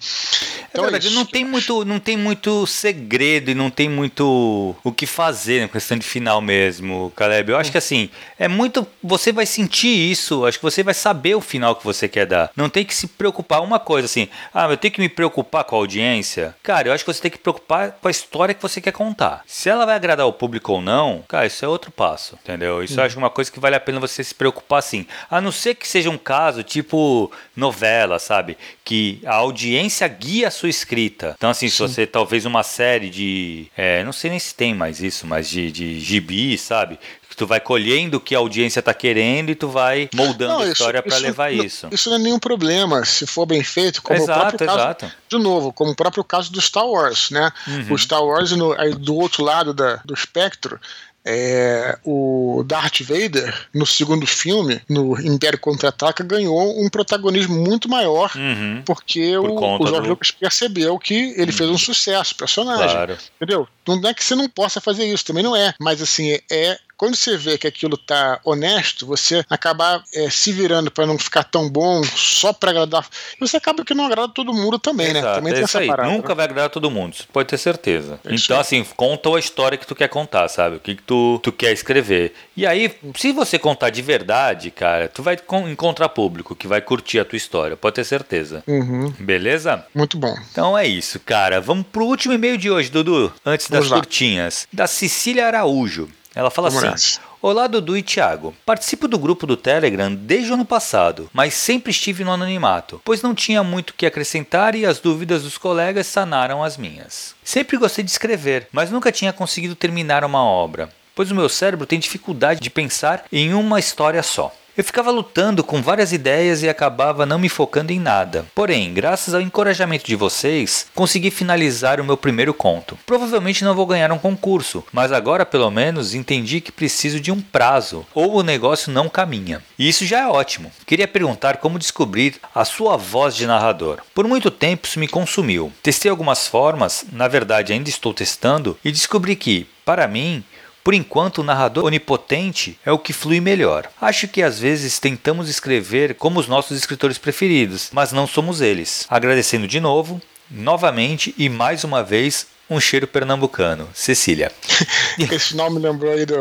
Então, 0.69 0.85
é 0.85 0.89
verdade, 0.89 1.13
não 1.13 1.25
tem 1.25 1.43
muito, 1.43 1.85
não 1.85 1.99
tem 1.99 2.17
muito 2.17 2.65
segredo 2.65 3.51
e 3.51 3.55
não 3.55 3.69
tem 3.69 3.89
muito 3.89 4.75
o 4.83 4.91
que 4.91 5.05
fazer 5.05 5.61
na 5.61 5.67
questão 5.67 5.97
de 5.97 6.05
final 6.05 6.41
mesmo, 6.41 7.11
Caleb. 7.15 7.51
Eu 7.51 7.57
acho 7.57 7.71
que 7.71 7.77
assim, 7.77 8.09
é 8.39 8.47
muito, 8.47 8.87
você 9.03 9.31
vai 9.31 9.45
sentir 9.45 10.11
isso, 10.11 10.45
acho 10.45 10.57
que 10.57 10.63
você 10.63 10.81
vai 10.81 10.93
saber 10.93 11.35
o 11.35 11.41
final 11.41 11.75
que 11.75 11.83
você 11.83 12.07
quer 12.07 12.25
dar. 12.25 12.51
Não 12.55 12.69
tem 12.69 12.85
que 12.85 12.95
se 12.95 13.07
preocupar 13.07 13.61
uma 13.61 13.79
coisa 13.79 14.05
assim, 14.05 14.29
ah, 14.53 14.67
eu 14.69 14.77
tenho 14.77 14.93
que 14.93 15.01
me 15.01 15.09
preocupar 15.09 15.63
com 15.65 15.75
a 15.75 15.79
audiência. 15.79 16.55
Cara, 16.63 16.87
eu 16.87 16.93
acho 16.93 17.03
que 17.03 17.13
você 17.13 17.21
tem 17.21 17.31
que 17.31 17.37
preocupar 17.37 17.91
com 18.01 18.07
a 18.07 18.11
história 18.11 18.55
que 18.55 18.61
você 18.61 18.79
quer 18.79 18.93
contar. 18.93 19.43
Se 19.45 19.69
ela 19.69 19.85
vai 19.85 19.95
agradar 19.95 20.25
o 20.25 20.33
público 20.33 20.73
ou 20.73 20.81
não, 20.81 21.23
cara, 21.27 21.45
isso 21.45 21.63
é 21.65 21.67
outro 21.67 21.91
passo, 21.91 22.37
entendeu? 22.41 22.81
Isso 22.83 22.93
hum. 22.93 22.99
eu 22.99 23.03
acho 23.05 23.17
uma 23.17 23.29
coisa 23.29 23.51
que 23.51 23.59
vale 23.59 23.75
a 23.75 23.79
pena 23.79 23.99
você 23.99 24.23
se 24.23 24.33
preocupar 24.33 24.79
assim. 24.79 25.05
A 25.29 25.41
não 25.41 25.51
ser 25.51 25.75
que 25.75 25.87
seja 25.87 26.09
um 26.09 26.17
caso 26.17 26.63
tipo 26.63 27.31
novela 27.55 27.90
novela, 27.91 28.19
sabe? 28.19 28.57
Que 28.83 29.21
a 29.25 29.35
audiência 29.35 30.07
guia 30.07 30.47
a 30.47 30.51
sua 30.51 30.69
escrita. 30.69 31.35
Então, 31.37 31.49
assim, 31.49 31.67
Sim. 31.67 31.75
se 31.75 31.81
você 31.81 32.07
talvez 32.07 32.45
uma 32.45 32.63
série 32.63 33.09
de. 33.09 33.67
É, 33.75 34.03
não 34.03 34.13
sei 34.13 34.29
nem 34.29 34.39
se 34.39 34.55
tem 34.55 34.73
mais 34.73 35.01
isso, 35.01 35.27
mas 35.27 35.49
de, 35.49 35.71
de 35.71 35.99
gibi, 35.99 36.57
sabe? 36.57 36.97
que 37.31 37.37
tu 37.37 37.47
vai 37.47 37.61
colhendo 37.61 38.17
o 38.17 38.19
que 38.19 38.35
a 38.35 38.39
audiência 38.39 38.81
tá 38.81 38.93
querendo 38.93 39.51
e 39.51 39.55
tu 39.55 39.69
vai 39.69 40.09
moldando 40.13 40.51
não, 40.51 40.59
a 40.59 40.67
história 40.67 41.01
para 41.01 41.15
levar 41.15 41.49
não, 41.49 41.63
isso. 41.63 41.87
Isso 41.89 42.09
não 42.09 42.17
é 42.17 42.19
nenhum 42.19 42.37
problema, 42.37 43.05
se 43.05 43.25
for 43.25 43.45
bem 43.45 43.63
feito, 43.63 44.01
como 44.01 44.19
exato, 44.19 44.37
o 44.37 44.41
próprio 44.41 44.67
caso, 44.67 44.79
exato. 44.79 45.11
de 45.29 45.37
novo, 45.37 45.71
como 45.71 45.91
o 45.91 45.95
próprio 45.95 46.25
caso 46.25 46.51
do 46.51 46.59
Star 46.59 46.85
Wars, 46.85 47.29
né? 47.31 47.49
Uhum. 47.65 47.93
O 47.93 47.97
Star 47.97 48.21
Wars 48.21 48.51
no, 48.51 48.73
aí 48.77 48.93
do 48.93 49.15
outro 49.15 49.45
lado 49.45 49.73
da, 49.73 50.01
do 50.03 50.13
espectro, 50.13 50.77
é, 51.25 51.97
o 52.03 52.63
Darth 52.65 53.01
Vader, 53.01 53.67
no 53.73 53.85
segundo 53.85 54.25
filme, 54.25 54.81
no 54.89 55.19
Império 55.21 55.59
Contra-Ataca, 55.59 56.23
ganhou 56.23 56.81
um 56.83 56.89
protagonismo 56.89 57.55
muito 57.55 57.87
maior, 57.89 58.31
uhum. 58.35 58.81
porque 58.85 59.33
Por 59.35 59.49
o, 59.49 59.83
o 59.83 59.87
George 59.87 60.07
do... 60.07 60.09
Lucas 60.09 60.31
percebeu 60.31 60.97
que 60.97 61.33
ele 61.37 61.51
uhum. 61.51 61.57
fez 61.57 61.69
um 61.69 61.77
sucesso, 61.77 62.35
personagem. 62.35 62.89
Claro. 62.89 63.17
Entendeu? 63.35 63.67
Não 63.87 64.09
é 64.09 64.13
que 64.13 64.23
você 64.23 64.35
não 64.35 64.49
possa 64.49 64.81
fazer 64.81 65.05
isso, 65.05 65.25
também 65.25 65.43
não 65.43 65.55
é. 65.55 65.73
Mas 65.79 66.01
assim, 66.01 66.37
é 66.51 66.79
quando 67.01 67.15
você 67.15 67.35
vê 67.35 67.57
que 67.57 67.65
aquilo 67.65 67.97
tá 67.97 68.39
honesto, 68.45 69.07
você 69.07 69.43
acaba 69.49 70.03
é, 70.13 70.29
se 70.29 70.51
virando 70.51 70.91
para 70.91 71.07
não 71.07 71.17
ficar 71.17 71.43
tão 71.43 71.67
bom 71.67 72.03
só 72.03 72.53
para 72.53 72.69
agradar. 72.69 73.07
Você 73.39 73.57
acaba 73.57 73.83
que 73.83 73.95
não 73.95 74.05
agrada 74.05 74.31
todo 74.31 74.53
mundo 74.53 74.77
também, 74.77 75.11
né? 75.11 75.17
Exato, 75.17 75.29
né? 75.29 75.35
Também 75.37 75.51
é 75.51 75.55
tem 75.55 75.63
essa 75.63 75.79
aí. 75.79 75.87
parada. 75.87 76.11
Nunca 76.11 76.35
vai 76.35 76.45
agradar 76.45 76.69
todo 76.69 76.91
mundo, 76.91 77.15
você 77.15 77.23
pode 77.33 77.49
ter 77.49 77.57
certeza. 77.57 78.19
É 78.23 78.35
então, 78.35 78.59
assim, 78.59 78.85
conta 78.95 79.35
a 79.35 79.39
história 79.39 79.79
que 79.79 79.87
tu 79.87 79.95
quer 79.95 80.09
contar, 80.09 80.47
sabe? 80.47 80.75
O 80.75 80.79
que, 80.79 80.93
que 80.93 81.01
tu, 81.01 81.39
tu 81.41 81.51
quer 81.51 81.73
escrever. 81.73 82.35
E 82.55 82.67
aí, 82.67 82.95
se 83.17 83.31
você 83.31 83.57
contar 83.57 83.89
de 83.89 84.03
verdade, 84.03 84.69
cara, 84.69 85.07
tu 85.07 85.23
vai 85.23 85.39
encontrar 85.71 86.07
público 86.09 86.55
que 86.55 86.67
vai 86.67 86.81
curtir 86.81 87.17
a 87.17 87.25
tua 87.25 87.37
história, 87.37 87.75
pode 87.75 87.95
ter 87.95 88.03
certeza. 88.03 88.63
Uhum. 88.67 89.11
Beleza? 89.17 89.83
Muito 89.95 90.19
bom. 90.19 90.37
Então 90.51 90.77
é 90.77 90.85
isso, 90.85 91.19
cara. 91.19 91.59
Vamos 91.59 91.87
pro 91.91 92.05
último 92.05 92.35
e-mail 92.35 92.59
de 92.59 92.69
hoje, 92.69 92.91
Dudu. 92.91 93.33
Antes 93.43 93.71
das 93.71 93.87
curtinhas. 93.87 94.67
Da 94.71 94.85
Cecília 94.85 95.47
Araújo. 95.47 96.07
Ela 96.33 96.49
fala 96.49 96.69
Vamos 96.69 96.83
assim: 96.83 97.19
Olá, 97.41 97.67
Dudu 97.67 97.97
e 97.97 98.03
Thiago. 98.03 98.55
Participo 98.65 99.07
do 99.07 99.19
grupo 99.19 99.45
do 99.45 99.57
Telegram 99.57 100.13
desde 100.13 100.51
o 100.51 100.53
ano 100.53 100.63
passado, 100.63 101.29
mas 101.33 101.53
sempre 101.53 101.91
estive 101.91 102.23
no 102.23 102.31
anonimato, 102.31 103.01
pois 103.03 103.21
não 103.21 103.35
tinha 103.35 103.63
muito 103.63 103.89
o 103.89 103.93
que 103.93 104.05
acrescentar 104.05 104.75
e 104.75 104.85
as 104.85 104.99
dúvidas 104.99 105.43
dos 105.43 105.57
colegas 105.57 106.07
sanaram 106.07 106.63
as 106.63 106.77
minhas. 106.77 107.35
Sempre 107.43 107.77
gostei 107.77 108.03
de 108.03 108.11
escrever, 108.11 108.67
mas 108.71 108.91
nunca 108.91 109.11
tinha 109.11 109.33
conseguido 109.33 109.75
terminar 109.75 110.23
uma 110.23 110.43
obra, 110.43 110.89
pois 111.13 111.31
o 111.31 111.35
meu 111.35 111.49
cérebro 111.49 111.85
tem 111.85 111.99
dificuldade 111.99 112.61
de 112.61 112.69
pensar 112.69 113.25
em 113.31 113.53
uma 113.53 113.79
história 113.79 114.23
só. 114.23 114.53
Eu 114.77 114.85
ficava 114.85 115.11
lutando 115.11 115.65
com 115.65 115.81
várias 115.81 116.13
ideias 116.13 116.63
e 116.63 116.69
acabava 116.69 117.25
não 117.25 117.37
me 117.37 117.49
focando 117.49 117.91
em 117.91 117.99
nada. 117.99 118.45
Porém, 118.55 118.93
graças 118.93 119.33
ao 119.33 119.41
encorajamento 119.41 120.05
de 120.05 120.15
vocês, 120.15 120.87
consegui 120.95 121.29
finalizar 121.29 121.99
o 121.99 122.05
meu 122.05 122.15
primeiro 122.15 122.53
conto. 122.53 122.97
Provavelmente 123.05 123.65
não 123.65 123.75
vou 123.75 123.85
ganhar 123.85 124.11
um 124.13 124.17
concurso, 124.17 124.83
mas 124.93 125.11
agora 125.11 125.45
pelo 125.45 125.69
menos 125.69 126.15
entendi 126.15 126.61
que 126.61 126.71
preciso 126.71 127.19
de 127.19 127.33
um 127.33 127.41
prazo, 127.41 128.05
ou 128.13 128.35
o 128.35 128.43
negócio 128.43 128.93
não 128.93 129.09
caminha. 129.09 129.61
E 129.77 129.89
isso 129.89 130.05
já 130.05 130.19
é 130.19 130.27
ótimo. 130.27 130.71
Queria 130.85 131.07
perguntar 131.07 131.57
como 131.57 131.77
descobrir 131.77 132.35
a 132.55 132.63
sua 132.63 132.95
voz 132.95 133.35
de 133.35 133.45
narrador. 133.45 133.99
Por 134.15 134.25
muito 134.25 134.49
tempo 134.49 134.87
isso 134.87 134.99
me 134.99 135.07
consumiu. 135.07 135.71
Testei 135.83 136.09
algumas 136.09 136.47
formas, 136.47 137.05
na 137.11 137.27
verdade 137.27 137.73
ainda 137.73 137.89
estou 137.89 138.13
testando, 138.13 138.77
e 138.85 138.91
descobri 138.91 139.35
que, 139.35 139.67
para 139.83 140.07
mim, 140.07 140.43
por 140.83 140.93
enquanto, 140.93 141.39
o 141.39 141.43
narrador 141.43 141.85
onipotente 141.85 142.79
é 142.85 142.91
o 142.91 142.99
que 142.99 143.13
flui 143.13 143.39
melhor. 143.39 143.89
Acho 144.01 144.27
que 144.27 144.41
às 144.41 144.59
vezes 144.59 144.99
tentamos 144.99 145.47
escrever 145.49 146.15
como 146.15 146.39
os 146.39 146.47
nossos 146.47 146.77
escritores 146.77 147.17
preferidos, 147.17 147.89
mas 147.91 148.11
não 148.11 148.25
somos 148.25 148.61
eles. 148.61 149.05
Agradecendo 149.09 149.67
de 149.67 149.79
novo, 149.79 150.21
novamente 150.49 151.35
e 151.37 151.49
mais 151.49 151.83
uma 151.83 152.03
vez 152.03 152.47
um 152.69 152.79
cheiro 152.79 153.05
pernambucano. 153.05 153.89
Cecília. 153.93 154.51
Esse 155.31 155.55
nome 155.55 155.77
lembrou 155.77 156.13
aí 156.13 156.25
do. 156.25 156.35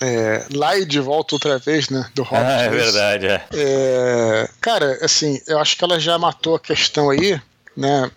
É, 0.00 0.46
lá 0.52 0.76
e 0.76 0.84
de 0.84 1.00
volta 1.00 1.34
outra 1.34 1.58
vez, 1.58 1.88
né? 1.88 2.06
Do 2.14 2.22
Hobbit. 2.22 2.46
Ah, 2.46 2.62
é 2.62 2.68
verdade, 2.68 3.26
é. 3.26 3.44
é. 3.54 4.48
Cara, 4.60 4.98
assim, 5.00 5.40
eu 5.46 5.58
acho 5.58 5.76
que 5.76 5.82
ela 5.82 5.98
já 5.98 6.18
matou 6.18 6.54
a 6.54 6.60
questão 6.60 7.08
aí 7.08 7.40
né? 7.76 8.10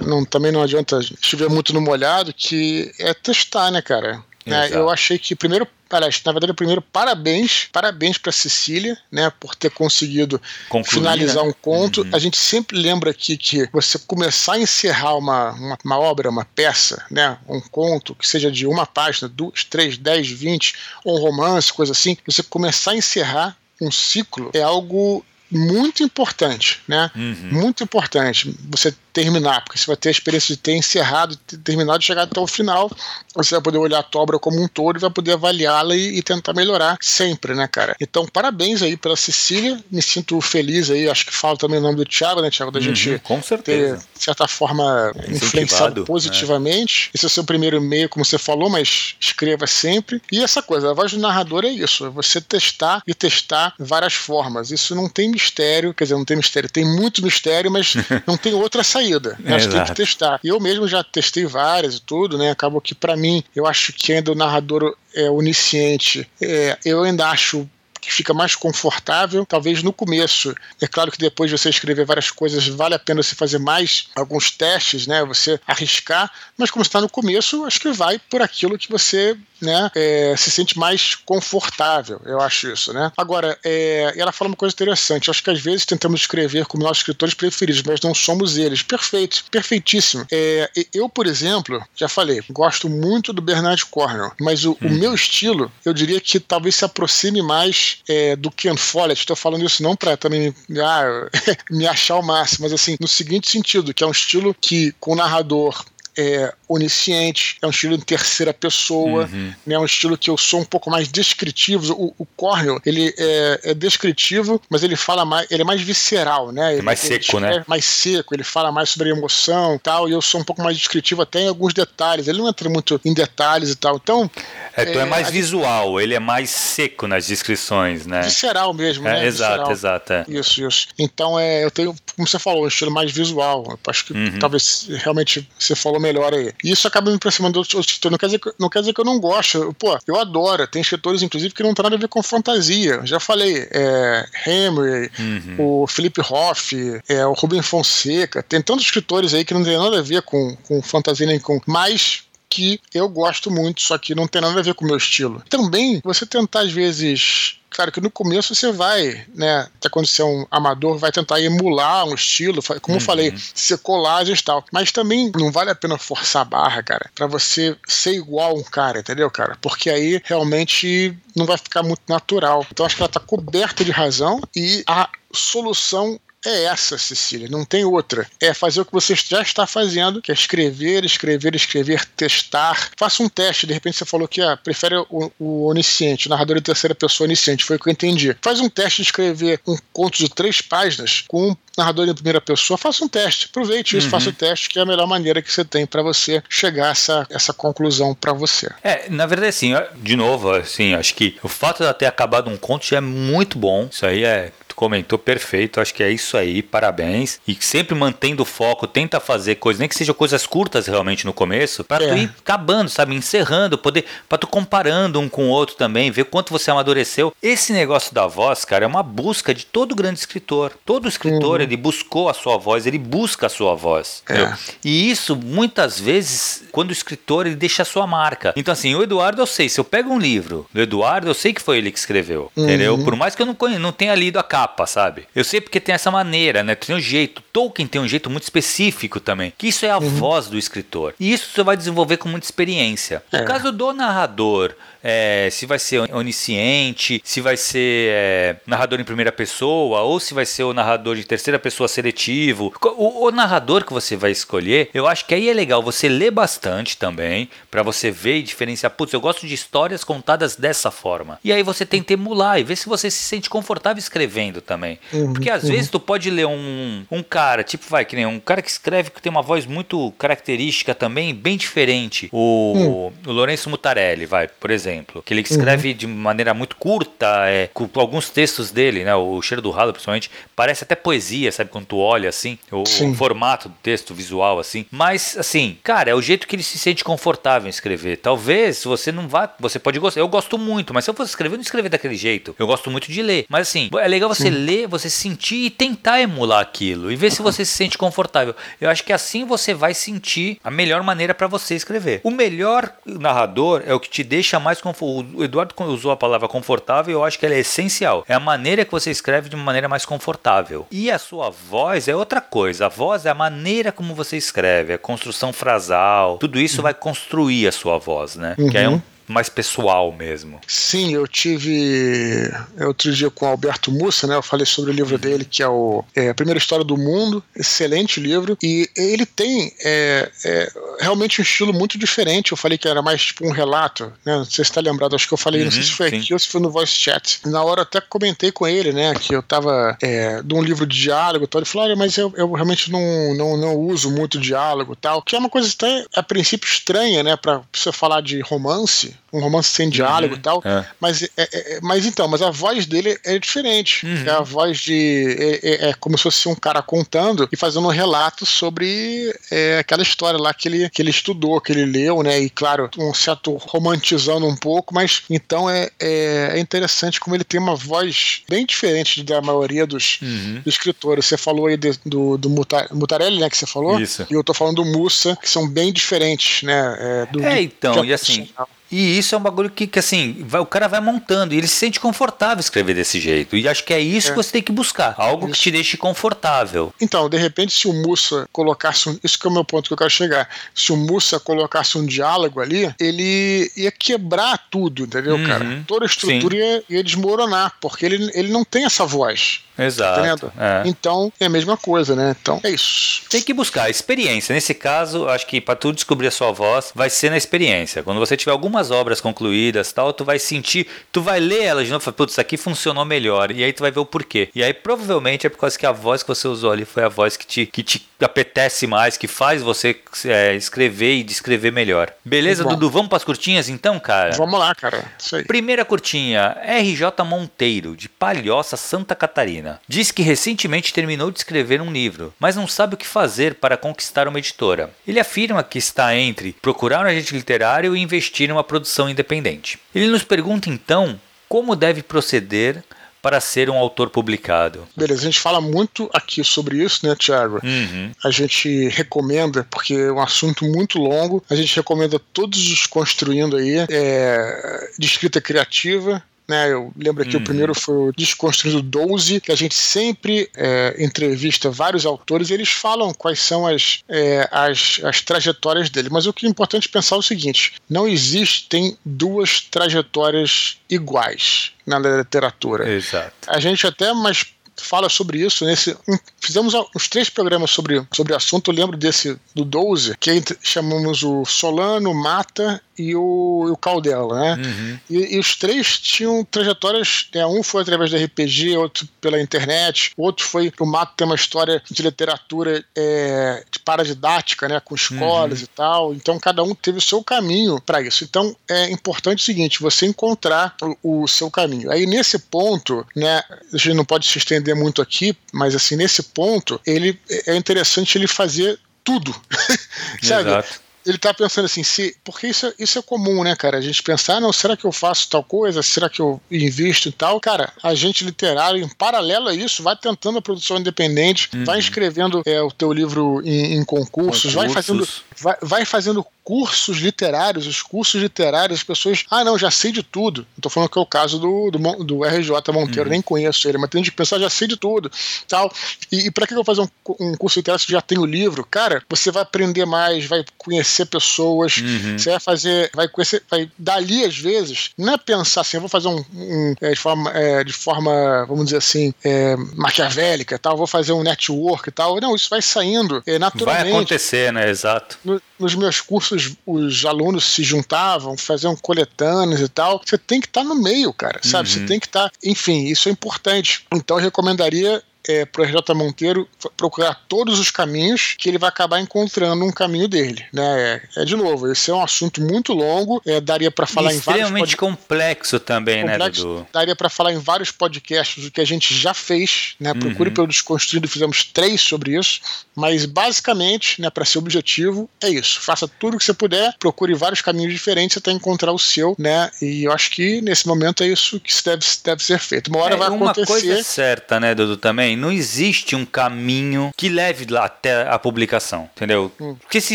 Não, 0.00 0.24
também 0.24 0.50
não 0.50 0.62
adianta 0.62 0.98
chover 1.20 1.48
muito 1.48 1.72
no 1.72 1.80
molhado, 1.80 2.32
que 2.32 2.90
é 2.98 3.14
testar, 3.14 3.70
né, 3.70 3.80
cara? 3.80 4.22
Né? 4.44 4.68
Eu 4.72 4.90
achei 4.90 5.18
que 5.18 5.34
primeiro 5.34 5.66
aliás, 5.96 6.20
na 6.24 6.32
verdade, 6.32 6.52
primeiro, 6.52 6.82
parabéns, 6.82 7.68
parabéns 7.72 8.18
para 8.18 8.32
Cecília, 8.32 8.98
né, 9.10 9.30
por 9.38 9.54
ter 9.54 9.70
conseguido 9.70 10.40
Concluir, 10.68 10.98
finalizar 10.98 11.44
né? 11.44 11.50
um 11.50 11.52
conto. 11.52 12.02
Uhum. 12.02 12.10
A 12.12 12.18
gente 12.18 12.36
sempre 12.36 12.76
lembra 12.76 13.10
aqui 13.10 13.36
que 13.36 13.68
você 13.72 13.98
começar 13.98 14.54
a 14.54 14.58
encerrar 14.58 15.14
uma, 15.14 15.52
uma, 15.52 15.78
uma, 15.84 15.98
obra, 15.98 16.28
uma 16.28 16.44
peça, 16.44 17.04
né, 17.10 17.38
um 17.48 17.60
conto, 17.60 18.14
que 18.14 18.26
seja 18.26 18.50
de 18.50 18.66
uma 18.66 18.86
página, 18.86 19.28
duas, 19.28 19.64
três, 19.64 19.96
dez, 19.96 20.28
vinte, 20.28 20.74
ou 21.04 21.18
um 21.18 21.22
romance, 21.22 21.72
coisa 21.72 21.92
assim, 21.92 22.16
você 22.26 22.42
começar 22.42 22.92
a 22.92 22.96
encerrar 22.96 23.56
um 23.80 23.90
ciclo 23.90 24.50
é 24.54 24.62
algo 24.62 25.24
muito 25.50 26.02
importante, 26.02 26.80
né? 26.88 27.10
Uhum. 27.14 27.48
Muito 27.52 27.84
importante 27.84 28.54
você 28.68 28.94
terminar, 29.14 29.62
porque 29.64 29.78
você 29.78 29.86
vai 29.86 29.96
ter 29.96 30.08
a 30.08 30.12
experiência 30.12 30.56
de 30.56 30.60
ter 30.60 30.74
encerrado, 30.74 31.36
ter 31.36 31.56
terminado 31.58 32.02
e 32.02 32.04
chegar 32.04 32.24
até 32.24 32.40
o 32.40 32.46
final. 32.48 32.90
Você 33.36 33.54
vai 33.54 33.62
poder 33.62 33.78
olhar 33.78 34.00
a 34.00 34.02
tua 34.02 34.22
obra 34.22 34.38
como 34.38 34.60
um 34.60 34.66
todo 34.66 34.96
e 34.96 35.00
vai 35.00 35.10
poder 35.10 35.32
avaliá-la 35.32 35.94
e, 35.94 36.18
e, 36.18 36.22
tentar 36.22 36.52
melhorar 36.52 36.96
sempre, 37.00 37.54
né, 37.54 37.68
cara? 37.68 37.96
Então, 38.00 38.26
parabéns 38.26 38.82
aí 38.82 38.96
pela 38.96 39.16
Cecília. 39.16 39.82
Me 39.90 40.02
sinto 40.02 40.40
feliz 40.40 40.90
aí. 40.90 41.08
Acho 41.08 41.26
que 41.26 41.32
falo 41.32 41.56
também 41.56 41.78
o 41.78 41.82
nome 41.82 41.96
do 41.96 42.04
Thiago, 42.04 42.42
né, 42.42 42.50
Thiago? 42.50 42.72
Da 42.72 42.80
uhum, 42.80 42.84
gente 42.84 43.20
com 43.20 43.40
certeza. 43.40 43.96
ter, 43.96 44.18
de 44.18 44.24
certa 44.24 44.48
forma, 44.48 45.12
é 45.16 45.32
influenciado 45.32 46.00
né? 46.00 46.06
positivamente. 46.06 47.10
Esse 47.14 47.24
é 47.24 47.28
o 47.28 47.30
seu 47.30 47.44
primeiro 47.44 47.76
e-mail, 47.76 48.08
como 48.08 48.24
você 48.24 48.38
falou, 48.38 48.68
mas 48.68 49.14
escreva 49.20 49.66
sempre. 49.66 50.20
E 50.30 50.42
essa 50.42 50.60
coisa, 50.60 50.90
a 50.90 50.94
voz 50.94 51.12
do 51.12 51.18
narrador 51.18 51.64
é 51.64 51.70
isso: 51.70 52.06
é 52.06 52.08
você 52.08 52.40
testar 52.40 53.02
e 53.06 53.14
testar 53.14 53.74
várias 53.78 54.14
formas. 54.14 54.72
Isso 54.72 54.94
não 54.94 55.08
tem 55.08 55.30
mistério, 55.30 55.94
quer 55.94 56.04
dizer, 56.04 56.16
não 56.16 56.24
tem 56.24 56.36
mistério, 56.36 56.68
tem 56.68 56.84
muito 56.84 57.22
mistério, 57.22 57.70
mas 57.70 57.94
não 58.26 58.36
tem 58.36 58.54
outra 58.54 58.82
saída 58.82 59.03
saída. 59.04 59.36
Né? 59.38 59.58
Você 59.58 59.68
tem 59.68 59.84
que 59.84 59.94
testar. 59.94 60.40
Eu 60.42 60.58
mesmo 60.58 60.88
já 60.88 61.04
testei 61.04 61.44
várias 61.46 61.96
e 61.96 62.00
tudo, 62.00 62.38
né? 62.38 62.50
Acabou 62.50 62.80
que 62.80 62.94
para 62.94 63.16
mim, 63.16 63.42
eu 63.54 63.66
acho 63.66 63.92
que 63.92 64.12
ainda 64.12 64.32
o 64.32 64.34
narrador 64.34 64.96
é 65.14 65.30
onisciente. 65.30 66.28
É, 66.40 66.78
eu 66.84 67.02
ainda 67.02 67.28
acho 67.28 67.68
que 68.00 68.12
fica 68.12 68.34
mais 68.34 68.54
confortável, 68.54 69.46
talvez 69.46 69.82
no 69.82 69.92
começo. 69.92 70.54
É 70.80 70.86
claro 70.86 71.10
que 71.10 71.18
depois 71.18 71.50
de 71.50 71.56
você 71.56 71.70
escrever 71.70 72.04
várias 72.04 72.30
coisas, 72.30 72.66
vale 72.68 72.94
a 72.94 72.98
pena 72.98 73.22
você 73.22 73.34
fazer 73.34 73.58
mais 73.58 74.08
alguns 74.14 74.50
testes, 74.50 75.06
né? 75.06 75.24
Você 75.24 75.58
arriscar, 75.66 76.30
mas 76.56 76.70
como 76.70 76.82
está 76.82 77.00
no 77.00 77.08
começo, 77.08 77.64
acho 77.64 77.80
que 77.80 77.90
vai 77.92 78.18
por 78.18 78.42
aquilo 78.42 78.76
que 78.76 78.90
você 78.90 79.36
né, 79.64 79.90
é, 79.94 80.34
se 80.36 80.50
sente 80.50 80.78
mais 80.78 81.14
confortável. 81.14 82.20
Eu 82.24 82.40
acho 82.40 82.70
isso, 82.70 82.92
né? 82.92 83.10
Agora, 83.16 83.58
é, 83.64 84.12
ela 84.16 84.32
fala 84.32 84.50
uma 84.50 84.56
coisa 84.56 84.74
interessante. 84.74 85.28
Eu 85.28 85.32
acho 85.32 85.42
que 85.42 85.50
às 85.50 85.60
vezes 85.60 85.86
tentamos 85.86 86.20
escrever 86.20 86.66
como 86.66 86.82
nossos 86.82 86.98
escritores 86.98 87.34
preferidos, 87.34 87.82
mas 87.82 88.00
não 88.00 88.14
somos 88.14 88.56
eles. 88.56 88.82
Perfeito, 88.82 89.44
perfeitíssimo. 89.50 90.26
É, 90.30 90.70
eu, 90.92 91.08
por 91.08 91.26
exemplo, 91.26 91.82
já 91.94 92.08
falei, 92.08 92.42
gosto 92.50 92.88
muito 92.88 93.32
do 93.32 93.42
Bernard 93.42 93.84
Cornwell, 93.86 94.32
mas 94.40 94.64
o, 94.64 94.72
hum. 94.72 94.76
o 94.82 94.86
uhum. 94.86 94.94
meu 94.94 95.14
estilo, 95.14 95.72
eu 95.84 95.92
diria 95.92 96.20
que 96.20 96.38
talvez 96.38 96.76
se 96.76 96.84
aproxime 96.84 97.42
mais 97.42 97.98
é, 98.08 98.36
do 98.36 98.50
Ken 98.50 98.76
Follett. 98.76 99.20
Estou 99.20 99.36
falando 99.36 99.64
isso 99.64 99.82
não 99.82 99.96
para 99.96 100.16
também 100.16 100.54
ah, 100.80 101.28
me 101.70 101.86
achar 101.86 102.16
o 102.16 102.22
máximo, 102.22 102.64
mas 102.64 102.72
assim, 102.72 102.96
no 103.00 103.08
seguinte 103.08 103.50
sentido, 103.50 103.94
que 103.94 104.04
é 104.04 104.06
um 104.06 104.12
estilo 104.12 104.54
que 104.60 104.92
com 105.00 105.12
o 105.12 105.16
narrador 105.16 105.84
é, 106.16 106.52
onisciente, 106.68 107.56
é 107.60 107.66
um 107.66 107.70
estilo 107.70 107.94
em 107.94 108.00
terceira 108.00 108.52
pessoa, 108.52 109.28
uhum. 109.32 109.52
né, 109.66 109.74
é 109.74 109.78
um 109.78 109.84
estilo 109.84 110.16
que 110.16 110.30
eu 110.30 110.36
sou 110.36 110.60
um 110.60 110.64
pouco 110.64 110.90
mais 110.90 111.08
descritivo. 111.08 111.92
O, 111.94 112.14
o 112.18 112.26
Cornel, 112.36 112.80
ele 112.84 113.14
é, 113.18 113.60
é, 113.64 113.74
descritivo, 113.74 114.60
mas 114.68 114.82
ele 114.82 114.96
fala 114.96 115.24
mais, 115.24 115.50
ele 115.50 115.62
é 115.62 115.64
mais 115.64 115.80
visceral, 115.80 116.52
né? 116.52 116.72
Ele, 116.72 116.80
é 116.80 116.82
mais 116.82 117.00
seco, 117.00 117.40
né? 117.40 117.56
É 117.56 117.64
mais 117.66 117.84
seco, 117.84 118.34
ele 118.34 118.44
fala 118.44 118.72
mais 118.72 118.90
sobre 118.90 119.10
emoção 119.10 119.74
e 119.74 119.78
tal, 119.78 120.08
e 120.08 120.12
eu 120.12 120.22
sou 120.22 120.40
um 120.40 120.44
pouco 120.44 120.62
mais 120.62 120.76
descritivo 120.76 121.22
até 121.22 121.40
em 121.40 121.48
alguns 121.48 121.74
detalhes. 121.74 122.28
Ele 122.28 122.38
não 122.38 122.48
entra 122.48 122.68
muito 122.68 123.00
em 123.04 123.12
detalhes 123.12 123.70
e 123.70 123.76
tal. 123.76 123.96
Então. 123.96 124.30
É, 124.76 124.84
tu 124.84 124.98
é, 124.98 125.02
é 125.02 125.04
mais 125.04 125.30
visual, 125.30 126.00
ele 126.00 126.14
é 126.14 126.20
mais 126.20 126.50
seco 126.50 127.06
nas 127.06 127.26
descrições, 127.26 128.06
né? 128.06 128.22
Visceral 128.22 128.72
mesmo, 128.74 129.06
é, 129.06 129.12
né? 129.12 129.26
Exato, 129.26 129.68
visceral. 129.68 129.96
exato. 130.00 130.30
Isso, 130.30 130.66
isso. 130.66 130.88
Então, 130.98 131.38
é, 131.38 131.64
eu 131.64 131.70
tenho, 131.70 131.94
como 132.16 132.26
você 132.26 132.38
falou, 132.38 132.64
um 132.64 132.68
estilo 132.68 132.90
mais 132.90 133.10
visual. 133.10 133.64
Eu 133.68 133.78
acho 133.86 134.06
que 134.06 134.12
uhum. 134.12 134.38
talvez 134.38 134.88
realmente 135.02 135.48
você 135.58 135.74
falou 135.74 136.00
melhor 136.04 136.32
aí. 136.34 136.52
E 136.62 136.70
isso 136.70 136.86
acaba 136.86 137.10
me 137.10 137.16
aproximando 137.16 137.54
de 137.54 137.58
outros 137.58 137.86
escritores. 137.86 138.12
Não 138.12 138.18
quer, 138.18 138.26
dizer 138.26 138.38
que, 138.38 138.52
não 138.58 138.68
quer 138.68 138.80
dizer 138.80 138.92
que 138.92 139.00
eu 139.00 139.04
não 139.04 139.18
gosto. 139.18 139.74
Pô, 139.78 139.98
eu 140.06 140.20
adoro. 140.20 140.66
Tem 140.66 140.82
escritores, 140.82 141.22
inclusive, 141.22 141.54
que 141.54 141.62
não 141.62 141.74
tem 141.74 141.82
nada 141.82 141.96
a 141.96 141.98
ver 141.98 142.08
com 142.08 142.22
fantasia. 142.22 143.00
Já 143.04 143.18
falei, 143.18 143.66
é, 143.70 144.26
Henry, 144.46 145.10
uhum. 145.18 145.82
o 145.82 145.86
Felipe 145.86 146.20
Hoff, 146.20 146.76
é, 147.08 147.26
o 147.26 147.32
Rubem 147.32 147.62
Fonseca. 147.62 148.42
Tem 148.42 148.60
tantos 148.60 148.84
escritores 148.84 149.34
aí 149.34 149.44
que 149.44 149.54
não 149.54 149.64
tem 149.64 149.76
nada 149.76 149.98
a 149.98 150.02
ver 150.02 150.22
com, 150.22 150.56
com 150.68 150.82
fantasia 150.82 151.26
nem 151.26 151.40
com. 151.40 151.60
Mas 151.66 152.24
que 152.54 152.80
eu 152.94 153.08
gosto 153.08 153.50
muito, 153.50 153.82
só 153.82 153.98
que 153.98 154.14
não 154.14 154.28
tem 154.28 154.40
nada 154.40 154.60
a 154.60 154.62
ver 154.62 154.74
com 154.74 154.84
o 154.84 154.88
meu 154.88 154.96
estilo. 154.96 155.42
Também, 155.50 156.00
você 156.04 156.24
tentar, 156.24 156.60
às 156.60 156.70
vezes, 156.70 157.58
Claro 157.74 157.90
que 157.90 158.00
no 158.00 158.10
começo 158.10 158.54
você 158.54 158.70
vai, 158.70 159.26
né? 159.34 159.68
Até 159.76 159.88
quando 159.88 160.06
você 160.06 160.22
é 160.22 160.24
um 160.24 160.46
amador, 160.48 160.96
vai 160.96 161.10
tentar 161.10 161.40
emular 161.40 162.06
um 162.06 162.14
estilo, 162.14 162.62
como 162.62 162.80
uhum. 162.88 162.94
eu 162.94 163.00
falei, 163.00 163.34
ser 163.52 163.78
colagens 163.78 164.38
e 164.38 164.44
tal. 164.44 164.64
Mas 164.72 164.92
também 164.92 165.32
não 165.34 165.50
vale 165.50 165.70
a 165.70 165.74
pena 165.74 165.98
forçar 165.98 166.42
a 166.42 166.44
barra, 166.44 166.84
cara, 166.84 167.10
para 167.16 167.26
você 167.26 167.76
ser 167.88 168.12
igual 168.12 168.56
um 168.56 168.62
cara, 168.62 169.00
entendeu, 169.00 169.28
cara? 169.28 169.58
Porque 169.60 169.90
aí 169.90 170.22
realmente 170.24 171.18
não 171.34 171.46
vai 171.46 171.58
ficar 171.58 171.82
muito 171.82 172.02
natural. 172.08 172.64
Então 172.70 172.86
acho 172.86 172.94
que 172.94 173.02
ela 173.02 173.08
tá 173.08 173.18
coberta 173.18 173.84
de 173.84 173.90
razão 173.90 174.40
e 174.54 174.84
a 174.86 175.08
solução 175.32 176.18
é 176.44 176.64
essa, 176.64 176.98
Cecília, 176.98 177.48
não 177.50 177.64
tem 177.64 177.84
outra. 177.84 178.26
É 178.40 178.52
fazer 178.52 178.80
o 178.80 178.84
que 178.84 178.92
você 178.92 179.14
já 179.14 179.42
está 179.42 179.66
fazendo, 179.66 180.20
que 180.20 180.30
é 180.30 180.34
escrever, 180.34 181.04
escrever, 181.04 181.54
escrever, 181.54 182.04
testar. 182.16 182.90
Faça 182.96 183.22
um 183.22 183.28
teste, 183.28 183.66
de 183.66 183.72
repente 183.72 183.96
você 183.96 184.04
falou 184.04 184.28
que 184.28 184.40
ah, 184.40 184.56
prefere 184.56 184.96
o, 184.96 185.32
o 185.38 185.66
onisciente, 185.66 186.26
o 186.26 186.30
narrador 186.30 186.56
de 186.56 186.62
terceira 186.62 186.94
pessoa 186.94 187.26
onisciente, 187.26 187.64
foi 187.64 187.76
o 187.76 187.78
que 187.78 187.88
eu 187.88 187.92
entendi. 187.92 188.36
Faz 188.42 188.60
um 188.60 188.68
teste 188.68 189.02
de 189.02 189.08
escrever 189.08 189.60
um 189.66 189.76
conto 189.92 190.18
de 190.18 190.28
três 190.28 190.60
páginas 190.60 191.24
com 191.26 191.50
um 191.50 191.56
narrador 191.76 192.08
em 192.08 192.14
primeira 192.14 192.40
pessoa, 192.40 192.78
faça 192.78 193.04
um 193.04 193.08
teste, 193.08 193.46
aproveite 193.50 193.96
isso, 193.96 194.06
uhum. 194.06 194.10
faça 194.10 194.28
o 194.28 194.32
teste, 194.32 194.68
que 194.68 194.78
é 194.78 194.82
a 194.82 194.86
melhor 194.86 195.06
maneira 195.06 195.42
que 195.42 195.50
você 195.50 195.64
tem 195.64 195.86
para 195.86 196.02
você 196.02 196.42
chegar 196.48 196.88
a 196.88 196.90
essa, 196.90 197.26
essa 197.30 197.52
conclusão 197.52 198.14
para 198.14 198.32
você. 198.32 198.70
É, 198.82 199.08
na 199.08 199.26
verdade, 199.26 199.48
assim, 199.48 199.72
de 199.96 200.16
novo, 200.16 200.50
assim, 200.50 200.94
acho 200.94 201.14
que 201.14 201.36
o 201.42 201.48
fato 201.48 201.78
de 201.78 201.84
ela 201.84 201.94
ter 201.94 202.06
acabado 202.06 202.50
um 202.50 202.56
conto 202.56 202.86
já 202.86 202.98
é 202.98 203.00
muito 203.00 203.58
bom. 203.58 203.88
Isso 203.90 204.06
aí 204.06 204.24
é 204.24 204.52
comentou 204.74 205.18
perfeito, 205.18 205.80
acho 205.80 205.94
que 205.94 206.02
é 206.02 206.10
isso 206.10 206.36
aí, 206.36 206.62
parabéns. 206.62 207.40
E 207.46 207.56
sempre 207.60 207.94
mantendo 207.94 208.42
o 208.42 208.46
foco, 208.46 208.86
tenta 208.86 209.20
fazer 209.20 209.56
coisas, 209.56 209.80
nem 209.80 209.88
que 209.88 209.94
sejam 209.94 210.14
coisas 210.14 210.46
curtas 210.46 210.86
realmente 210.86 211.24
no 211.24 211.32
começo, 211.32 211.84
para 211.84 212.04
é. 212.04 212.08
tu 212.08 212.16
ir 212.16 212.34
acabando, 212.38 212.88
sabe, 212.88 213.14
encerrando, 213.14 213.78
poder, 213.78 214.04
para 214.28 214.38
tu 214.38 214.46
comparando 214.46 215.20
um 215.20 215.28
com 215.28 215.46
o 215.46 215.50
outro 215.50 215.76
também, 215.76 216.10
ver 216.10 216.24
quanto 216.24 216.52
você 216.52 216.70
amadureceu. 216.70 217.34
Esse 217.42 217.72
negócio 217.72 218.14
da 218.14 218.26
voz, 218.26 218.64
cara, 218.64 218.84
é 218.84 218.88
uma 218.88 219.02
busca 219.02 219.54
de 219.54 219.66
todo 219.66 219.94
grande 219.94 220.18
escritor. 220.18 220.72
Todo 220.84 221.08
escritor, 221.08 221.58
uhum. 221.58 221.64
ele 221.64 221.76
buscou 221.76 222.28
a 222.28 222.34
sua 222.34 222.56
voz, 222.56 222.86
ele 222.86 222.98
busca 222.98 223.46
a 223.46 223.50
sua 223.50 223.74
voz. 223.74 224.22
É. 224.28 224.52
E 224.84 225.10
isso, 225.10 225.36
muitas 225.36 225.98
vezes, 226.00 226.64
quando 226.72 226.90
o 226.90 226.92
escritor, 226.92 227.46
ele 227.46 227.56
deixa 227.56 227.82
a 227.82 227.86
sua 227.86 228.06
marca. 228.06 228.52
Então, 228.56 228.72
assim, 228.72 228.94
o 228.94 229.02
Eduardo, 229.02 229.40
eu 229.40 229.46
sei, 229.46 229.68
se 229.68 229.78
eu 229.78 229.84
pego 229.84 230.10
um 230.10 230.18
livro 230.18 230.66
do 230.72 230.80
Eduardo, 230.80 231.28
eu 231.28 231.34
sei 231.34 231.52
que 231.52 231.62
foi 231.62 231.78
ele 231.78 231.90
que 231.90 231.98
escreveu, 231.98 232.50
uhum. 232.56 232.64
entendeu? 232.64 232.98
Por 233.04 233.16
mais 233.16 233.34
que 233.34 233.42
eu 233.42 233.46
não, 233.46 233.56
não 233.78 233.92
tenha 233.92 234.14
lido 234.14 234.38
a 234.38 234.42
capa, 234.42 234.63
mapa, 234.64 234.86
sabe? 234.86 235.26
Eu 235.34 235.44
sei 235.44 235.60
porque 235.60 235.78
tem 235.78 235.94
essa 235.94 236.10
maneira, 236.10 236.62
né? 236.62 236.74
Tem 236.74 236.96
um 236.96 237.00
jeito. 237.00 237.42
Tolkien 237.52 237.86
tem 237.86 238.00
um 238.00 238.08
jeito 238.08 238.30
muito 238.30 238.44
específico 238.44 239.20
também, 239.20 239.52
que 239.56 239.68
isso 239.68 239.84
é 239.86 239.90
a 239.90 239.98
uhum. 239.98 240.08
voz 240.08 240.48
do 240.48 240.58
escritor. 240.58 241.14
E 241.20 241.32
isso 241.32 241.50
você 241.52 241.62
vai 241.62 241.76
desenvolver 241.76 242.16
com 242.16 242.28
muita 242.28 242.46
experiência. 242.46 243.22
No 243.30 243.40
é. 243.40 243.44
caso 243.44 243.70
do 243.70 243.92
narrador, 243.92 244.74
é, 245.02 245.48
se 245.52 245.66
vai 245.66 245.78
ser 245.78 246.00
onisciente, 246.12 247.20
se 247.22 247.40
vai 247.42 247.56
ser 247.56 248.10
é, 248.10 248.56
narrador 248.66 248.98
em 248.98 249.04
primeira 249.04 249.30
pessoa, 249.30 250.00
ou 250.00 250.18
se 250.18 250.32
vai 250.32 250.46
ser 250.46 250.64
o 250.64 250.72
narrador 250.72 251.14
de 251.14 251.24
terceira 251.24 251.58
pessoa 251.58 251.86
seletivo. 251.86 252.72
O, 252.82 253.26
o, 253.26 253.30
narrador 253.30 253.84
que 253.84 253.92
você 253.92 254.16
vai 254.16 254.30
escolher, 254.30 254.88
eu 254.94 255.06
acho 255.06 255.26
que 255.26 255.34
aí 255.34 255.50
é 255.50 255.52
legal 255.52 255.82
você 255.82 256.08
ler 256.08 256.30
bastante 256.30 256.96
também, 256.96 257.50
para 257.70 257.82
você 257.82 258.10
ver 258.10 258.38
e 258.38 258.42
diferenciar. 258.42 258.92
Putz, 258.92 259.12
eu 259.12 259.20
gosto 259.20 259.46
de 259.46 259.52
histórias 259.52 260.02
contadas 260.02 260.56
dessa 260.56 260.90
forma. 260.90 261.38
E 261.44 261.52
aí 261.52 261.62
você 261.62 261.84
tenta 261.84 262.14
emular 262.14 262.58
e 262.58 262.64
ver 262.64 262.76
se 262.76 262.88
você 262.88 263.10
se 263.10 263.22
sente 263.22 263.50
confortável 263.50 263.98
escrevendo 263.98 264.53
também. 264.60 264.98
Uhum, 265.12 265.32
Porque 265.32 265.50
às 265.50 265.64
uhum. 265.64 265.70
vezes 265.70 265.90
tu 265.90 266.00
pode 266.00 266.30
ler 266.30 266.46
um, 266.46 267.04
um 267.10 267.22
cara, 267.22 267.62
tipo, 267.62 267.84
vai, 267.88 268.04
que 268.04 268.16
nem 268.16 268.26
um 268.26 268.40
cara 268.40 268.62
que 268.62 268.70
escreve 268.70 269.10
que 269.10 269.20
tem 269.20 269.30
uma 269.30 269.42
voz 269.42 269.66
muito 269.66 270.12
característica 270.18 270.94
também, 270.94 271.34
bem 271.34 271.56
diferente. 271.56 272.28
O, 272.32 272.72
uhum. 272.74 273.12
o 273.26 273.32
Lourenço 273.32 273.70
Mutarelli, 273.70 274.26
vai, 274.26 274.48
por 274.48 274.70
exemplo 274.70 274.84
exemplo, 275.04 275.22
que 275.22 275.32
ele 275.32 275.40
escreve 275.40 275.90
uhum. 275.90 275.96
de 275.96 276.06
maneira 276.06 276.54
muito 276.54 276.76
curta, 276.76 277.46
é, 277.46 277.68
com, 277.72 277.88
com, 277.88 278.00
alguns 278.00 278.30
textos 278.30 278.70
dele, 278.70 279.04
né, 279.04 279.14
o 279.14 279.40
Cheiro 279.42 279.62
do 279.62 279.70
Ralo 279.70 279.92
principalmente, 279.92 280.30
parece 280.54 280.84
até 280.84 280.94
poesia, 280.94 281.50
sabe, 281.50 281.70
quando 281.70 281.86
tu 281.86 281.98
olha 281.98 282.28
assim, 282.28 282.58
o, 282.70 282.82
o, 282.82 283.14
formato 283.14 283.68
do 283.68 283.74
texto, 283.82 284.14
visual 284.14 284.58
assim, 284.58 284.86
mas 284.90 285.36
assim, 285.38 285.76
cara, 285.82 286.10
é 286.10 286.14
o 286.14 286.22
jeito 286.22 286.46
que 286.46 286.56
ele 286.56 286.62
se 286.62 286.78
sente 286.78 287.04
confortável 287.04 287.66
em 287.66 287.70
escrever. 287.70 288.16
Talvez 288.18 288.84
você 288.84 289.10
não 289.10 289.28
vá, 289.28 289.52
você 289.58 289.78
pode 289.78 289.98
gostar, 289.98 290.20
eu 290.20 290.28
gosto 290.28 290.58
muito, 290.58 290.92
mas 290.92 291.04
se 291.04 291.10
eu 291.10 291.14
fosse 291.14 291.30
escrever, 291.30 291.54
eu 291.54 291.58
não 291.58 291.62
escrever 291.62 291.88
daquele 291.88 292.16
jeito. 292.16 292.54
Eu 292.58 292.66
gosto 292.66 292.90
muito 292.90 293.10
de 293.10 293.22
ler, 293.22 293.46
mas 293.48 293.68
assim, 293.68 293.90
é 294.00 294.08
legal 294.08 294.28
você 294.28 294.43
Sim. 294.48 294.64
ler, 294.64 294.86
você 294.86 295.10
sentir 295.10 295.66
e 295.66 295.70
tentar 295.70 296.20
emular 296.20 296.60
aquilo 296.60 297.10
e 297.10 297.16
ver 297.16 297.30
se 297.30 297.42
você 297.42 297.64
se 297.64 297.72
sente 297.72 297.98
confortável. 297.98 298.54
Eu 298.80 298.90
acho 298.90 299.04
que 299.04 299.12
assim 299.12 299.44
você 299.44 299.74
vai 299.74 299.94
sentir 299.94 300.58
a 300.62 300.70
melhor 300.70 301.02
maneira 301.02 301.34
para 301.34 301.46
você 301.46 301.74
escrever. 301.74 302.20
O 302.22 302.30
melhor 302.30 302.90
narrador 303.04 303.82
é 303.86 303.92
o 303.92 304.00
que 304.00 304.08
te 304.08 304.22
deixa 304.22 304.60
mais 304.60 304.80
o 305.02 305.42
Eduardo 305.42 305.74
usou 305.84 306.12
a 306.12 306.16
palavra 306.16 306.46
confortável, 306.46 307.14
eu 307.14 307.24
acho 307.24 307.38
que 307.38 307.46
ela 307.46 307.54
é 307.54 307.60
essencial. 307.60 308.24
É 308.28 308.34
a 308.34 308.40
maneira 308.40 308.84
que 308.84 308.92
você 308.92 309.10
escreve 309.10 309.48
de 309.48 309.56
uma 309.56 309.64
maneira 309.64 309.88
mais 309.88 310.04
confortável. 310.04 310.86
E 310.90 311.10
a 311.10 311.18
sua 311.18 311.50
voz 311.50 312.06
é 312.08 312.14
outra 312.14 312.40
coisa. 312.40 312.86
A 312.86 312.88
voz 312.88 313.26
é 313.26 313.30
a 313.30 313.34
maneira 313.34 313.90
como 313.90 314.14
você 314.14 314.36
escreve, 314.36 314.92
a 314.92 314.98
construção 314.98 315.52
frasal, 315.52 316.38
tudo 316.38 316.60
isso 316.60 316.78
uhum. 316.78 316.82
vai 316.82 316.94
construir 316.94 317.66
a 317.66 317.72
sua 317.72 317.98
voz, 317.98 318.36
né? 318.36 318.54
Uhum. 318.58 318.70
Que 318.70 318.78
é 318.78 318.88
um 318.88 319.00
mais 319.26 319.48
pessoal 319.48 320.12
mesmo. 320.12 320.60
Sim, 320.66 321.14
eu 321.14 321.26
tive 321.26 322.50
outro 322.80 323.12
dia 323.12 323.30
com 323.30 323.46
o 323.46 323.48
Alberto 323.48 323.90
Mussa, 323.90 324.26
né? 324.26 324.34
Eu 324.34 324.42
falei 324.42 324.66
sobre 324.66 324.90
o 324.90 324.94
livro 324.94 325.18
dele, 325.18 325.44
que 325.44 325.62
é 325.62 325.68
o 325.68 326.04
é, 326.14 326.30
A 326.30 326.34
Primeira 326.34 326.58
História 326.58 326.84
do 326.84 326.96
Mundo, 326.96 327.42
excelente 327.56 328.20
livro, 328.20 328.56
e 328.62 328.88
ele 328.96 329.26
tem 329.26 329.72
é, 329.84 330.30
é, 330.44 330.72
realmente 331.00 331.40
um 331.40 331.42
estilo 331.42 331.72
muito 331.72 331.98
diferente. 331.98 332.52
Eu 332.52 332.56
falei 332.56 332.78
que 332.78 332.88
era 332.88 333.02
mais 333.02 333.24
tipo 333.26 333.46
um 333.46 333.50
relato, 333.50 334.12
né? 334.24 334.36
Não 334.36 334.44
sei 334.44 334.64
se 334.64 334.70
está 334.70 334.80
lembrado, 334.80 335.14
acho 335.14 335.26
que 335.26 335.34
eu 335.34 335.38
falei, 335.38 335.60
uhum, 335.60 335.66
não 335.66 335.72
sei 335.72 335.82
se 335.82 335.92
foi 335.92 336.10
sim. 336.10 336.16
aqui 336.18 336.32
ou 336.32 336.38
se 336.38 336.48
foi 336.48 336.60
no 336.60 336.70
voice 336.70 336.92
chat. 336.92 337.40
Na 337.46 337.62
hora 337.62 337.82
até 337.82 338.00
comentei 338.00 338.50
com 338.50 338.66
ele, 338.66 338.92
né, 338.92 339.14
que 339.14 339.34
eu 339.34 339.42
tava 339.42 339.96
é, 340.02 340.42
de 340.42 340.54
um 340.54 340.62
livro 340.62 340.86
de 340.86 340.98
diálogo, 340.98 341.46
tal. 341.46 341.60
ele 341.60 341.66
falou, 341.66 341.86
olha, 341.86 341.96
mas 341.96 342.16
eu, 342.16 342.32
eu 342.36 342.50
realmente 342.52 342.90
não, 342.90 343.34
não, 343.34 343.56
não 343.56 343.76
uso 343.76 344.10
muito 344.10 344.38
diálogo 344.38 344.96
tal, 344.96 345.22
que 345.22 345.36
é 345.36 345.38
uma 345.38 345.50
coisa 345.50 345.70
até 345.72 346.06
a 346.14 346.22
princípio 346.22 346.68
estranha, 346.68 347.22
né, 347.22 347.36
para 347.36 347.62
você 347.72 347.92
falar 347.92 348.20
de 348.20 348.40
romance, 348.40 349.13
um 349.34 349.40
romance 349.40 349.70
sem 349.70 349.90
diálogo 349.90 350.34
uhum, 350.34 350.38
e 350.38 350.42
tal. 350.42 350.62
É. 350.64 350.86
Mas, 351.00 351.22
é, 351.22 351.28
é, 351.36 351.48
é, 351.52 351.80
mas 351.82 352.06
então, 352.06 352.28
mas 352.28 352.40
a 352.40 352.50
voz 352.50 352.86
dele 352.86 353.18
é 353.24 353.36
diferente. 353.36 354.06
Uhum. 354.06 354.24
É 354.24 354.30
a 354.30 354.40
voz 354.40 354.78
de. 354.78 355.36
É, 355.38 355.68
é, 355.68 355.90
é, 355.90 355.94
como 355.94 356.16
se 356.16 356.22
fosse 356.22 356.48
um 356.48 356.54
cara 356.54 356.80
contando 356.80 357.48
e 357.50 357.56
fazendo 357.56 357.86
um 357.86 357.90
relato 357.90 358.46
sobre 358.46 359.34
aquela 359.80 360.02
história 360.02 360.38
lá 360.38 360.54
que 360.54 360.68
ele, 360.68 360.88
que 360.88 361.02
ele 361.02 361.10
estudou, 361.10 361.60
que 361.60 361.72
ele 361.72 361.84
leu, 361.84 362.22
né? 362.22 362.40
E 362.40 362.48
claro, 362.48 362.88
um 362.96 363.12
certo 363.12 363.56
romantizando 363.56 364.46
um 364.46 364.56
pouco, 364.56 364.94
mas 364.94 365.22
então 365.28 365.68
é, 365.68 365.90
é, 365.98 366.58
interessante 366.58 367.18
como 367.18 367.34
ele 367.34 367.44
tem 367.44 367.58
uma 367.58 367.74
voz 367.74 368.42
bem 368.48 368.64
diferente 368.64 369.22
da 369.24 369.42
maioria 369.42 369.84
dos, 369.84 370.18
uhum. 370.22 370.60
dos 370.64 370.74
escritores. 370.74 371.26
Você 371.26 371.36
falou 371.36 371.66
aí 371.66 371.76
de, 371.76 371.98
do, 372.06 372.38
do 372.38 372.48
Mutarelli, 372.48 373.40
né? 373.40 373.50
Que 373.50 373.56
você 373.56 373.66
falou. 373.66 373.98
Isso. 374.00 374.24
E 374.30 374.34
eu 374.34 374.44
tô 374.44 374.54
falando 374.54 374.76
do 374.76 374.84
Mussa, 374.84 375.36
que 375.36 375.50
são 375.50 375.68
bem 375.68 375.92
diferentes, 375.92 376.62
né? 376.62 377.26
Do, 377.32 377.44
é 377.44 377.62
então, 377.62 378.04
e 378.04 378.12
assim. 378.12 378.48
E 378.94 379.18
isso 379.18 379.34
é 379.34 379.38
um 379.38 379.40
bagulho 379.40 379.68
que, 379.68 379.88
que 379.88 379.98
assim, 379.98 380.36
vai, 380.46 380.60
o 380.60 380.66
cara 380.66 380.86
vai 380.86 381.00
montando 381.00 381.52
e 381.52 381.58
ele 381.58 381.66
se 381.66 381.74
sente 381.74 381.98
confortável 381.98 382.60
escrever 382.60 382.94
desse 382.94 383.18
jeito. 383.18 383.56
E 383.56 383.68
acho 383.68 383.82
que 383.82 383.92
é 383.92 383.98
isso 383.98 384.28
é. 384.28 384.30
que 384.30 384.36
você 384.36 384.52
tem 384.52 384.62
que 384.62 384.70
buscar. 384.70 385.16
Algo 385.18 385.46
isso. 385.46 385.54
que 385.54 385.60
te 385.60 385.70
deixe 385.72 385.96
confortável. 385.96 386.94
Então, 387.00 387.28
de 387.28 387.36
repente, 387.36 387.72
se 387.72 387.88
o 387.88 387.92
Mussa 387.92 388.48
colocasse 388.52 389.08
um, 389.08 389.18
Isso 389.24 389.36
que 389.36 389.48
é 389.48 389.50
o 389.50 389.52
meu 389.52 389.64
ponto 389.64 389.88
que 389.88 389.92
eu 389.92 389.98
quero 389.98 390.10
chegar. 390.10 390.48
Se 390.72 390.92
o 390.92 390.96
Mussa 390.96 391.40
colocasse 391.40 391.98
um 391.98 392.06
diálogo 392.06 392.60
ali, 392.60 392.94
ele 393.00 393.68
ia 393.76 393.90
quebrar 393.90 394.56
tudo, 394.70 395.02
entendeu, 395.02 395.34
uhum. 395.34 395.44
cara? 395.44 395.82
Toda 395.88 396.04
a 396.04 396.06
estrutura 396.06 396.54
ia, 396.54 396.84
ia, 396.88 397.02
desmoronar, 397.02 397.72
porque 397.80 398.06
ele, 398.06 398.30
ele 398.32 398.52
não 398.52 398.64
tem 398.64 398.84
essa 398.84 399.04
voz. 399.04 399.64
Exato. 399.78 400.52
Tá 400.56 400.82
é. 400.84 400.88
Então 400.88 401.32
é 401.40 401.46
a 401.46 401.48
mesma 401.48 401.76
coisa, 401.76 402.14
né? 402.14 402.36
Então 402.40 402.60
é 402.62 402.70
isso. 402.70 403.22
Tem 403.28 403.42
que 403.42 403.52
buscar 403.52 403.90
experiência. 403.90 404.54
Nesse 404.54 404.74
caso, 404.74 405.28
acho 405.28 405.46
que 405.46 405.60
para 405.60 405.76
tu 405.76 405.92
descobrir 405.92 406.28
a 406.28 406.30
sua 406.30 406.52
voz, 406.52 406.92
vai 406.94 407.10
ser 407.10 407.30
na 407.30 407.36
experiência. 407.36 408.02
Quando 408.02 408.18
você 408.18 408.36
tiver 408.36 408.52
algumas 408.52 408.90
obras 408.90 409.20
concluídas, 409.20 409.92
tal, 409.92 410.12
tu 410.12 410.24
vai 410.24 410.38
sentir, 410.38 410.86
tu 411.10 411.20
vai 411.20 411.40
ler 411.40 411.64
elas 411.64 411.86
de 411.86 411.92
novo, 411.92 412.02
e 412.02 412.04
falar, 412.04 412.16
putz, 412.16 412.32
isso 412.32 412.40
aqui 412.40 412.56
funcionou 412.56 413.04
melhor. 413.04 413.50
E 413.50 413.64
aí 413.64 413.72
tu 413.72 413.80
vai 413.80 413.90
ver 413.90 414.00
o 414.00 414.06
porquê. 414.06 414.48
E 414.54 414.62
aí 414.62 414.72
provavelmente 414.72 415.46
é 415.46 415.50
por 415.50 415.58
causa 415.58 415.78
que 415.78 415.86
a 415.86 415.92
voz 415.92 416.22
que 416.22 416.28
você 416.28 416.46
usou 416.46 416.72
ali 416.72 416.84
foi 416.84 417.02
a 417.04 417.08
voz 417.08 417.36
que 417.36 417.46
te, 417.46 417.66
que 417.66 417.82
te 417.82 418.06
apetece 418.20 418.86
mais, 418.86 419.16
que 419.16 419.26
faz 419.26 419.62
você 419.62 419.96
é, 420.24 420.54
escrever 420.54 421.16
e 421.16 421.22
descrever 421.22 421.72
melhor. 421.72 422.12
Beleza, 422.24 422.64
Dudu? 422.64 422.88
Vamos 422.90 423.08
para 423.08 423.16
as 423.16 423.24
curtinhas 423.24 423.68
então, 423.68 423.98
cara? 423.98 424.32
Vamos 424.36 424.58
lá, 424.58 424.74
cara. 424.74 425.04
Isso 425.18 425.36
aí. 425.36 425.44
Primeira 425.44 425.84
curtinha, 425.84 426.56
RJ 426.62 427.24
Monteiro, 427.24 427.96
de 427.96 428.08
Palhoça, 428.08 428.76
Santa 428.76 429.14
Catarina. 429.14 429.63
Diz 429.88 430.10
que 430.10 430.22
recentemente 430.22 430.92
terminou 430.92 431.30
de 431.30 431.38
escrever 431.38 431.80
um 431.80 431.92
livro, 431.92 432.32
mas 432.38 432.56
não 432.56 432.66
sabe 432.66 432.94
o 432.94 432.98
que 432.98 433.06
fazer 433.06 433.54
para 433.56 433.76
conquistar 433.76 434.28
uma 434.28 434.38
editora. 434.38 434.90
Ele 435.06 435.20
afirma 435.20 435.62
que 435.62 435.78
está 435.78 436.16
entre 436.16 436.54
procurar 436.60 437.04
um 437.04 437.08
agente 437.08 437.34
literário 437.34 437.96
e 437.96 438.00
investir 438.00 438.48
em 438.48 438.52
uma 438.52 438.64
produção 438.64 439.08
independente. 439.08 439.78
Ele 439.94 440.08
nos 440.08 440.22
pergunta 440.22 440.68
então 440.68 441.20
como 441.48 441.76
deve 441.76 442.02
proceder 442.02 442.82
para 443.24 443.40
ser 443.40 443.70
um 443.70 443.78
autor 443.78 444.10
publicado. 444.10 444.86
Beleza, 444.94 445.22
a 445.22 445.24
gente 445.24 445.40
fala 445.40 445.58
muito 445.58 446.10
aqui 446.12 446.44
sobre 446.44 446.84
isso, 446.84 447.06
né, 447.06 447.16
Thiago? 447.18 447.58
Uhum. 447.64 448.10
A 448.22 448.30
gente 448.30 448.88
recomenda, 448.88 449.66
porque 449.70 449.94
é 449.94 450.12
um 450.12 450.20
assunto 450.20 450.66
muito 450.66 450.98
longo, 450.98 451.42
a 451.48 451.54
gente 451.54 451.74
recomenda 451.74 452.18
todos 452.18 452.70
os 452.70 452.86
construindo 452.86 453.56
aí 453.56 453.76
é, 453.88 454.90
de 454.98 455.06
escrita 455.06 455.40
criativa, 455.40 456.22
né? 456.46 456.72
Eu 456.72 456.92
lembro 456.96 457.24
que 457.24 457.36
uhum. 457.36 457.42
o 457.42 457.44
primeiro 457.44 457.74
foi 457.74 457.94
o 457.94 458.12
Desconstruindo 458.12 458.82
12, 458.82 459.40
que 459.40 459.50
a 459.50 459.56
gente 459.56 459.74
sempre 459.74 460.48
é, 460.56 460.94
entrevista 460.98 461.70
vários 461.70 462.04
autores 462.04 462.50
e 462.50 462.54
eles 462.54 462.68
falam 462.68 463.14
quais 463.14 463.40
são 463.40 463.66
as, 463.66 464.00
é, 464.08 464.48
as, 464.50 465.00
as 465.02 465.20
trajetórias 465.22 465.88
dele. 465.88 466.08
Mas 466.10 466.26
o 466.26 466.32
que 466.32 466.46
é 466.46 466.48
importante 466.48 466.88
pensar 466.88 467.16
é 467.16 467.18
o 467.18 467.22
seguinte: 467.22 467.74
não 467.88 468.06
existem 468.06 468.96
duas 469.04 469.60
trajetórias 469.60 470.78
iguais 470.88 471.72
na 471.86 471.98
literatura. 471.98 472.90
Exato. 472.90 473.32
A 473.46 473.58
gente 473.58 473.86
até 473.86 474.12
mais 474.12 474.44
fala 474.76 475.08
sobre 475.08 475.38
isso 475.38 475.64
nesse. 475.64 475.96
Fizemos 476.40 476.74
uns 476.74 477.08
três 477.08 477.28
programas 477.30 477.70
sobre, 477.70 478.04
sobre 478.12 478.32
o 478.32 478.36
assunto. 478.36 478.70
Eu 478.70 478.74
lembro 478.74 478.96
desse 478.96 479.38
do 479.54 479.64
12, 479.64 480.16
que 480.18 480.42
chamamos 480.62 481.22
o 481.22 481.44
Solano, 481.44 482.12
Mata 482.14 482.82
e 482.98 483.14
o, 483.14 483.70
o 483.72 483.76
Caldela, 483.76 484.40
né? 484.40 484.62
Uhum. 484.62 484.98
E, 485.10 485.36
e, 485.36 485.38
os 485.38 485.56
três 485.56 485.98
tinham 485.98 486.44
trajetórias. 486.44 487.28
Né? 487.34 487.44
Um 487.46 487.62
foi 487.62 487.82
através 487.82 488.10
do 488.10 488.16
RPG, 488.16 488.76
outro 488.76 489.08
pela 489.20 489.40
internet, 489.40 490.12
outro 490.16 490.44
foi. 490.44 490.72
O 490.78 490.86
Mato 490.86 491.14
tem 491.16 491.26
uma 491.26 491.34
história 491.34 491.82
de 491.90 492.02
literatura 492.02 492.84
é, 492.94 493.64
de 493.70 493.78
paradidática, 493.80 494.68
né? 494.68 494.80
Com 494.80 494.94
escolas 494.94 495.60
uhum. 495.60 495.64
e 495.64 495.68
tal. 495.68 496.14
Então 496.14 496.38
cada 496.38 496.62
um 496.62 496.74
teve 496.74 496.98
o 496.98 497.02
seu 497.02 497.22
caminho 497.22 497.80
para 497.80 498.00
isso. 498.00 498.24
Então 498.24 498.54
é 498.68 498.90
importante 498.90 499.40
o 499.40 499.44
seguinte: 499.44 499.80
você 499.80 500.06
encontrar 500.06 500.76
o, 501.02 501.22
o, 501.22 501.28
seu 501.28 501.50
caminho. 501.50 501.90
Aí 501.90 502.06
nesse 502.06 502.38
ponto, 502.38 503.06
né? 503.14 503.42
A 503.72 503.76
gente 503.76 503.94
não 503.94 504.04
pode 504.04 504.26
se 504.26 504.38
estender 504.38 504.74
muito 504.74 505.02
aqui, 505.02 505.36
mas 505.52 505.74
assim, 505.74 505.96
nesse 505.96 506.22
ponto, 506.22 506.80
ele 506.86 507.18
é 507.46 507.56
interessante 507.56 508.16
ele 508.16 508.26
fazer 508.26 508.78
tudo. 509.02 509.34
Sabe? 510.22 510.50
Exato 510.50 510.83
ele 511.06 511.18
tá 511.18 511.32
pensando 511.34 511.66
assim, 511.66 511.82
se, 511.82 512.16
porque 512.24 512.46
isso, 512.46 512.66
é, 512.66 512.74
isso 512.78 512.98
é 512.98 513.02
comum, 513.02 513.42
né, 513.44 513.54
cara? 513.54 513.78
A 513.78 513.80
gente 513.80 514.02
pensar, 514.02 514.40
não, 514.40 514.52
será 514.52 514.76
que 514.76 514.84
eu 514.84 514.92
faço 514.92 515.28
tal 515.28 515.42
coisa? 515.42 515.82
Será 515.82 516.08
que 516.08 516.20
eu 516.20 516.40
invisto 516.50 517.08
e 517.08 517.12
tal? 517.12 517.40
Cara, 517.40 517.72
a 517.82 517.94
gente 517.94 518.24
literário, 518.24 518.82
em 518.82 518.88
paralelo 518.88 519.48
a 519.48 519.54
isso, 519.54 519.82
vai 519.82 519.96
tentando 519.96 520.38
a 520.38 520.42
produção 520.42 520.78
independente, 520.78 521.50
uhum. 521.54 521.64
vai 521.64 521.78
escrevendo 521.78 522.42
é, 522.46 522.62
o 522.62 522.70
teu 522.70 522.92
livro 522.92 523.42
em, 523.44 523.74
em 523.74 523.84
concursos, 523.84 524.52
concursos, 524.52 524.54
vai 524.54 524.68
fazendo 524.68 525.08
vai, 525.40 525.56
vai 525.60 525.84
fazendo 525.84 526.26
cursos 526.44 526.98
literários, 526.98 527.66
os 527.66 527.80
cursos 527.80 528.20
literários, 528.20 528.80
as 528.80 528.84
pessoas, 528.84 529.24
ah, 529.30 529.42
não, 529.42 529.56
já 529.56 529.70
sei 529.70 529.90
de 529.90 530.02
tudo. 530.02 530.46
Não 530.56 530.60
tô 530.60 530.68
falando 530.68 530.90
que 530.90 530.98
é 530.98 531.00
o 531.00 531.06
caso 531.06 531.38
do, 531.38 531.70
do, 531.70 532.04
do 532.04 532.22
RJ 532.22 532.50
Monteiro, 532.70 533.04
uhum. 533.04 533.10
nem 533.10 533.22
conheço 533.22 533.66
ele, 533.66 533.78
mas 533.78 533.88
tem 533.88 534.00
gente 534.02 534.10
que 534.10 534.16
pensar, 534.16 534.38
já 534.38 534.50
sei 534.50 534.68
de 534.68 534.76
tudo. 534.76 535.10
tal. 535.48 535.72
E, 536.12 536.26
e 536.26 536.30
para 536.30 536.46
que 536.46 536.52
eu 536.52 536.56
vou 536.56 536.64
fazer 536.64 536.82
um, 536.82 536.88
um 537.18 537.34
curso 537.34 537.58
literário 537.58 537.82
se 537.82 537.90
já 537.90 538.02
tem 538.02 538.18
o 538.18 538.26
livro? 538.26 538.66
Cara, 538.70 539.02
você 539.08 539.30
vai 539.30 539.42
aprender 539.42 539.86
mais, 539.86 540.26
vai 540.26 540.44
conhecer 540.58 541.06
pessoas, 541.06 541.78
uhum. 541.78 542.18
você 542.18 542.30
vai 542.30 542.40
fazer, 542.40 542.90
vai 542.94 543.08
conhecer, 543.08 543.42
vai 543.50 543.70
dali 543.78 544.24
às 544.24 544.36
vezes, 544.36 544.90
não 544.98 545.14
é 545.14 545.16
pensar 545.16 545.62
assim, 545.62 545.78
eu 545.78 545.80
vou 545.80 545.88
fazer 545.88 546.08
um, 546.08 546.22
um 546.34 546.74
é, 546.80 546.90
de, 546.90 547.00
forma, 547.00 547.30
é, 547.30 547.64
de 547.64 547.72
forma, 547.72 548.44
vamos 548.46 548.66
dizer 548.66 548.78
assim, 548.78 549.14
é, 549.24 549.56
maquiavélica, 549.74 550.58
tal, 550.58 550.76
vou 550.76 550.86
fazer 550.86 551.12
um 551.12 551.22
network 551.22 551.88
e 551.88 551.92
tal. 551.92 552.20
Não, 552.20 552.36
isso 552.36 552.50
vai 552.50 552.60
saindo 552.60 553.22
é, 553.26 553.38
naturalmente. 553.38 553.84
Vai 553.84 553.92
acontecer, 553.92 554.52
né? 554.52 554.68
Exato. 554.68 555.18
No, 555.24 555.40
nos 555.58 555.74
meus 555.74 556.00
cursos, 556.00 556.33
os 556.66 557.04
alunos 557.04 557.44
se 557.44 557.62
juntavam, 557.62 558.36
faziam 558.36 558.76
coletâneas 558.76 559.60
e 559.60 559.68
tal. 559.68 560.00
Você 560.04 560.18
tem 560.18 560.40
que 560.40 560.46
estar 560.46 560.62
tá 560.62 560.66
no 560.66 560.74
meio, 560.74 561.12
cara, 561.12 561.40
sabe? 561.42 561.68
Uhum. 561.68 561.74
Você 561.74 561.86
tem 561.86 562.00
que 562.00 562.06
estar. 562.06 562.30
Tá, 562.30 562.36
enfim, 562.44 562.84
isso 562.84 563.08
é 563.08 563.12
importante. 563.12 563.84
Então 563.92 564.18
eu 564.18 564.22
recomendaria 564.22 565.02
é, 565.28 565.44
para 565.44 565.62
o 565.62 565.64
RJ 565.64 565.94
Monteiro 565.94 566.48
procurar 566.76 567.14
todos 567.28 567.58
os 567.58 567.70
caminhos 567.70 568.34
que 568.38 568.48
ele 568.48 568.58
vai 568.58 568.68
acabar 568.68 569.00
encontrando 569.00 569.64
um 569.64 569.72
caminho 569.72 570.08
dele. 570.08 570.44
Né? 570.52 571.00
É, 571.16 571.22
é 571.22 571.24
de 571.24 571.36
novo, 571.36 571.70
esse 571.70 571.90
é 571.90 571.94
um 571.94 572.02
assunto 572.02 572.40
muito 572.40 572.72
longo, 572.72 573.22
é, 573.26 573.40
daria 573.40 573.70
para 573.70 573.86
falar 573.86 574.12
em 574.12 574.18
vários. 574.18 574.44
Extremamente 574.44 574.76
complexo 574.76 575.58
também, 575.58 576.04
né, 576.04 576.12
complexo, 576.12 576.46
né, 576.46 576.54
Dudu? 576.54 576.66
Daria 576.72 576.96
para 576.96 577.08
falar 577.08 577.32
em 577.32 577.38
vários 577.38 577.70
podcasts 577.70 578.44
do 578.44 578.50
que 578.50 578.60
a 578.60 578.64
gente 578.64 578.94
já 578.94 579.14
fez. 579.14 579.74
Né? 579.80 579.94
Procure 579.94 580.28
uhum. 580.28 580.34
pelo 580.34 580.46
Desconstruído, 580.46 581.08
fizemos 581.08 581.44
três 581.44 581.80
sobre 581.80 582.18
isso. 582.18 582.40
Mas 582.74 583.06
basicamente, 583.06 584.00
né, 584.00 584.10
para 584.10 584.24
ser 584.24 584.38
objetivo, 584.38 585.08
é 585.22 585.28
isso. 585.28 585.60
Faça 585.60 585.86
tudo 585.86 586.14
o 586.14 586.18
que 586.18 586.24
você 586.24 586.34
puder, 586.34 586.74
procure 586.78 587.14
vários 587.14 587.40
caminhos 587.40 587.72
diferentes 587.72 588.16
até 588.16 588.32
encontrar 588.32 588.72
o 588.72 588.78
seu, 588.78 589.14
né? 589.18 589.50
E 589.62 589.84
eu 589.84 589.92
acho 589.92 590.10
que 590.10 590.40
nesse 590.40 590.66
momento 590.66 591.02
é 591.02 591.06
isso 591.06 591.38
que 591.38 591.52
deve, 591.64 591.84
deve 592.04 592.22
ser 592.22 592.38
feito. 592.38 592.68
Uma 592.68 592.80
hora 592.80 592.94
é, 592.94 592.98
vai 592.98 593.08
acontecer. 593.08 593.40
Uma 593.40 593.46
coisa 593.46 593.72
é 593.74 593.82
certa, 593.82 594.40
né, 594.40 594.54
Dudu, 594.54 594.76
também 594.76 595.13
não 595.16 595.30
existe 595.30 595.96
um 595.96 596.04
caminho 596.04 596.90
que 596.96 597.08
leve 597.08 597.46
lá 597.50 597.64
até 597.64 598.08
a 598.08 598.18
publicação, 598.18 598.88
entendeu? 598.94 599.30
Porque 599.38 599.80
se 599.80 599.94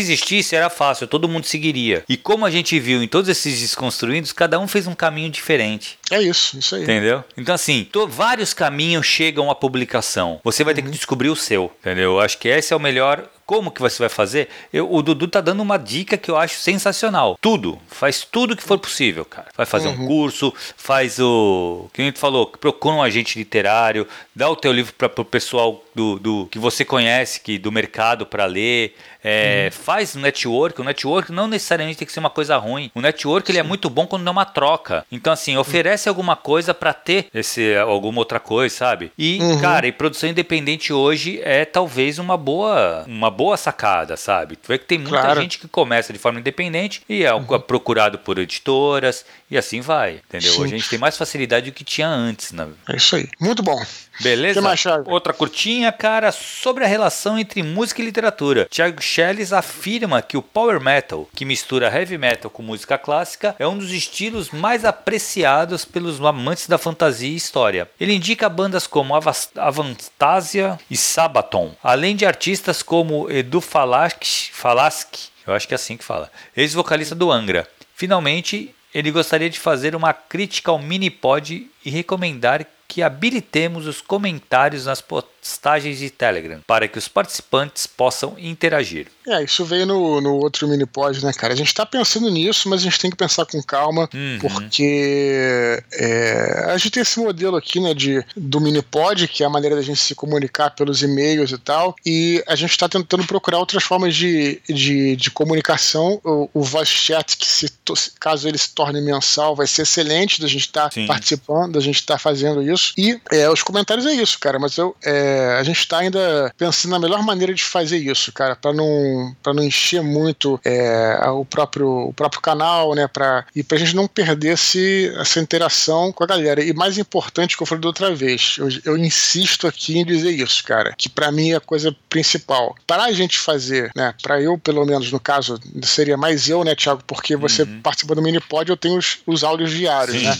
existisse 0.00 0.54
era 0.54 0.70
fácil, 0.70 1.06
todo 1.06 1.28
mundo 1.28 1.44
seguiria. 1.44 2.04
E 2.08 2.16
como 2.16 2.44
a 2.44 2.50
gente 2.50 2.78
viu 2.78 3.02
em 3.02 3.08
todos 3.08 3.28
esses 3.28 3.60
desconstruídos, 3.60 4.32
cada 4.32 4.58
um 4.58 4.68
fez 4.68 4.86
um 4.86 4.94
caminho 4.94 5.30
diferente. 5.30 5.98
É 6.10 6.20
isso, 6.20 6.58
isso 6.58 6.74
aí. 6.74 6.82
Entendeu? 6.82 7.24
Então 7.36 7.54
assim, 7.54 7.86
tô, 7.90 8.06
vários 8.06 8.52
caminhos 8.52 9.06
chegam 9.06 9.50
à 9.50 9.54
publicação. 9.54 10.40
Você 10.44 10.64
vai 10.64 10.74
ter 10.74 10.82
que 10.82 10.88
uhum. 10.88 10.94
descobrir 10.94 11.28
o 11.28 11.36
seu, 11.36 11.72
entendeu? 11.80 12.12
Eu 12.12 12.20
acho 12.20 12.38
que 12.38 12.48
esse 12.48 12.72
é 12.72 12.76
o 12.76 12.80
melhor 12.80 13.28
como 13.50 13.72
que 13.72 13.82
você 13.82 13.98
vai 13.98 14.08
fazer? 14.08 14.48
Eu, 14.72 14.88
o 14.88 15.02
Dudu 15.02 15.26
tá 15.26 15.40
dando 15.40 15.60
uma 15.60 15.76
dica 15.76 16.16
que 16.16 16.30
eu 16.30 16.36
acho 16.36 16.60
sensacional. 16.60 17.36
Tudo, 17.40 17.80
faz 17.88 18.22
tudo 18.22 18.54
que 18.54 18.62
for 18.62 18.78
possível, 18.78 19.24
cara. 19.24 19.48
Vai 19.56 19.66
fazer 19.66 19.88
uhum. 19.88 20.04
um 20.04 20.06
curso, 20.06 20.54
faz 20.76 21.18
o. 21.18 21.90
Que 21.92 22.00
a 22.00 22.04
gente 22.04 22.20
falou, 22.20 22.46
procura 22.46 22.94
um 22.94 23.02
agente 23.02 23.36
literário, 23.36 24.06
dá 24.36 24.48
o 24.48 24.54
teu 24.54 24.70
livro 24.70 24.94
para 24.94 25.20
o 25.20 25.24
pessoal 25.24 25.84
do, 25.92 26.16
do 26.20 26.46
que 26.46 26.60
você 26.60 26.84
conhece, 26.84 27.40
que 27.40 27.58
do 27.58 27.72
mercado 27.72 28.24
para 28.24 28.46
ler. 28.46 28.94
É, 29.22 29.70
uhum. 29.72 29.82
Faz 29.82 30.14
network. 30.14 30.80
O 30.80 30.84
network 30.84 31.32
não 31.32 31.46
necessariamente 31.46 31.98
tem 31.98 32.06
que 32.06 32.12
ser 32.12 32.20
uma 32.20 32.30
coisa 32.30 32.56
ruim. 32.56 32.90
O 32.94 33.00
network 33.00 33.50
ele 33.50 33.58
é 33.58 33.62
muito 33.62 33.88
bom 33.90 34.06
quando 34.06 34.26
é 34.26 34.30
uma 34.30 34.44
troca. 34.44 35.04
Então, 35.10 35.32
assim, 35.32 35.56
oferece 35.56 36.08
uhum. 36.08 36.12
alguma 36.12 36.36
coisa 36.36 36.72
para 36.72 36.92
ter 36.92 37.26
esse, 37.34 37.76
alguma 37.76 38.18
outra 38.18 38.40
coisa, 38.40 38.74
sabe? 38.74 39.12
E, 39.18 39.38
uhum. 39.40 39.60
cara, 39.60 39.86
e 39.86 39.92
produção 39.92 40.28
independente 40.28 40.92
hoje 40.92 41.40
é 41.42 41.64
talvez 41.64 42.18
uma 42.18 42.36
boa, 42.36 43.04
uma 43.06 43.30
boa 43.30 43.56
sacada, 43.56 44.16
sabe? 44.16 44.56
Tu 44.56 44.68
vê 44.68 44.78
que 44.78 44.86
tem 44.86 44.98
muita 44.98 45.20
claro. 45.20 45.40
gente 45.40 45.58
que 45.58 45.68
começa 45.68 46.12
de 46.12 46.18
forma 46.18 46.40
independente 46.40 47.02
e 47.08 47.24
é 47.24 47.32
uhum. 47.32 47.60
procurado 47.60 48.18
por 48.18 48.38
editoras 48.38 49.24
e 49.50 49.58
assim 49.58 49.80
vai, 49.80 50.20
entendeu? 50.28 50.52
Sim. 50.52 50.60
Hoje 50.60 50.74
a 50.74 50.78
gente 50.78 50.88
tem 50.88 50.98
mais 50.98 51.16
facilidade 51.16 51.70
do 51.70 51.74
que 51.74 51.84
tinha 51.84 52.08
antes. 52.08 52.52
Né? 52.52 52.68
É 52.88 52.96
isso 52.96 53.16
aí. 53.16 53.28
Muito 53.40 53.62
bom. 53.62 53.82
Beleza? 54.20 54.60
Outra 55.06 55.32
curtinha, 55.32 55.90
cara, 55.90 56.30
sobre 56.30 56.84
a 56.84 56.86
relação 56.86 57.38
entre 57.38 57.62
música 57.62 58.00
e 58.00 58.04
literatura. 58.04 58.66
Thiago 58.66 59.02
Schelles 59.02 59.52
afirma 59.52 60.22
que 60.22 60.36
o 60.36 60.42
power 60.42 60.80
metal, 60.80 61.28
que 61.34 61.44
mistura 61.44 61.90
heavy 61.92 62.18
metal 62.18 62.50
com 62.50 62.62
música 62.62 62.98
clássica, 62.98 63.56
é 63.58 63.66
um 63.66 63.78
dos 63.78 63.90
estilos 63.90 64.50
mais 64.50 64.84
apreciados 64.84 65.84
pelos 65.84 66.20
amantes 66.20 66.68
da 66.68 66.78
fantasia 66.78 67.28
e 67.28 67.36
história. 67.36 67.90
Ele 67.98 68.12
indica 68.12 68.48
bandas 68.48 68.86
como 68.86 69.14
Avantasia 69.56 70.78
e 70.90 70.96
Sabaton, 70.96 71.74
além 71.82 72.14
de 72.14 72.26
artistas 72.26 72.82
como 72.82 73.30
Edu 73.30 73.60
Falaschi, 73.60 74.52
Falaschi 74.52 75.30
eu 75.46 75.54
acho 75.54 75.66
que 75.66 75.74
é 75.74 75.76
assim 75.76 75.96
que 75.96 76.04
fala, 76.04 76.30
ex-vocalista 76.56 77.14
do 77.14 77.30
Angra. 77.30 77.66
Finalmente, 77.94 78.74
ele 78.94 79.10
gostaria 79.10 79.48
de 79.48 79.58
fazer 79.58 79.94
uma 79.94 80.12
crítica 80.12 80.70
ao 80.70 80.78
mini-pod 80.78 81.70
e 81.84 81.90
recomendar 81.90 82.66
que 82.88 83.02
habilitemos 83.02 83.86
os 83.86 84.00
comentários 84.00 84.86
nas 84.86 85.00
postagens 85.40 85.98
de 85.98 86.10
Telegram 86.10 86.60
para 86.66 86.86
que 86.86 86.98
os 86.98 87.08
participantes 87.08 87.86
possam 87.86 88.36
interagir. 88.38 89.06
É, 89.26 89.44
isso 89.44 89.64
veio 89.64 89.86
no, 89.86 90.20
no 90.20 90.34
outro 90.36 90.66
mini 90.66 90.86
pod, 90.86 91.24
né, 91.24 91.32
cara? 91.32 91.52
A 91.52 91.56
gente 91.56 91.68
está 91.68 91.86
pensando 91.86 92.28
nisso, 92.30 92.68
mas 92.68 92.80
a 92.80 92.84
gente 92.84 92.98
tem 92.98 93.10
que 93.10 93.16
pensar 93.16 93.46
com 93.46 93.62
calma, 93.62 94.08
uhum. 94.12 94.38
porque 94.40 95.82
é, 95.92 96.64
a 96.68 96.76
gente 96.76 96.90
tem 96.90 97.02
esse 97.02 97.20
modelo 97.20 97.56
aqui, 97.56 97.78
né, 97.80 97.94
de, 97.94 98.24
do 98.36 98.60
mini 98.60 98.82
pod, 98.82 99.28
que 99.28 99.42
é 99.42 99.46
a 99.46 99.50
maneira 99.50 99.76
da 99.76 99.82
gente 99.82 100.00
se 100.00 100.14
comunicar 100.14 100.70
pelos 100.70 101.02
e-mails 101.02 101.52
e 101.52 101.58
tal, 101.58 101.94
e 102.04 102.42
a 102.46 102.56
gente 102.56 102.70
está 102.70 102.88
tentando 102.88 103.24
procurar 103.24 103.58
outras 103.58 103.84
formas 103.84 104.14
de, 104.16 104.60
de, 104.68 105.16
de 105.16 105.30
comunicação. 105.30 106.20
O, 106.24 106.50
o 106.54 106.62
voice 106.62 106.92
chat, 106.92 107.36
que 107.36 107.46
se, 107.46 107.70
caso 108.18 108.48
ele 108.48 108.58
se 108.58 108.74
torne 108.74 109.00
mensal, 109.00 109.54
vai 109.54 109.66
ser 109.66 109.82
excelente 109.82 110.40
da 110.40 110.48
gente 110.48 110.66
estar 110.66 110.90
tá 110.90 111.00
participando, 111.06 111.74
da 111.74 111.80
gente 111.80 112.00
estar 112.00 112.14
tá 112.14 112.18
fazendo 112.18 112.62
isso. 112.62 112.92
E 112.96 113.20
é, 113.30 113.48
os 113.48 113.62
comentários 113.62 114.06
é 114.06 114.12
isso, 114.12 114.38
cara, 114.38 114.58
mas 114.58 114.76
eu, 114.76 114.96
é, 115.04 115.29
a 115.58 115.62
gente 115.62 115.78
está 115.78 115.98
ainda 115.98 116.52
pensando 116.56 116.92
na 116.92 116.98
melhor 116.98 117.22
maneira 117.22 117.52
de 117.52 117.62
fazer 117.62 117.98
isso, 117.98 118.32
cara, 118.32 118.56
para 118.56 118.72
não 118.72 119.34
para 119.42 119.54
não 119.54 119.62
encher 119.62 120.02
muito 120.02 120.60
é, 120.64 121.18
o, 121.30 121.44
próprio, 121.44 122.08
o 122.08 122.12
próprio 122.12 122.40
canal, 122.40 122.94
né? 122.94 123.06
Pra, 123.08 123.44
e 123.54 123.62
para 123.62 123.76
a 123.76 123.80
gente 123.80 123.94
não 123.94 124.06
perder 124.06 124.54
esse, 124.54 125.12
essa 125.18 125.40
interação 125.40 126.12
com 126.12 126.24
a 126.24 126.26
galera. 126.26 126.62
E 126.62 126.72
mais 126.72 126.98
importante, 126.98 127.56
que 127.56 127.62
eu 127.62 127.66
falei 127.66 127.82
da 127.82 127.88
outra 127.88 128.14
vez, 128.14 128.56
eu, 128.58 128.68
eu 128.84 128.96
insisto 128.96 129.66
aqui 129.66 129.98
em 129.98 130.04
dizer 130.04 130.30
isso, 130.30 130.62
cara, 130.64 130.94
que 130.96 131.08
para 131.08 131.30
mim 131.32 131.52
é 131.52 131.56
a 131.56 131.60
coisa 131.60 131.94
principal. 132.08 132.74
Para 132.86 133.04
a 133.04 133.12
gente 133.12 133.38
fazer, 133.38 133.90
né? 133.94 134.14
Para 134.22 134.40
eu, 134.40 134.58
pelo 134.58 134.84
menos, 134.84 135.10
no 135.10 135.20
caso, 135.20 135.58
seria 135.82 136.16
mais 136.16 136.48
eu, 136.48 136.64
né, 136.64 136.74
Thiago? 136.74 137.02
Porque 137.06 137.36
você 137.36 137.62
uhum. 137.62 137.80
participa 137.82 138.14
do 138.14 138.22
Minipod, 138.22 138.68
eu 138.68 138.76
tenho 138.76 138.98
os, 138.98 139.18
os 139.26 139.44
áudios 139.44 139.70
diários, 139.70 140.18
Sim. 140.18 140.26
né? 140.26 140.38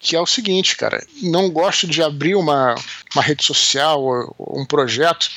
Que 0.00 0.14
é 0.14 0.20
o 0.20 0.26
seguinte, 0.26 0.76
cara, 0.76 1.04
não 1.22 1.50
gosto 1.50 1.86
de 1.86 2.02
abrir 2.02 2.34
uma, 2.34 2.74
uma 3.14 3.22
rede 3.22 3.44
social 3.44 4.02
ou 4.38 4.60
um 4.60 4.64
projeto 4.64 5.30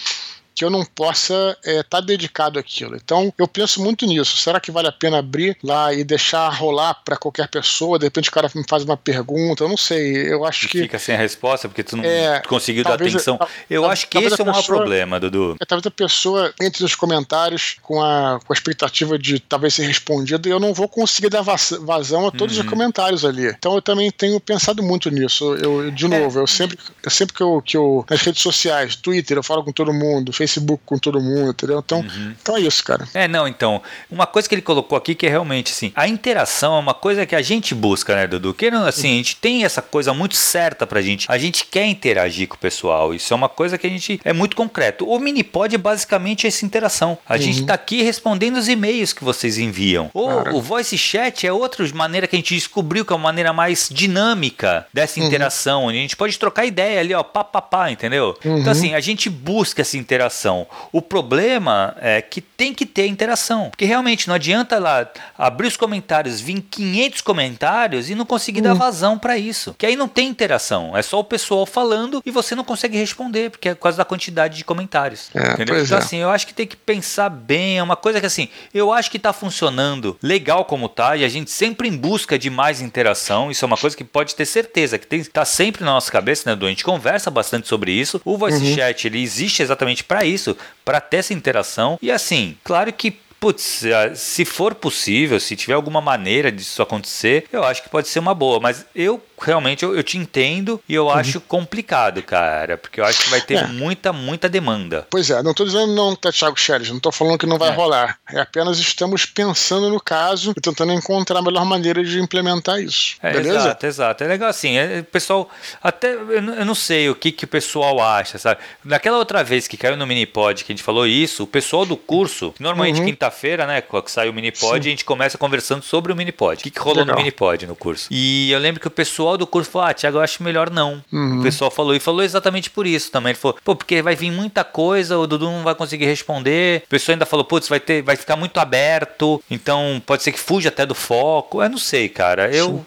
que 0.54 0.66
eu 0.66 0.70
não 0.70 0.86
possa 0.86 1.58
estar 1.62 1.72
é, 1.72 1.84
tá 1.84 2.02
dedicado 2.02 2.60
àquilo. 2.60 2.96
Então, 2.96 3.34
eu 3.38 3.48
penso 3.48 3.82
muito 3.82 4.06
nisso. 4.06 4.38
Será 4.38 4.60
que 4.60 4.72
vale 4.72 4.88
a 4.88 4.92
pena 4.92 5.20
abrir 5.20 5.58
lá 5.64 5.94
e 5.94 6.04
deixar 6.04 6.50
rolar 6.50 6.94
para 7.06 7.18
qualquer 7.18 7.48
pessoa? 7.48 7.98
De 7.98 8.06
repente 8.06 8.30
o 8.30 8.32
cara 8.32 8.50
me 8.54 8.64
faz 8.68 8.84
uma 8.84 8.98
pergunta, 8.98 9.64
eu 9.64 9.70
não 9.70 9.78
sei. 9.78 10.32
Eu 10.32 10.46
acho 10.46 10.68
que. 10.68 10.80
Fica 10.80 11.00
sem 11.00 11.16
a 11.16 11.18
resposta 11.18 11.68
porque 11.68 11.84
tu 11.84 11.98
não 11.98 12.04
é, 12.04 12.42
conseguiu 12.48 12.84
dar 12.84 12.96
atenção. 12.96 13.40
eu 13.70 13.86
acho 13.86 14.08
que 14.08 14.18
esse 14.18 14.40
é 14.40 14.44
o 14.44 14.48
maior 14.48 14.64
problema, 14.64 15.20
Dudu. 15.20 15.56
É, 15.60 15.66
talvez 15.66 15.86
a 15.88 15.92
pessoa 15.92 16.54
entre 16.62 16.84
nos 16.84 16.96
comentários 16.96 17.78
com 17.82 18.02
a, 18.02 18.40
com 18.46 18.52
a 18.52 18.56
expectativa 18.56 19.18
de 19.18 19.40
talvez 19.40 19.74
ser 19.74 19.86
respondida 19.86 20.48
e 20.48 20.52
eu 20.52 20.60
não 20.60 20.74
vou 20.74 20.88
conseguir 20.88 21.30
dar 21.30 21.42
vazão 21.42 22.28
a 22.28 22.32
todos 22.32 22.58
uhum. 22.58 22.64
os 22.64 22.70
comentários 22.70 23.24
ali. 23.24 23.48
Então, 23.48 23.76
eu 23.76 23.82
também 23.82 24.12
tenho 24.12 24.40
pensado 24.40 24.84
muito 24.84 25.10
nisso. 25.10 25.56
Eu, 25.56 25.92
de 25.92 26.06
é. 26.06 26.08
novo, 26.08 26.40
é. 26.40 26.42
eu 26.42 26.48
sempre, 26.48 26.78
eu 27.04 27.12
sempre 27.12 27.36
que 27.36 27.42
eu, 27.42 27.62
que 27.62 27.78
eu. 27.78 28.06
Nas 28.10 28.22
redes 28.22 28.42
sociais, 28.42 28.96
Twitter, 28.96 29.38
eu 29.38 29.44
falo 29.44 29.64
com 29.64 29.72
todo 29.72 29.94
mundo, 29.94 30.34
Facebook 30.42 30.82
com 30.86 30.98
todo 30.98 31.22
mundo, 31.22 31.52
entendeu? 31.52 31.80
Então, 31.80 32.00
uhum. 32.00 32.34
então 32.42 32.58
é 32.58 32.62
isso, 32.62 32.84
cara. 32.84 33.08
É, 33.14 33.28
não, 33.28 33.48
então. 33.48 33.82
Uma 34.10 34.26
coisa 34.26 34.50
que 34.50 34.56
ele 34.56 34.62
colocou 34.62 34.98
aqui 34.98 35.14
que 35.14 35.26
é 35.26 35.30
realmente 35.30 35.72
assim, 35.72 35.92
a 35.96 36.08
interação 36.08 36.76
é 36.76 36.80
uma 36.80 36.94
coisa 36.94 37.26
que 37.26 37.36
a 37.36 37.42
gente 37.42 37.76
busca, 37.76 38.16
né, 38.16 38.28
Dudu? 38.28 38.54
Que 38.54 38.68
assim, 38.68 39.14
a 39.14 39.18
gente 39.18 39.36
tem 39.36 39.64
essa 39.64 39.82
coisa 39.82 40.14
muito 40.14 40.36
certa 40.36 40.88
pra 40.88 41.02
gente. 41.02 41.26
A 41.30 41.38
gente 41.38 41.66
quer 41.66 41.86
interagir 41.86 42.48
com 42.48 42.56
o 42.56 42.60
pessoal. 42.60 43.14
Isso 43.14 43.34
é 43.34 43.36
uma 43.36 43.50
coisa 43.50 43.78
que 43.78 43.86
a 43.86 43.90
gente 43.90 44.20
é 44.24 44.34
muito 44.34 44.56
concreto. 44.56 45.08
O 45.08 45.20
Minipod 45.20 45.74
é 45.74 45.78
basicamente 45.78 46.48
essa 46.48 46.66
interação. 46.66 47.18
A 47.28 47.34
uhum. 47.34 47.42
gente 47.42 47.66
tá 47.66 47.74
aqui 47.74 48.02
respondendo 48.02 48.58
os 48.58 48.68
e-mails 48.68 49.14
que 49.14 49.24
vocês 49.24 49.58
enviam. 49.58 50.10
Ou 50.14 50.56
o 50.56 50.62
voice 50.62 50.98
chat 50.98 51.46
é 51.46 51.52
outra 51.52 51.86
maneira 51.94 52.28
que 52.28 52.36
a 52.36 52.40
gente 52.40 52.56
descobriu 52.56 53.06
que 53.06 53.14
é 53.14 53.16
uma 53.16 53.24
maneira 53.24 53.54
mais 53.54 53.90
dinâmica 53.92 54.88
dessa 54.94 55.20
uhum. 55.20 55.28
interação, 55.28 55.86
onde 55.86 55.98
a 55.98 56.02
gente 56.02 56.16
pode 56.16 56.38
trocar 56.38 56.66
ideia 56.66 57.00
ali, 57.00 57.14
ó, 57.14 57.24
pá, 57.24 57.44
pá, 57.44 57.62
pá 57.62 57.92
entendeu? 57.92 58.36
Então, 58.40 58.56
uhum. 58.58 58.70
assim, 58.70 58.94
a 58.94 59.00
gente 59.00 59.30
busca 59.30 59.82
essa 59.82 59.98
interação 59.98 60.31
interação. 60.32 60.66
O 60.92 61.02
problema 61.02 61.96
é 62.00 62.22
que 62.22 62.40
tem 62.40 62.74
que 62.74 62.86
ter 62.86 63.06
interação. 63.08 63.70
Porque 63.70 63.86
realmente 63.86 64.28
não 64.28 64.36
adianta 64.36 64.80
lá 64.80 65.08
abrir 65.38 65.68
os 65.68 65.78
comentários, 65.78 66.40
vir 66.40 66.62
500 66.62 67.22
comentários 67.22 68.10
e 68.10 68.16
não 68.16 68.26
conseguir 68.26 68.62
hum. 68.62 68.64
dar 68.64 68.74
vazão 68.74 69.20
para 69.20 69.38
isso. 69.38 69.76
Que 69.78 69.86
aí 69.86 69.96
não 69.96 70.08
tem 70.08 70.30
interação. 70.30 70.96
É 70.96 71.02
só 71.02 71.20
o 71.20 71.24
pessoal 71.24 71.66
falando 71.66 72.22
e 72.26 72.32
você 72.32 72.56
não 72.56 72.64
consegue 72.64 72.98
responder, 72.98 73.52
porque 73.52 73.70
é 73.70 73.76
por 73.76 73.84
causa 73.84 73.98
da 73.98 74.06
quantidade 74.06 74.58
de 74.58 74.64
comentários. 74.64 75.30
É, 75.36 75.54
entendeu? 75.54 75.84
Então, 75.84 75.98
é. 75.98 76.00
assim, 76.00 76.18
eu 76.18 76.30
acho 76.30 76.48
que 76.48 76.54
tem 76.54 76.66
que 76.66 76.76
pensar 76.76 77.30
bem. 77.30 77.78
É 77.78 77.84
uma 77.84 77.96
coisa 77.96 78.20
que, 78.20 78.26
assim, 78.26 78.48
eu 78.74 78.94
acho 78.94 79.12
que 79.12 79.20
tá 79.20 79.34
funcionando 79.34 80.18
legal 80.22 80.64
como 80.66 80.88
tá 80.88 81.18
e 81.18 81.26
a 81.26 81.30
gente 81.30 81.52
sempre 81.52 81.88
em 81.88 81.98
busca 81.98 82.40
de 82.40 82.50
mais 82.50 82.82
interação. 82.82 83.52
Isso 83.52 83.66
é 83.66 83.68
uma 83.68 83.78
coisa 83.78 83.98
que 83.98 84.04
pode 84.04 84.36
ter 84.36 84.46
certeza 84.46 84.98
que 84.98 85.08
tem, 85.08 85.24
tá 85.24 85.44
sempre 85.44 85.84
na 85.84 85.92
nossa 85.92 86.12
cabeça, 86.12 86.50
né, 86.50 86.56
Du? 86.56 86.66
A 86.66 86.70
gente 86.70 86.84
conversa 86.84 87.30
bastante 87.30 87.68
sobre 87.68 87.92
isso. 87.92 88.22
O 88.24 88.38
voice 88.38 88.64
uhum. 88.64 88.76
chat, 88.76 89.06
ele 89.06 89.22
existe 89.22 89.62
exatamente 89.62 90.04
para 90.04 90.21
isso, 90.26 90.56
para 90.84 91.02
ter 91.02 91.18
essa 91.18 91.34
interação. 91.34 91.98
E 92.02 92.12
assim, 92.12 92.58
claro 92.64 92.92
que 92.92 93.20
putz, 93.42 93.84
se 94.14 94.46
for 94.46 94.76
possível, 94.76 95.40
se 95.40 95.56
tiver 95.56 95.74
alguma 95.74 96.00
maneira 96.00 96.52
disso 96.52 96.80
acontecer, 96.80 97.46
eu 97.52 97.64
acho 97.64 97.82
que 97.82 97.90
pode 97.90 98.08
ser 98.08 98.20
uma 98.20 98.36
boa. 98.36 98.60
Mas 98.60 98.86
eu 98.94 99.20
realmente 99.42 99.84
eu, 99.84 99.96
eu 99.96 100.04
te 100.04 100.18
entendo 100.18 100.82
e 100.88 100.94
eu 100.94 101.06
uhum. 101.06 101.12
acho 101.12 101.42
complicado, 101.42 102.22
cara, 102.22 102.78
porque 102.78 103.00
eu 103.00 103.06
acho 103.06 103.24
que 103.24 103.30
vai 103.30 103.42
ter 103.42 103.56
é. 103.56 103.68
muita, 103.68 104.14
muita 104.14 104.48
demanda. 104.48 105.08
Pois 105.10 105.30
é, 105.30 105.42
não 105.42 105.52
estou 105.52 105.66
dizendo 105.66 105.94
não, 105.94 106.16
tá, 106.16 106.32
Thiago 106.32 106.60
Scheres, 106.60 106.90
não 106.90 106.98
estou 106.98 107.12
falando 107.12 107.38
que 107.38 107.46
não 107.46 107.58
vai 107.58 107.70
é. 107.70 107.74
rolar. 107.74 108.18
É 108.32 108.40
apenas 108.40 108.78
estamos 108.80 109.26
pensando 109.26 109.90
no 109.90 110.00
caso 110.00 110.54
e 110.56 110.62
tentando 110.62 110.94
encontrar 110.94 111.40
a 111.40 111.42
melhor 111.42 111.66
maneira 111.66 112.04
de 112.04 112.20
implementar 112.20 112.80
isso. 112.80 113.16
É, 113.22 113.32
beleza? 113.32 113.58
Exato, 113.58 113.86
exato. 113.86 114.24
É 114.24 114.28
legal 114.28 114.50
assim, 114.50 114.78
é, 114.78 115.00
o 115.00 115.04
pessoal, 115.04 115.50
até 115.82 116.14
eu 116.14 116.66
não 116.66 116.76
sei 116.76 117.10
o 117.10 117.16
que, 117.16 117.32
que 117.32 117.46
o 117.46 117.48
pessoal 117.48 118.02
acha, 118.02 118.38
sabe? 118.38 118.62
Naquela 118.84 119.18
outra 119.18 119.44
vez 119.44 119.68
que 119.68 119.78
caiu 119.78 119.98
no 119.98 120.06
Minipod 120.06 120.64
que 120.64 120.72
a 120.72 120.76
gente 120.76 120.84
falou 120.84 121.06
isso, 121.08 121.44
o 121.44 121.48
pessoal 121.48 121.86
do 121.86 121.98
curso, 121.98 122.54
normalmente 122.60 123.00
uhum. 123.00 123.06
quinta-feira, 123.06 123.66
né, 123.66 123.82
quando 123.82 124.10
sai 124.10 124.30
o 124.30 124.34
Minipod, 124.34 124.84
Sim. 124.84 124.90
a 124.90 124.92
gente 124.92 125.06
começa 125.06 125.38
conversando 125.38 125.84
sobre 125.84 126.12
o 126.12 126.16
Minipod. 126.16 126.60
O 126.60 126.64
que, 126.64 126.72
que 126.72 126.80
rolou 126.80 127.00
legal. 127.00 127.16
no 127.16 127.22
Minipod 127.22 127.68
no 127.68 127.76
curso. 127.76 128.08
E 128.12 128.52
eu 128.52 128.60
lembro 128.60 128.80
que 128.80 128.88
o 128.88 128.92
pessoal 128.92 129.31
pessoal 129.32 129.38
do 129.38 129.48
curso 129.48 129.72
falou: 129.72 129.88
Ah, 129.88 129.94
Tiago, 129.94 130.18
eu 130.18 130.22
acho 130.22 130.44
melhor 130.44 130.70
não. 130.70 131.04
Uhum. 131.12 131.40
O 131.40 131.44
pessoal 131.44 131.72
falou, 131.72 131.96
e 131.96 132.00
falou 132.00 132.24
exatamente 132.24 132.70
por 132.70 132.86
isso 132.86 133.12
também. 133.12 133.32
Ele 133.32 133.40
falou: 133.40 133.58
Pô, 133.64 133.76
porque 133.76 134.02
vai 134.02 134.16
vir 134.16 134.32
muita 134.32 134.64
coisa, 134.64 135.18
o 135.18 135.28
Dudu 135.28 135.46
não 135.46 135.64
vai 135.64 135.76
conseguir 135.76 136.06
responder. 136.06 136.84
O 136.86 136.90
pessoal 136.90 137.14
ainda 137.14 137.26
falou: 137.26 137.46
Putz, 137.46 137.68
vai, 137.68 137.80
ter, 137.80 138.02
vai 138.02 138.16
ficar 138.16 138.36
muito 138.36 138.60
aberto, 138.60 139.42
então 139.50 140.02
pode 140.06 140.24
ser 140.24 140.32
que 140.32 140.40
fuja 140.40 140.70
até 140.70 140.86
do 140.86 140.96
foco. 140.96 141.62
Eu 141.62 141.70
não 141.70 141.78
sei, 141.78 142.10
cara. 142.10 142.54
Eu. 142.54 142.68
Sim. 142.68 142.86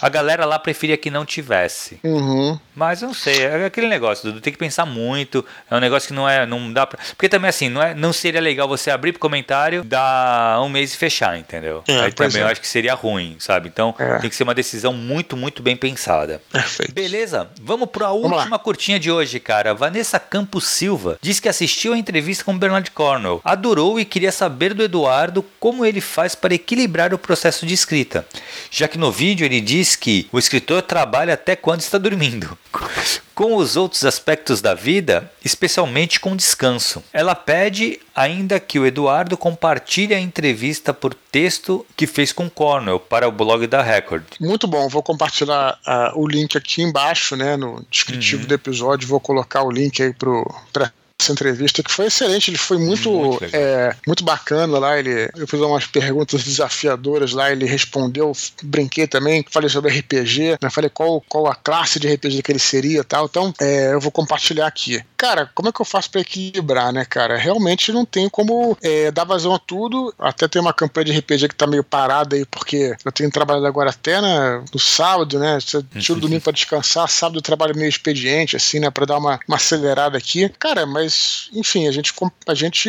A 0.00 0.08
galera 0.08 0.44
lá 0.44 0.58
preferia 0.58 0.96
que 0.96 1.10
não 1.10 1.24
tivesse. 1.24 1.98
Uhum. 2.02 2.58
Mas 2.74 3.02
eu 3.02 3.08
não 3.08 3.14
sei, 3.14 3.42
é 3.42 3.64
aquele 3.64 3.88
negócio, 3.88 4.24
Dudu, 4.24 4.40
tem 4.40 4.52
que 4.52 4.58
pensar 4.58 4.84
muito. 4.84 5.44
É 5.70 5.76
um 5.76 5.80
negócio 5.80 6.08
que 6.08 6.14
não 6.14 6.28
é. 6.28 6.44
Não 6.46 6.72
dá 6.72 6.86
pra... 6.86 6.98
Porque 7.10 7.28
também 7.28 7.48
assim, 7.48 7.68
não, 7.68 7.82
é, 7.82 7.94
não 7.94 8.12
seria 8.12 8.40
legal 8.40 8.66
você 8.66 8.90
abrir 8.90 9.12
pro 9.12 9.20
comentário, 9.20 9.84
dar 9.84 10.60
um 10.62 10.68
mês 10.68 10.92
e 10.92 10.96
fechar, 10.96 11.38
entendeu? 11.38 11.82
É, 11.86 12.00
Aí 12.00 12.12
também 12.12 12.42
é. 12.42 12.44
eu 12.44 12.48
acho 12.48 12.60
que 12.60 12.66
seria 12.66 12.94
ruim, 12.94 13.36
sabe? 13.38 13.68
Então 13.68 13.94
é. 13.98 14.18
tem 14.18 14.30
que 14.30 14.36
ser 14.36 14.42
uma 14.42 14.54
decisão 14.54 14.92
muito, 14.92 15.36
muito 15.36 15.62
bem 15.62 15.76
pensada. 15.76 16.42
Perfeito. 16.50 16.92
Beleza, 16.92 17.48
vamos 17.60 17.88
para 17.90 18.06
a 18.06 18.12
última 18.12 18.58
curtinha 18.58 18.98
de 18.98 19.10
hoje, 19.10 19.38
cara. 19.38 19.74
Vanessa 19.74 20.18
Campos 20.18 20.66
Silva 20.66 21.18
diz 21.20 21.38
que 21.40 21.48
assistiu 21.48 21.92
a 21.92 21.98
entrevista 21.98 22.44
com 22.44 22.56
Bernard 22.58 22.90
Cornwell, 22.90 23.40
adorou 23.44 24.00
e 24.00 24.04
queria 24.04 24.32
saber 24.32 24.74
do 24.74 24.82
Eduardo 24.82 25.44
como 25.60 25.84
ele 25.84 26.00
faz 26.00 26.34
para 26.34 26.54
equilibrar 26.54 27.12
o 27.14 27.18
processo 27.18 27.66
de 27.66 27.74
escrita, 27.74 28.26
já 28.70 28.88
que 28.88 28.98
no 28.98 29.12
vídeo 29.12 29.44
ele 29.44 29.60
diz 29.60 29.73
que 29.96 30.28
o 30.30 30.38
escritor 30.38 30.82
trabalha 30.82 31.34
até 31.34 31.56
quando 31.56 31.80
está 31.80 31.98
dormindo 31.98 32.56
com 33.34 33.56
os 33.56 33.76
outros 33.76 34.04
aspectos 34.04 34.60
da 34.60 34.74
vida, 34.74 35.30
especialmente 35.44 36.20
com 36.20 36.36
descanso. 36.36 37.02
Ela 37.12 37.34
pede 37.34 38.00
ainda 38.14 38.60
que 38.60 38.78
o 38.78 38.86
Eduardo 38.86 39.36
compartilhe 39.36 40.14
a 40.14 40.20
entrevista 40.20 40.94
por 40.94 41.12
texto 41.14 41.84
que 41.96 42.06
fez 42.06 42.32
com 42.32 42.48
Cornell 42.48 43.00
para 43.00 43.26
o 43.26 43.32
blog 43.32 43.66
da 43.66 43.82
Record. 43.82 44.22
Muito 44.40 44.68
bom, 44.68 44.88
vou 44.88 45.02
compartilhar 45.02 45.78
uh, 45.86 46.20
o 46.20 46.28
link 46.28 46.56
aqui 46.56 46.82
embaixo, 46.82 47.34
né, 47.34 47.56
no 47.56 47.84
descritivo 47.90 48.42
uhum. 48.42 48.48
do 48.48 48.54
episódio, 48.54 49.08
vou 49.08 49.18
colocar 49.18 49.62
o 49.62 49.70
link 49.70 50.00
aí 50.00 50.14
para 50.72 50.92
essa 51.20 51.32
entrevista, 51.32 51.82
que 51.82 51.90
foi 51.90 52.06
excelente. 52.06 52.50
Ele 52.50 52.58
foi 52.58 52.78
muito, 52.78 53.10
muito, 53.10 53.44
é, 53.52 53.94
muito 54.06 54.24
bacana 54.24 54.78
lá. 54.78 54.98
Ele, 54.98 55.30
eu 55.36 55.46
fiz 55.46 55.60
umas 55.60 55.86
perguntas 55.86 56.42
desafiadoras 56.42 57.32
lá, 57.32 57.50
ele 57.50 57.64
respondeu, 57.64 58.32
brinquei 58.62 59.06
também, 59.06 59.44
falei 59.50 59.68
sobre 59.68 59.96
RPG, 59.98 60.58
né, 60.60 60.70
falei 60.70 60.90
qual, 60.90 61.20
qual 61.28 61.46
a 61.46 61.54
classe 61.54 61.98
de 61.98 62.12
RPG 62.12 62.42
que 62.42 62.52
ele 62.52 62.58
seria 62.58 63.00
e 63.00 63.04
tal. 63.04 63.26
Então, 63.26 63.54
é, 63.60 63.92
eu 63.92 64.00
vou 64.00 64.10
compartilhar 64.10 64.66
aqui. 64.66 65.02
Cara, 65.16 65.50
como 65.54 65.68
é 65.68 65.72
que 65.72 65.80
eu 65.80 65.86
faço 65.86 66.10
para 66.10 66.20
equilibrar, 66.20 66.92
né, 66.92 67.04
cara? 67.04 67.36
Realmente 67.36 67.92
não 67.92 68.04
tem 68.04 68.28
como 68.28 68.76
é, 68.82 69.10
dar 69.10 69.24
vazão 69.24 69.54
a 69.54 69.58
tudo. 69.58 70.12
Até 70.18 70.46
tem 70.46 70.60
uma 70.60 70.72
campanha 70.72 71.06
de 71.06 71.18
RPG 71.18 71.48
que 71.48 71.54
tá 71.54 71.66
meio 71.66 71.84
parada 71.84 72.36
aí, 72.36 72.44
porque 72.44 72.94
eu 73.04 73.12
tenho 73.12 73.30
trabalhado 73.30 73.66
agora 73.66 73.90
até 73.90 74.20
né, 74.20 74.62
no 74.72 74.78
sábado, 74.78 75.38
né? 75.38 75.58
Tira 75.98 76.18
o 76.18 76.20
domingo 76.20 76.42
pra 76.42 76.52
descansar, 76.52 77.08
sábado 77.08 77.38
eu 77.38 77.42
trabalho 77.42 77.76
meio 77.76 77.88
expediente, 77.88 78.56
assim, 78.56 78.80
né? 78.80 78.90
Pra 78.90 79.06
dar 79.06 79.18
uma, 79.18 79.38
uma 79.48 79.56
acelerada 79.56 80.18
aqui. 80.18 80.50
Cara, 80.58 80.84
mas 80.84 81.03
mas, 81.04 81.50
enfim, 81.52 81.86
a 81.86 81.92
gente. 81.92 82.12
A 82.46 82.54
gente 82.54 82.88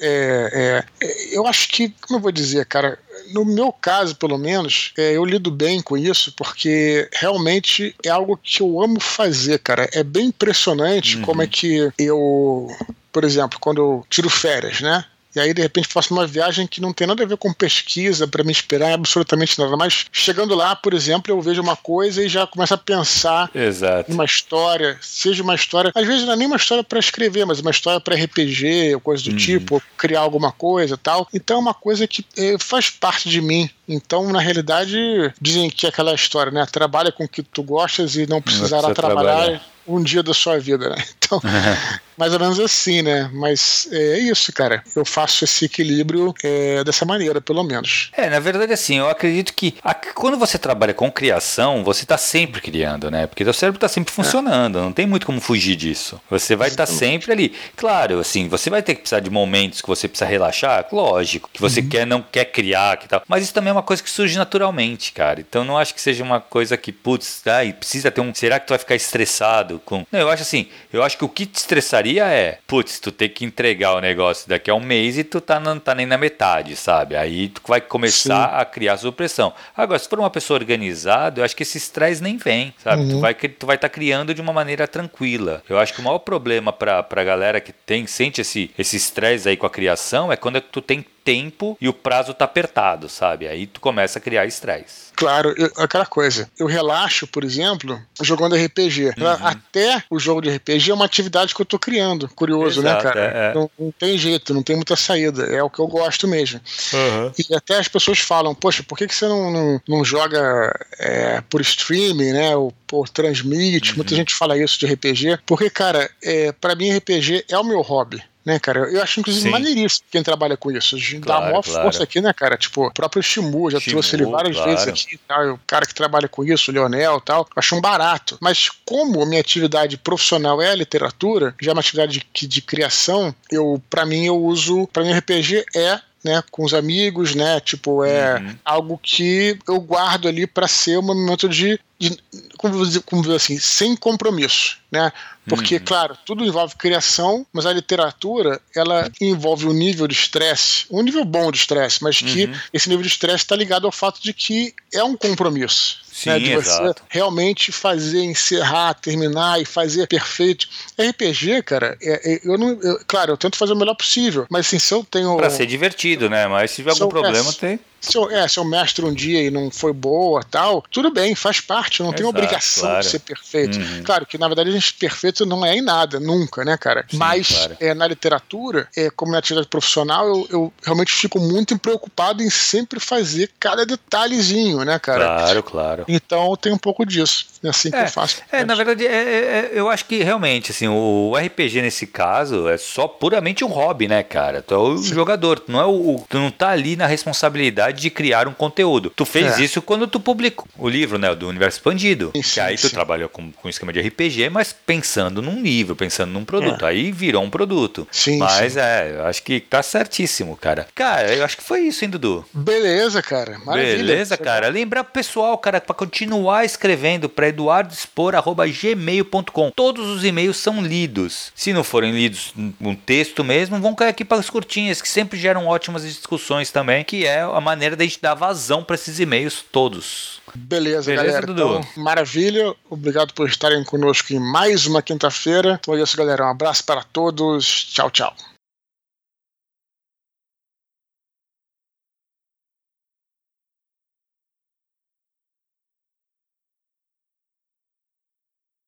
é, 0.00 0.84
é, 1.00 1.34
eu 1.34 1.46
acho 1.46 1.68
que, 1.68 1.88
como 2.02 2.18
eu 2.18 2.22
vou 2.22 2.30
dizer, 2.30 2.66
cara, 2.66 2.98
no 3.32 3.44
meu 3.44 3.72
caso, 3.72 4.14
pelo 4.16 4.36
menos, 4.36 4.92
é, 4.96 5.16
eu 5.16 5.24
lido 5.24 5.50
bem 5.50 5.80
com 5.80 5.96
isso, 5.96 6.32
porque 6.36 7.08
realmente 7.14 7.94
é 8.04 8.10
algo 8.10 8.38
que 8.42 8.60
eu 8.60 8.82
amo 8.82 9.00
fazer, 9.00 9.58
cara. 9.60 9.88
É 9.92 10.02
bem 10.02 10.26
impressionante 10.26 11.16
uhum. 11.16 11.22
como 11.22 11.42
é 11.42 11.46
que 11.46 11.90
eu. 11.98 12.68
Por 13.10 13.24
exemplo, 13.24 13.58
quando 13.58 13.78
eu 13.78 14.06
tiro 14.10 14.28
férias, 14.28 14.82
né? 14.82 15.02
E 15.36 15.40
aí 15.40 15.52
de 15.52 15.60
repente 15.60 15.88
faço 15.88 16.14
uma 16.14 16.26
viagem 16.26 16.66
que 16.66 16.80
não 16.80 16.92
tem 16.92 17.06
nada 17.06 17.22
a 17.22 17.26
ver 17.26 17.36
com 17.36 17.52
pesquisa 17.52 18.26
para 18.26 18.42
me 18.42 18.50
inspirar 18.50 18.94
absolutamente 18.94 19.58
nada. 19.58 19.76
Mas 19.76 20.06
chegando 20.10 20.54
lá, 20.54 20.74
por 20.74 20.94
exemplo, 20.94 21.32
eu 21.32 21.40
vejo 21.40 21.60
uma 21.60 21.76
coisa 21.76 22.24
e 22.24 22.28
já 22.28 22.46
começo 22.46 22.72
a 22.72 22.78
pensar 22.78 23.50
Exato. 23.54 24.10
uma 24.10 24.24
história, 24.24 24.98
seja 25.02 25.42
uma 25.42 25.54
história, 25.54 25.92
às 25.94 26.06
vezes 26.06 26.24
não 26.24 26.32
é 26.32 26.36
nem 26.36 26.46
uma 26.46 26.56
história 26.56 26.82
para 26.82 26.98
escrever, 26.98 27.44
mas 27.44 27.60
uma 27.60 27.70
história 27.70 28.00
para 28.00 28.16
RPG, 28.16 28.94
ou 28.94 29.00
coisa 29.00 29.24
do 29.24 29.30
uhum. 29.30 29.36
tipo, 29.36 29.82
criar 29.98 30.20
alguma 30.20 30.50
coisa 30.50 30.96
tal. 30.96 31.28
Então 31.34 31.58
é 31.58 31.60
uma 31.60 31.74
coisa 31.74 32.06
que 32.08 32.24
é, 32.36 32.56
faz 32.58 32.88
parte 32.88 33.28
de 33.28 33.42
mim. 33.42 33.68
Então, 33.86 34.32
na 34.32 34.40
realidade, 34.40 34.96
dizem 35.40 35.70
que 35.70 35.86
é 35.86 35.90
aquela 35.90 36.14
história, 36.14 36.50
né? 36.50 36.66
Trabalha 36.66 37.12
com 37.12 37.24
o 37.24 37.28
que 37.28 37.42
tu 37.42 37.62
gostas 37.62 38.16
e 38.16 38.26
não 38.26 38.40
precisará 38.42 38.88
não 38.88 38.94
trabalhar. 38.94 39.36
trabalhar 39.36 39.75
um 39.86 40.02
dia 40.02 40.22
da 40.22 40.34
sua 40.34 40.58
vida, 40.58 40.90
né? 40.90 40.96
Então, 41.26 41.40
mais 42.16 42.32
ou 42.32 42.38
menos 42.38 42.60
assim, 42.60 43.02
né? 43.02 43.28
Mas 43.32 43.88
é 43.90 44.18
isso, 44.18 44.52
cara. 44.52 44.82
Eu 44.94 45.04
faço 45.04 45.42
esse 45.42 45.64
equilíbrio 45.64 46.32
é, 46.42 46.84
dessa 46.84 47.04
maneira, 47.04 47.40
pelo 47.40 47.64
menos. 47.64 48.10
É, 48.16 48.30
na 48.30 48.38
verdade, 48.38 48.72
assim, 48.72 48.98
eu 48.98 49.08
acredito 49.08 49.52
que 49.52 49.74
a, 49.82 49.92
quando 49.92 50.38
você 50.38 50.56
trabalha 50.56 50.94
com 50.94 51.10
criação, 51.10 51.82
você 51.82 52.04
está 52.04 52.16
sempre 52.16 52.60
criando, 52.60 53.10
né? 53.10 53.26
Porque 53.26 53.42
o 53.42 53.52
cérebro 53.52 53.78
está 53.78 53.88
sempre 53.88 54.12
funcionando, 54.12 54.78
é. 54.78 54.82
não 54.82 54.92
tem 54.92 55.04
muito 55.04 55.26
como 55.26 55.40
fugir 55.40 55.74
disso. 55.74 56.20
Você 56.30 56.54
vai 56.54 56.68
estar 56.68 56.86
tá 56.86 56.92
sempre 56.92 57.32
ali. 57.32 57.52
Claro, 57.74 58.20
assim, 58.20 58.48
você 58.48 58.70
vai 58.70 58.82
ter 58.82 58.94
que 58.94 59.00
precisar 59.00 59.20
de 59.20 59.30
momentos 59.30 59.80
que 59.80 59.88
você 59.88 60.06
precisa 60.06 60.30
relaxar, 60.30 60.86
lógico, 60.92 61.50
que 61.52 61.60
você 61.60 61.80
uhum. 61.80 61.88
quer, 61.88 62.06
não 62.06 62.22
quer 62.22 62.46
criar, 62.46 62.98
que 62.98 63.08
tal. 63.08 63.22
Mas 63.26 63.42
isso 63.42 63.52
também 63.52 63.70
é 63.70 63.72
uma 63.72 63.82
coisa 63.82 64.02
que 64.02 64.10
surge 64.10 64.38
naturalmente, 64.38 65.12
cara. 65.12 65.40
Então 65.40 65.64
não 65.64 65.76
acho 65.76 65.92
que 65.92 66.00
seja 66.00 66.22
uma 66.22 66.40
coisa 66.40 66.76
que, 66.76 66.92
putz, 66.92 67.42
ai, 67.46 67.72
precisa 67.72 68.10
ter 68.10 68.20
um. 68.20 68.32
Será 68.32 68.60
que 68.60 68.66
tu 68.66 68.70
vai 68.70 68.78
ficar 68.78 68.94
estressado? 68.94 69.75
Com. 69.84 70.06
Não, 70.10 70.20
eu 70.20 70.30
acho 70.30 70.42
assim, 70.42 70.66
eu 70.92 71.02
acho 71.02 71.18
que 71.18 71.24
o 71.24 71.28
que 71.28 71.46
te 71.46 71.56
estressaria 71.56 72.24
é, 72.26 72.58
putz, 72.66 72.98
tu 72.98 73.10
ter 73.12 73.30
que 73.30 73.44
entregar 73.44 73.94
o 73.94 74.00
negócio 74.00 74.48
daqui 74.48 74.70
a 74.70 74.74
um 74.74 74.80
mês 74.80 75.18
e 75.18 75.24
tu 75.24 75.40
tá, 75.40 75.58
não 75.60 75.78
tá 75.78 75.94
nem 75.94 76.06
na 76.06 76.18
metade, 76.18 76.76
sabe? 76.76 77.16
Aí 77.16 77.48
tu 77.48 77.60
vai 77.66 77.80
começar 77.80 78.50
Sim. 78.50 78.56
a 78.56 78.64
criar 78.64 78.96
supressão. 78.96 79.52
Agora, 79.76 79.98
se 79.98 80.08
for 80.08 80.18
uma 80.18 80.30
pessoa 80.30 80.58
organizada, 80.58 81.40
eu 81.40 81.44
acho 81.44 81.56
que 81.56 81.62
esse 81.62 81.78
estresse 81.78 82.22
nem 82.22 82.36
vem, 82.36 82.74
sabe? 82.82 83.02
Uhum. 83.02 83.08
Tu 83.08 83.20
vai 83.20 83.34
tu 83.34 83.66
vai 83.66 83.76
estar 83.76 83.88
tá 83.88 83.94
criando 83.94 84.34
de 84.34 84.40
uma 84.40 84.52
maneira 84.52 84.86
tranquila. 84.88 85.62
Eu 85.68 85.78
acho 85.78 85.92
que 85.92 86.00
o 86.00 86.04
maior 86.04 86.18
problema 86.18 86.72
pra, 86.72 87.02
pra 87.02 87.24
galera 87.24 87.60
que 87.60 87.72
tem, 87.72 88.06
sente 88.06 88.40
esse 88.40 88.70
estresse 88.78 89.48
aí 89.48 89.56
com 89.56 89.66
a 89.66 89.70
criação 89.70 90.32
é 90.32 90.36
quando 90.36 90.60
tu 90.60 90.80
tem 90.80 91.04
tempo 91.26 91.76
e 91.80 91.88
o 91.88 91.92
prazo 91.92 92.32
tá 92.32 92.44
apertado, 92.44 93.08
sabe? 93.08 93.48
Aí 93.48 93.66
tu 93.66 93.80
começa 93.80 94.20
a 94.20 94.22
criar 94.22 94.46
estresse. 94.46 95.06
Claro, 95.16 95.52
eu, 95.58 95.72
aquela 95.78 96.06
coisa. 96.06 96.48
Eu 96.56 96.66
relaxo, 96.66 97.26
por 97.26 97.42
exemplo, 97.42 98.00
jogando 98.22 98.54
RPG. 98.54 99.06
Uhum. 99.18 99.26
Até 99.40 100.04
o 100.08 100.20
jogo 100.20 100.40
de 100.40 100.50
RPG 100.50 100.92
é 100.92 100.94
uma 100.94 101.04
atividade 101.04 101.52
que 101.52 101.60
eu 101.60 101.66
tô 101.66 101.80
criando. 101.80 102.28
Curioso, 102.28 102.80
né, 102.80 102.90
Exato, 102.90 103.04
né, 103.06 103.12
cara? 103.12 103.20
É, 103.20 103.50
é. 103.50 103.54
Não, 103.54 103.70
não, 103.76 103.90
tem 103.90 104.16
jeito, 104.16 104.54
não 104.54 104.62
tem 104.62 104.76
muita 104.76 104.94
saída. 104.94 105.44
É 105.46 105.60
o 105.60 105.68
que 105.68 105.80
eu 105.80 105.88
gosto 105.88 106.28
mesmo. 106.28 106.60
Uhum. 106.92 107.32
E 107.36 107.54
até 107.56 107.78
as 107.78 107.88
pessoas 107.88 108.20
falam, 108.20 108.54
poxa, 108.54 108.84
por 108.84 108.96
que, 108.96 109.08
que 109.08 109.14
você 109.14 109.26
não, 109.26 109.50
não, 109.50 109.80
não 109.88 110.04
joga 110.04 110.72
é, 111.00 111.40
por 111.50 111.60
streaming, 111.60 112.32
né? 112.32 112.54
Ou 112.54 112.72
por 112.86 113.08
transmite? 113.08 113.90
Uhum. 113.90 113.96
Muita 113.96 114.14
gente 114.14 114.32
fala 114.32 114.56
isso 114.56 114.78
de 114.78 114.86
RPG. 114.86 115.40
Porque, 115.44 115.68
cara, 115.68 116.08
é, 116.22 116.52
para 116.52 116.76
mim 116.76 116.96
RPG 116.96 117.46
é 117.48 117.58
o 117.58 117.64
meu 117.64 117.80
hobby 117.80 118.22
né, 118.46 118.60
cara? 118.60 118.88
Eu 118.88 119.02
acho, 119.02 119.18
inclusive, 119.18 119.42
Sim. 119.42 119.50
maneiríssimo 119.50 120.06
quem 120.08 120.22
trabalha 120.22 120.56
com 120.56 120.70
isso. 120.70 120.96
Claro, 121.20 121.24
dá 121.26 121.40
maior 121.40 121.62
claro. 121.64 121.82
força 121.82 122.04
aqui, 122.04 122.20
né, 122.20 122.32
cara? 122.32 122.56
Tipo, 122.56 122.86
o 122.86 122.92
próprio 122.92 123.20
Shimu, 123.20 123.68
já 123.72 123.80
Shimu, 123.80 123.94
trouxe 123.94 124.14
ele 124.14 124.24
várias 124.24 124.54
claro. 124.54 124.70
vezes 124.70 124.86
aqui, 124.86 125.18
tá? 125.18 125.52
o 125.52 125.58
cara 125.66 125.84
que 125.84 125.92
trabalha 125.92 126.28
com 126.28 126.44
isso, 126.44 126.70
o 126.70 126.74
Leonel 126.74 127.18
e 127.18 127.22
tal, 127.22 127.40
eu 127.40 127.46
acho 127.56 127.74
um 127.74 127.80
barato. 127.80 128.38
Mas 128.40 128.70
como 128.84 129.20
a 129.20 129.26
minha 129.26 129.40
atividade 129.40 129.98
profissional 129.98 130.62
é 130.62 130.70
a 130.70 130.76
literatura, 130.76 131.56
já 131.60 131.72
é 131.72 131.74
uma 131.74 131.80
atividade 131.80 132.24
de, 132.32 132.46
de 132.46 132.62
criação, 132.62 133.34
eu, 133.50 133.82
para 133.90 134.06
mim, 134.06 134.26
eu 134.26 134.40
uso, 134.40 134.86
para 134.92 135.02
mim, 135.02 135.12
RPG 135.12 135.64
é 135.74 136.00
né, 136.26 136.42
com 136.50 136.64
os 136.64 136.74
amigos, 136.74 137.36
né? 137.36 137.60
Tipo, 137.60 138.04
é 138.04 138.34
uhum. 138.34 138.56
algo 138.64 139.00
que 139.00 139.56
eu 139.66 139.80
guardo 139.80 140.26
ali 140.26 140.44
para 140.44 140.66
ser 140.66 140.98
um 140.98 141.02
momento 141.02 141.48
de, 141.48 141.78
de 141.98 142.18
como, 142.58 143.02
como 143.02 143.22
dizer 143.22 143.36
assim, 143.36 143.58
sem 143.58 143.96
compromisso, 143.96 144.78
né? 144.90 145.12
Porque, 145.48 145.76
uhum. 145.76 145.82
claro, 145.84 146.18
tudo 146.26 146.44
envolve 146.44 146.74
criação, 146.74 147.46
mas 147.52 147.66
a 147.66 147.72
literatura, 147.72 148.60
ela 148.74 149.10
envolve 149.20 149.66
um 149.66 149.72
nível 149.72 150.08
de 150.08 150.14
estresse, 150.14 150.86
um 150.90 151.02
nível 151.02 151.24
bom 151.24 151.52
de 151.52 151.58
estresse, 151.58 152.02
mas 152.02 152.18
que 152.18 152.46
uhum. 152.46 152.54
esse 152.72 152.88
nível 152.88 153.02
de 153.02 153.08
estresse 153.08 153.44
está 153.44 153.54
ligado 153.54 153.86
ao 153.86 153.92
fato 153.92 154.20
de 154.20 154.32
que 154.32 154.74
é 154.92 155.04
um 155.04 155.16
compromisso. 155.16 156.04
Sim, 156.10 156.30
né, 156.30 156.38
de 156.38 156.54
você 156.54 156.70
exato. 156.70 157.02
realmente 157.08 157.70
fazer, 157.70 158.24
encerrar, 158.24 158.94
terminar 158.94 159.60
e 159.60 159.66
fazer 159.66 160.06
perfeito. 160.08 160.66
RPG, 160.98 161.62
cara, 161.62 161.96
é, 162.00 162.32
é, 162.32 162.40
eu 162.42 162.56
não. 162.56 162.70
Eu, 162.80 163.00
claro, 163.06 163.32
eu 163.32 163.36
tento 163.36 163.56
fazer 163.56 163.74
o 163.74 163.76
melhor 163.76 163.94
possível, 163.94 164.46
mas 164.48 164.66
assim, 164.66 164.78
se 164.78 164.94
eu 164.94 165.04
tenho. 165.04 165.36
Pra 165.36 165.50
ser 165.50 165.66
divertido, 165.66 166.30
né? 166.30 166.46
Mas 166.46 166.70
se 166.70 166.76
tiver 166.76 166.92
algum 166.92 167.08
problema, 167.08 167.50
é, 167.50 167.52
tem 167.52 167.80
se 168.06 168.16
eu, 168.16 168.30
é, 168.30 168.46
se 168.46 168.58
eu 168.58 168.64
mestre 168.64 169.04
um 169.04 169.12
dia 169.12 169.42
e 169.42 169.50
não 169.50 169.70
foi 169.70 169.92
boa 169.92 170.42
tal, 170.42 170.84
tudo 170.90 171.10
bem, 171.10 171.34
faz 171.34 171.60
parte, 171.60 172.00
não 172.00 172.08
Exato, 172.08 172.22
tem 172.22 172.26
obrigação 172.26 172.84
claro. 172.84 173.00
de 173.00 173.08
ser 173.08 173.18
perfeito. 173.20 173.78
Uhum. 173.78 174.02
Claro 174.04 174.26
que, 174.26 174.38
na 174.38 174.46
verdade, 174.46 174.70
a 174.70 174.72
gente 174.72 174.94
perfeito 174.94 175.44
não 175.44 175.64
é 175.64 175.76
em 175.76 175.82
nada, 175.82 176.20
nunca, 176.20 176.64
né, 176.64 176.76
cara? 176.76 177.04
Sim, 177.08 177.16
Mas 177.16 177.48
claro. 177.48 177.76
é, 177.80 177.94
na 177.94 178.06
literatura, 178.06 178.88
é, 178.96 179.10
como 179.10 179.32
na 179.32 179.38
atividade 179.38 179.68
profissional, 179.68 180.26
eu, 180.26 180.46
eu, 180.50 180.72
realmente 180.82 181.12
fico 181.12 181.40
muito 181.40 181.78
preocupado 181.78 182.42
em 182.42 182.50
sempre 182.50 183.00
fazer 183.00 183.50
cada 183.58 183.84
detalhezinho, 183.84 184.84
né, 184.84 184.98
cara? 184.98 185.24
Claro, 185.24 185.62
claro. 185.62 186.04
Então 186.08 186.50
eu 186.50 186.56
tenho 186.56 186.74
um 186.74 186.78
pouco 186.78 187.04
disso. 187.04 187.46
É 187.62 187.68
assim 187.68 187.90
que 187.90 187.96
é, 187.96 188.04
eu 188.04 188.08
faço. 188.08 188.42
É, 188.52 188.64
na 188.64 188.74
verdade, 188.74 189.06
é, 189.06 189.12
é, 189.12 189.16
é, 189.16 189.70
eu 189.74 189.88
acho 189.88 190.04
que 190.04 190.22
realmente, 190.22 190.70
assim, 190.70 190.88
o 190.88 191.34
RPG 191.36 191.82
nesse 191.82 192.06
caso 192.06 192.68
é 192.68 192.76
só 192.76 193.08
puramente 193.08 193.64
um 193.64 193.68
hobby, 193.68 194.06
né, 194.08 194.22
cara? 194.22 194.62
Tu 194.62 194.74
é 194.74 194.78
o 194.78 194.98
Sim. 194.98 195.14
jogador, 195.14 195.58
tu 195.58 195.72
não, 195.72 195.80
é 195.80 195.86
o, 195.86 196.24
tu 196.28 196.38
não 196.38 196.50
tá 196.50 196.70
ali 196.70 196.96
na 196.96 197.06
responsabilidade 197.06 197.95
de 197.96 198.10
criar 198.10 198.48
um 198.48 198.52
conteúdo. 198.52 199.12
Tu 199.14 199.24
fez 199.24 199.58
é. 199.58 199.64
isso 199.64 199.80
quando 199.82 200.06
tu 200.06 200.20
publicou 200.20 200.66
o 200.78 200.88
livro, 200.88 201.18
né, 201.18 201.34
do 201.34 201.48
Universo 201.48 201.78
Expandido. 201.78 202.30
Sim, 202.34 202.42
que 202.42 202.60
aí 202.60 202.76
tu 202.76 202.90
trabalhou 202.90 203.28
com, 203.28 203.50
com 203.52 203.68
esquema 203.68 203.92
de 203.92 204.00
RPG, 204.00 204.48
mas 204.50 204.72
pensando 204.72 205.42
num 205.42 205.62
livro, 205.62 205.96
pensando 205.96 206.32
num 206.32 206.44
produto. 206.44 206.84
É. 206.84 206.88
Aí 206.88 207.12
virou 207.12 207.42
um 207.42 207.50
produto. 207.50 208.06
Sim, 208.10 208.38
mas 208.38 208.72
sim. 208.72 208.80
é, 208.80 209.14
eu 209.16 209.26
acho 209.26 209.42
que 209.42 209.60
tá 209.60 209.82
certíssimo, 209.82 210.56
cara. 210.56 210.86
Cara, 210.94 211.34
eu 211.34 211.44
acho 211.44 211.56
que 211.56 211.62
foi 211.62 211.82
isso, 211.82 212.04
hein, 212.04 212.10
Dudu? 212.10 212.44
Beleza, 212.52 213.22
cara. 213.22 213.58
Maravilha. 213.64 213.96
Beleza, 213.96 214.36
cara. 214.36 214.68
Lembrar 214.68 215.04
pro 215.04 215.12
pessoal, 215.12 215.56
cara, 215.58 215.80
para 215.80 215.94
continuar 215.94 216.64
escrevendo 216.64 217.28
para 217.28 217.46
eduardospor.gmail.com. 217.48 219.70
Todos 219.70 220.08
os 220.08 220.24
e-mails 220.24 220.56
são 220.56 220.82
lidos. 220.82 221.52
Se 221.54 221.72
não 221.72 221.84
forem 221.84 222.12
lidos 222.12 222.52
um 222.80 222.94
texto 222.94 223.44
mesmo, 223.44 223.80
vão 223.80 223.94
cair 223.94 224.08
aqui 224.08 224.24
para 224.24 224.38
as 224.38 224.50
curtinhas, 224.50 225.02
que 225.02 225.08
sempre 225.08 225.38
geram 225.38 225.66
ótimas 225.66 226.02
discussões 226.02 226.70
também, 226.70 227.04
que 227.04 227.24
é 227.24 227.42
a 227.42 227.60
maneira 227.60 227.85
da 227.94 228.04
gente 228.04 228.20
dar 228.20 228.34
vazão 228.34 228.82
para 228.82 228.94
esses 228.94 229.20
e-mails 229.20 229.64
todos. 229.70 230.40
Beleza, 230.54 231.10
Beleza 231.10 231.26
galera. 231.26 231.46
Dudu? 231.46 231.78
Então, 231.78 232.02
maravilha. 232.02 232.74
Obrigado 232.88 233.34
por 233.34 233.48
estarem 233.48 233.84
conosco 233.84 234.32
em 234.32 234.40
mais 234.40 234.86
uma 234.86 235.02
quinta-feira. 235.02 235.78
Então 235.80 235.94
é 235.94 236.02
isso, 236.02 236.16
galera. 236.16 236.46
Um 236.46 236.50
abraço 236.50 236.84
para 236.84 237.04
todos. 237.04 237.84
Tchau, 237.84 238.10
tchau. 238.10 238.34